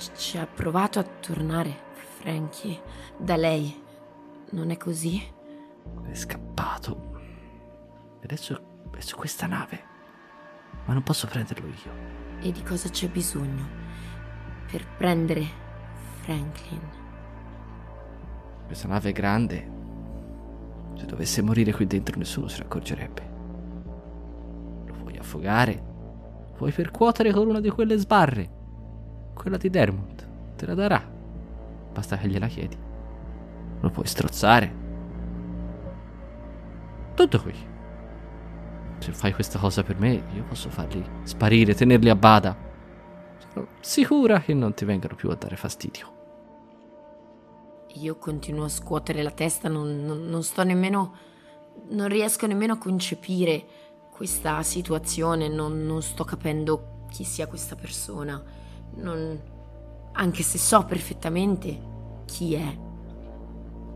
Ci 0.00 0.38
ha 0.38 0.46
provato 0.46 0.98
a 0.98 1.02
tornare, 1.02 1.74
Frankie, 1.92 2.80
da 3.18 3.36
lei. 3.36 3.82
Non 4.52 4.70
è 4.70 4.78
così? 4.78 5.22
È 6.02 6.14
scappato. 6.14 7.20
E 8.20 8.24
adesso 8.24 8.88
è 8.96 9.00
su 9.00 9.16
questa 9.16 9.46
nave. 9.46 9.84
Ma 10.86 10.94
non 10.94 11.02
posso 11.02 11.26
prenderlo 11.26 11.66
io. 11.66 11.92
E 12.40 12.50
di 12.50 12.62
cosa 12.62 12.88
c'è 12.88 13.08
bisogno 13.08 13.68
per 14.70 14.86
prendere 14.96 15.44
Franklin? 16.22 16.80
Questa 18.64 18.88
nave 18.88 19.10
è 19.10 19.12
grande. 19.12 19.70
Se 20.94 21.04
dovesse 21.04 21.42
morire 21.42 21.72
qui 21.72 21.86
dentro 21.86 22.16
nessuno 22.16 22.48
se 22.48 22.58
ne 22.58 22.64
accorgerebbe. 22.64 23.30
Lo 24.86 24.94
vuoi 24.94 25.18
affogare? 25.18 25.88
Puoi 26.56 26.72
percuotere 26.72 27.32
con 27.32 27.48
una 27.48 27.60
di 27.60 27.68
quelle 27.68 27.98
sbarre. 27.98 28.58
Quella 29.40 29.56
di 29.56 29.70
Dermont. 29.70 30.28
Te 30.54 30.66
la 30.66 30.74
darà. 30.74 31.02
Basta 31.92 32.18
che 32.18 32.28
gliela 32.28 32.46
chiedi. 32.46 32.76
Lo 33.80 33.88
puoi 33.88 34.06
strozzare. 34.06 34.74
Tutto 37.14 37.40
qui. 37.40 37.54
Se 38.98 39.12
fai 39.12 39.32
questa 39.32 39.58
cosa 39.58 39.82
per 39.82 39.98
me, 39.98 40.24
io 40.34 40.42
posso 40.42 40.68
farli 40.68 41.02
sparire, 41.22 41.74
tenerli 41.74 42.10
a 42.10 42.16
bada. 42.16 42.54
Sono 43.50 43.68
sicura 43.80 44.40
che 44.40 44.52
non 44.52 44.74
ti 44.74 44.84
vengano 44.84 45.14
più 45.14 45.30
a 45.30 45.36
dare 45.36 45.56
fastidio. 45.56 46.18
Io 47.94 48.16
continuo 48.16 48.64
a 48.66 48.68
scuotere 48.68 49.22
la 49.22 49.30
testa, 49.30 49.70
non, 49.70 50.04
non, 50.04 50.26
non 50.26 50.42
sto 50.42 50.64
nemmeno. 50.64 51.14
non 51.88 52.08
riesco 52.08 52.46
nemmeno 52.46 52.74
a 52.74 52.78
concepire 52.78 53.64
questa 54.12 54.62
situazione, 54.62 55.48
non, 55.48 55.86
non 55.86 56.02
sto 56.02 56.24
capendo 56.24 57.06
chi 57.08 57.24
sia 57.24 57.46
questa 57.46 57.74
persona. 57.74 58.59
Non, 58.96 59.40
anche 60.12 60.42
se 60.42 60.58
so 60.58 60.84
perfettamente 60.84 61.88
chi 62.26 62.54
è. 62.54 62.78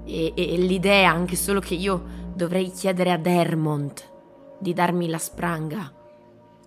E, 0.06 0.32
e, 0.34 0.54
e 0.54 0.56
l'idea 0.56 1.10
anche 1.10 1.36
solo 1.36 1.60
che 1.60 1.74
io 1.74 2.22
dovrei 2.34 2.70
chiedere 2.70 3.12
a 3.12 3.16
Dermont 3.16 4.12
di 4.58 4.72
darmi 4.72 5.08
la 5.08 5.18
spranga 5.18 5.92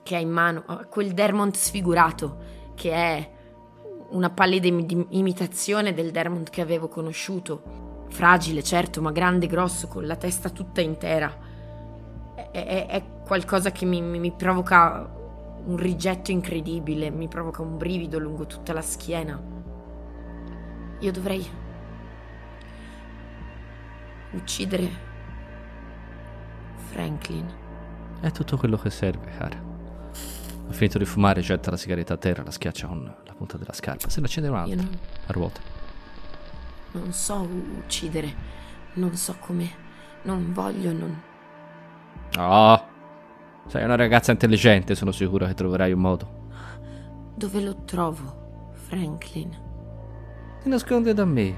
che 0.04 0.16
ha 0.16 0.20
in 0.20 0.30
mano, 0.30 0.64
quel 0.90 1.14
Dermont 1.14 1.56
sfigurato 1.56 2.38
che 2.76 2.92
è 2.92 3.32
una 4.10 4.30
pallida 4.30 4.68
im- 4.68 5.08
imitazione 5.10 5.94
del 5.94 6.12
Dermont 6.12 6.50
che 6.50 6.62
avevo 6.62 6.88
conosciuto. 6.88 8.06
Fragile, 8.10 8.64
certo, 8.64 9.02
ma 9.02 9.12
grande, 9.12 9.48
grosso, 9.48 9.88
con 9.88 10.06
la 10.06 10.16
testa 10.16 10.50
tutta 10.50 10.80
intera. 10.80 11.36
È, 12.36 12.50
è, 12.52 12.86
è 12.88 13.04
qualcosa 13.26 13.72
che 13.72 13.86
mi, 13.86 14.02
mi, 14.02 14.20
mi 14.20 14.32
provoca 14.32 15.10
un 15.66 15.78
rigetto 15.78 16.32
incredibile, 16.32 17.10
mi 17.10 17.28
provoca 17.28 17.62
un 17.62 17.78
brivido 17.78 18.20
lungo 18.20 18.46
tutta 18.46 18.74
la 18.74 18.82
schiena. 18.82 19.42
Io 21.00 21.12
dovrei 21.12 21.46
uccidere 24.32 24.90
Franklin. 26.90 27.54
È 28.20 28.32
tutto 28.32 28.58
quello 28.58 28.78
che 28.78 28.90
serve, 28.90 29.32
cara. 29.38 29.66
Ha 30.70 30.74
finito 30.74 30.98
di 30.98 31.06
fumare, 31.06 31.42
getta 31.42 31.72
la 31.72 31.78
sigaretta 31.78 32.16
a 32.16 32.18
terra, 32.18 32.44
la 32.44 32.52
schiaccia 32.52 32.88
con 32.88 33.04
la 33.24 33.34
punta 33.34 33.58
della 33.58 33.74
scarpa. 33.74 34.10
Se 34.10 34.20
ne 34.20 34.26
accende 34.26 34.50
un'altra. 34.50 34.76
Non, 34.76 34.90
A 35.28 35.32
ruota. 35.34 35.60
non 36.94 37.14
so 37.14 37.48
uccidere, 37.84 38.34
non 38.94 39.16
so 39.16 39.36
come, 39.40 39.70
non 40.24 40.52
voglio, 40.54 40.92
non... 40.92 41.22
Oh, 42.38 42.86
sei 43.68 43.84
una 43.84 43.96
ragazza 43.96 44.32
intelligente, 44.32 44.96
sono 44.96 45.12
sicuro 45.12 45.46
che 45.46 45.54
troverai 45.54 45.92
un 45.92 46.00
modo. 46.00 46.46
Dove 47.36 47.62
lo 47.62 47.84
trovo, 47.84 48.72
Franklin? 48.74 49.56
Si 50.62 50.70
nasconde 50.70 51.14
da 51.14 51.26
me, 51.26 51.50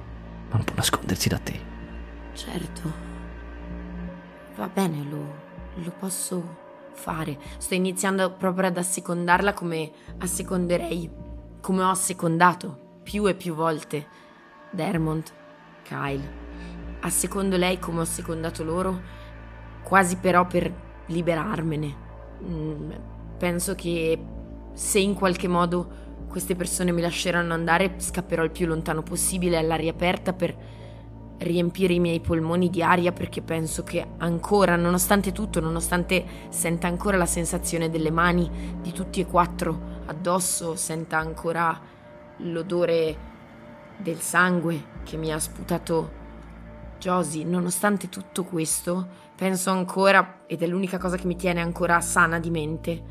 ma 0.49 0.55
non 0.55 0.65
può 0.65 0.75
nascondersi 0.75 1.29
da 1.29 1.37
te. 1.37 1.59
Certo. 2.33 3.07
Va 4.55 4.67
bene, 4.67 5.03
lo, 5.09 5.33
lo 5.75 5.91
posso 5.97 6.57
fare. 6.93 7.37
Sto 7.57 7.75
iniziando 7.75 8.33
proprio 8.33 8.67
ad 8.67 8.77
assecondarla 8.77 9.53
come 9.53 9.91
asseconderei, 10.17 11.09
come 11.61 11.83
ho 11.83 11.89
assecondato 11.89 12.99
più 13.03 13.27
e 13.27 13.35
più 13.35 13.53
volte 13.53 14.07
Dermont, 14.71 15.33
Kyle. 15.83 16.47
Assecondo 17.01 17.55
lei 17.55 17.79
come 17.79 17.99
ho 17.99 18.01
assecondato 18.03 18.63
loro, 18.63 19.01
quasi 19.83 20.17
però 20.17 20.45
per 20.45 20.87
liberarmene. 21.09 21.95
Mm, 22.43 22.91
penso 23.37 23.75
che 23.75 24.17
se 24.73 24.99
in 24.99 25.13
qualche 25.13 25.47
modo 25.47 26.07
queste 26.27 26.55
persone 26.55 26.91
mi 26.91 27.01
lasceranno 27.01 27.53
andare, 27.53 27.95
scapperò 27.97 28.43
il 28.43 28.51
più 28.51 28.67
lontano 28.67 29.03
possibile 29.03 29.57
all'aria 29.57 29.91
aperta 29.91 30.33
per 30.33 30.55
riempire 31.39 31.93
i 31.93 31.99
miei 31.99 32.19
polmoni 32.19 32.69
di 32.69 32.83
aria 32.83 33.11
perché 33.11 33.41
penso 33.41 33.83
che 33.83 34.05
ancora, 34.17 34.75
nonostante 34.75 35.31
tutto, 35.31 35.59
nonostante 35.59 36.25
senta 36.49 36.87
ancora 36.87 37.17
la 37.17 37.25
sensazione 37.25 37.89
delle 37.89 38.11
mani 38.11 38.77
di 38.81 38.91
tutti 38.91 39.21
e 39.21 39.25
quattro 39.25 39.97
addosso, 40.05 40.75
senta 40.75 41.17
ancora 41.17 41.79
l'odore 42.37 43.27
del 43.97 44.19
sangue 44.19 44.83
che 45.03 45.17
mi 45.17 45.31
ha 45.31 45.39
sputato 45.39 46.17
Josie, 46.99 47.45
nonostante 47.45 48.09
tutto 48.09 48.43
questo, 48.43 49.27
penso 49.39 49.69
ancora, 49.71 50.41
ed 50.47 50.61
è 50.63 50.67
l'unica 50.67 50.97
cosa 50.97 51.15
che 51.15 51.25
mi 51.25 51.37
tiene 51.37 51.61
ancora 51.61 52.01
sana 52.01 52.41
di 52.41 52.49
mente, 52.49 53.01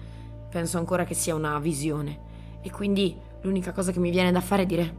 penso 0.50 0.76
ancora 0.76 1.04
che 1.04 1.14
sia 1.14 1.34
una 1.34 1.58
visione. 1.58 2.20
E 2.60 2.70
quindi 2.70 3.18
l'unica 3.40 3.72
cosa 3.72 3.92
che 3.92 3.98
mi 3.98 4.10
viene 4.10 4.30
da 4.30 4.42
fare 4.42 4.64
è 4.64 4.66
dire, 4.66 4.96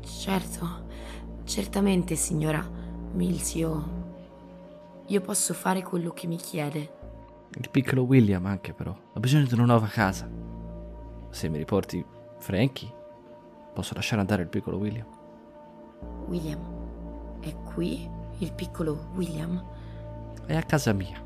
certo, 0.00 0.86
certamente 1.44 2.16
signora 2.16 2.68
Mills, 3.12 3.54
io... 3.54 4.00
Io 5.06 5.20
posso 5.20 5.54
fare 5.54 5.80
quello 5.84 6.10
che 6.10 6.26
mi 6.26 6.36
chiede. 6.36 6.92
Il 7.54 7.70
piccolo 7.70 8.02
William 8.02 8.44
anche 8.46 8.72
però. 8.72 8.96
Ha 9.12 9.20
bisogno 9.20 9.44
di 9.44 9.54
una 9.54 9.66
nuova 9.66 9.86
casa. 9.86 10.28
Se 11.30 11.48
mi 11.48 11.58
riporti 11.58 12.04
Frankie, 12.38 12.92
posso 13.72 13.94
lasciare 13.94 14.20
andare 14.20 14.42
il 14.42 14.48
piccolo 14.48 14.78
William. 14.78 15.06
William, 16.26 17.38
è 17.38 17.54
qui 17.74 18.08
il 18.38 18.52
piccolo 18.54 19.10
William? 19.14 19.81
È 20.46 20.56
a 20.56 20.62
casa 20.62 20.92
mia. 20.92 21.20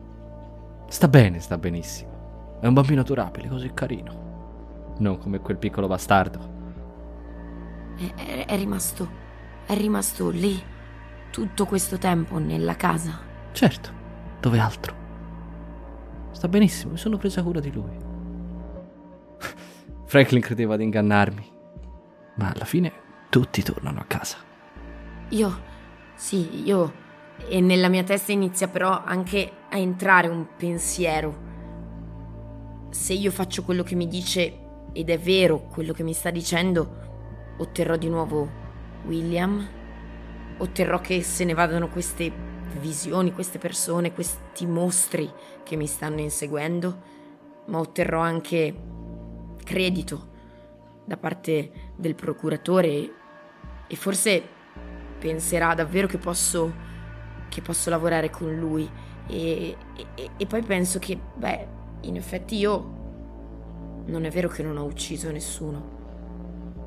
Sta 0.89 1.09
bene, 1.09 1.41
sta 1.41 1.59
benissimo. 1.59 2.59
È 2.61 2.67
un 2.67 2.75
bambino 2.75 3.01
adorabile, 3.01 3.49
così 3.49 3.73
carino. 3.73 4.95
Non 4.99 5.19
come 5.19 5.41
quel 5.41 5.57
piccolo 5.59 5.87
bastardo. 5.87 6.55
È, 7.97 8.13
è- 8.15 8.47
è 8.47 8.57
rimasto. 8.57 9.25
è 9.67 9.75
rimasto 9.77 10.31
lì 10.31 10.63
tutto 11.31 11.67
questo 11.67 11.99
tempo 11.99 12.39
nella 12.39 12.77
casa. 12.77 13.19
Certo, 13.53 13.91
dove 14.41 14.59
altro? 14.59 14.95
Sta 16.31 16.49
benissimo, 16.49 16.93
mi 16.93 16.99
sono 16.99 17.17
presa 17.17 17.43
cura 17.43 17.61
di 17.61 17.73
lui. 17.73 17.97
Franklin 20.07 20.41
credeva 20.43 20.77
di 20.77 20.85
ingannarmi, 20.85 21.53
ma 22.37 22.51
alla 22.55 22.65
fine 22.65 22.93
tutti 23.29 23.63
tornano 23.63 24.01
a 24.01 24.05
casa. 24.05 24.37
Io, 25.31 25.61
sì, 26.15 26.63
io 26.65 26.93
e 27.49 27.61
nella 27.61 27.89
mia 27.89 28.03
testa 28.03 28.33
inizia 28.33 28.69
però 28.69 29.03
anche 29.05 29.51
a 29.71 29.77
entrare 29.77 30.29
un 30.29 30.47
pensiero. 30.57 31.45
Se 32.91 33.13
io 33.13 33.31
faccio 33.31 33.63
quello 33.63 33.83
che 33.83 33.95
mi 33.95 34.09
dice 34.09 34.65
ed 34.93 35.11
è 35.11 35.19
vero 35.19 35.67
quello 35.69 35.93
che 35.93 36.03
mi 36.03 36.13
sta 36.13 36.31
dicendo, 36.31 37.55
otterrò 37.59 37.97
di 37.97 38.09
nuovo 38.09 38.49
William, 39.05 39.67
otterrò 40.59 41.01
che 41.01 41.23
se 41.23 41.45
ne 41.45 41.55
vadano 41.55 41.89
queste 41.89 42.33
visioni, 42.79 43.33
queste 43.33 43.59
persone, 43.59 44.13
questi 44.13 44.67
mostri 44.67 45.31
che 45.63 45.77
mi 45.77 45.87
stanno 45.87 46.21
inseguendo, 46.21 47.03
ma 47.67 47.79
otterrò 47.79 48.21
anche 48.21 48.75
credito 49.65 50.35
da 51.05 51.17
parte 51.17 51.71
del 51.97 52.15
procuratore 52.15 53.13
e 53.87 53.97
forse 53.97 54.43
penserà 55.19 55.75
davvero 55.75 56.07
che 56.07 56.19
posso, 56.19 56.73
che 57.49 57.63
posso 57.63 57.91
lavorare 57.91 58.31
con 58.31 58.55
lui 58.55 58.89
e, 59.27 59.77
e, 60.15 60.31
e 60.37 60.47
poi 60.47 60.63
penso 60.63 60.99
che, 60.99 61.19
beh, 61.35 61.67
in 62.03 62.17
effetti 62.17 62.57
io 62.57 62.95
non 64.07 64.25
è 64.25 64.31
vero 64.31 64.49
che 64.49 64.63
non 64.63 64.77
ho 64.77 64.85
ucciso 64.85 65.31
nessuno 65.31 65.97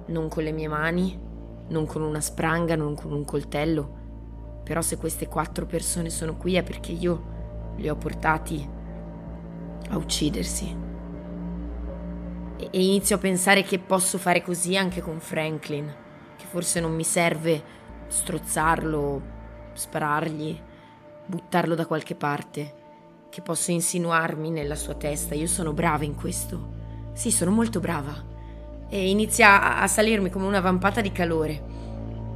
non 0.10 0.28
con 0.28 0.43
le 0.43 0.51
mie 0.51 0.68
mani, 0.68 1.18
non 1.70 1.86
con 1.86 2.01
una 2.01 2.22
spranga, 2.22 2.76
non 2.76 2.95
con 2.95 3.12
un 3.12 3.26
coltello. 3.26 3.97
Però 4.64 4.82
se 4.82 4.97
queste 4.97 5.28
quattro 5.28 5.66
persone 5.66 6.10
sono 6.10 6.36
qui 6.36 6.55
è 6.55 6.64
perché 6.64 6.91
io 6.91 7.38
li 7.78 7.89
ho 7.89 7.95
portati 7.95 8.68
a 9.89 9.97
uccidersi. 9.97 10.76
E, 12.57 12.68
e 12.72 12.84
inizio 12.84 13.16
a 13.16 13.20
pensare 13.20 13.64
che 13.64 13.80
posso 13.80 14.18
fare 14.18 14.41
così 14.41 14.76
anche 14.78 15.01
con 15.01 15.20
Franklin, 15.20 15.91
che 16.36 16.45
forse 16.45 16.80
non 16.80 16.93
mi 16.93 17.03
serve 17.03 17.78
strozzarlo, 18.07 19.38
sparargli, 19.80 20.62
buttarlo 21.26 21.74
da 21.74 21.88
qualche 21.88 22.14
parte, 22.14 22.74
che 23.30 23.42
posso 23.42 23.72
insinuarmi 23.72 24.52
nella 24.52 24.76
sua 24.76 24.94
testa. 24.94 25.34
Io 25.34 25.48
sono 25.48 25.74
brava 25.74 26.04
in 26.04 26.16
questo. 26.16 26.78
Sì, 27.14 27.32
sono 27.32 27.52
molto 27.52 27.80
brava 27.80 28.30
e 28.92 29.10
inizia 29.10 29.80
a 29.80 29.88
salirmi 29.88 30.30
come 30.30 30.48
una 30.48 30.62
vampata 30.62 31.00
di 31.00 31.12
calore, 31.12 31.64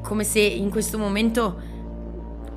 come 0.02 0.24
se 0.24 0.40
in 0.40 0.70
questo 0.70 0.98
momento 1.00 1.60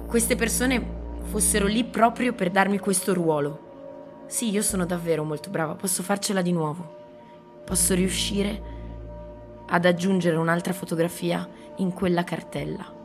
queste 0.07 0.37
persone 0.37 0.95
fossero 1.23 1.67
lì 1.67 1.85
proprio 1.85 2.35
per 2.35 2.51
darmi 2.51 2.79
questo 2.79 3.15
ruolo. 3.15 4.25
Sì, 4.27 4.51
io 4.51 4.63
sono 4.63 4.85
davvero 4.87 5.25
molto 5.25 5.51
brava, 5.51 5.75
posso 5.75 6.03
farcela 6.03 6.43
di 6.43 6.53
nuovo. 6.53 6.95
Posso 7.65 7.95
riuscire 7.95 8.75
ad 9.69 9.85
aggiungere 9.85 10.37
un'altra 10.37 10.73
fotografia 10.73 11.49
in 11.77 11.93
quella 11.93 12.23
cartella. 12.23 12.96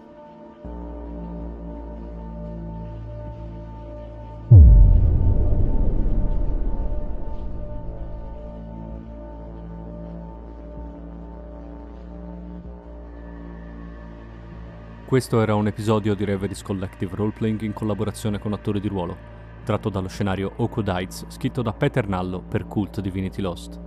Questo 15.11 15.41
era 15.41 15.55
un 15.55 15.67
episodio 15.67 16.15
di 16.15 16.23
Reveries 16.23 16.61
Collective 16.61 17.17
Roleplaying 17.17 17.59
in 17.63 17.73
collaborazione 17.73 18.39
con 18.39 18.53
attori 18.53 18.79
di 18.79 18.87
ruolo, 18.87 19.17
tratto 19.65 19.89
dallo 19.89 20.07
scenario 20.07 20.53
Heights, 20.57 21.25
scritto 21.27 21.61
da 21.61 21.73
Peter 21.73 22.07
Nallo 22.07 22.41
per 22.41 22.65
Cult 22.65 23.01
Divinity 23.01 23.41
Lost. 23.41 23.77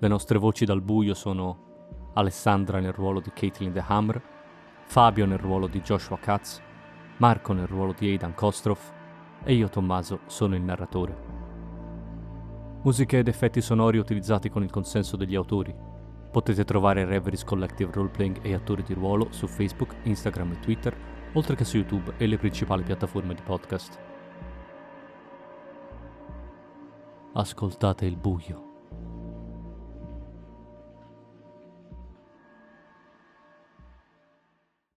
Le 0.00 0.08
nostre 0.08 0.38
voci 0.38 0.64
dal 0.64 0.82
buio 0.82 1.14
sono 1.14 2.10
Alessandra 2.14 2.80
nel 2.80 2.92
ruolo 2.92 3.20
di 3.20 3.30
Caitlin 3.32 3.72
The 3.72 3.84
Hammer, 3.86 4.20
Fabio 4.86 5.24
nel 5.24 5.38
ruolo 5.38 5.68
di 5.68 5.82
Joshua 5.82 6.18
Katz, 6.18 6.60
Marco 7.18 7.52
nel 7.52 7.68
ruolo 7.68 7.94
di 7.96 8.08
Aidan 8.08 8.34
Kostroff 8.34 8.90
e 9.44 9.54
io 9.54 9.68
Tommaso 9.68 10.18
sono 10.26 10.56
il 10.56 10.62
narratore. 10.62 11.16
Musiche 12.82 13.18
ed 13.18 13.28
effetti 13.28 13.60
sonori 13.60 13.98
utilizzati 13.98 14.50
con 14.50 14.64
il 14.64 14.70
consenso 14.72 15.16
degli 15.16 15.36
autori, 15.36 15.72
Potete 16.30 16.64
trovare 16.64 17.04
Reveries 17.04 17.44
Collective 17.44 17.92
Roleplaying 17.92 18.40
e 18.42 18.54
attori 18.54 18.82
di 18.82 18.94
ruolo 18.94 19.28
su 19.30 19.46
Facebook, 19.46 19.96
Instagram 20.02 20.52
e 20.52 20.60
Twitter, 20.60 20.96
oltre 21.32 21.56
che 21.56 21.64
su 21.64 21.76
YouTube 21.76 22.14
e 22.16 22.26
le 22.26 22.36
principali 22.36 22.82
piattaforme 22.82 23.34
di 23.34 23.42
podcast. 23.42 23.98
Ascoltate 27.32 28.04
il 28.04 28.16
buio. 28.16 28.67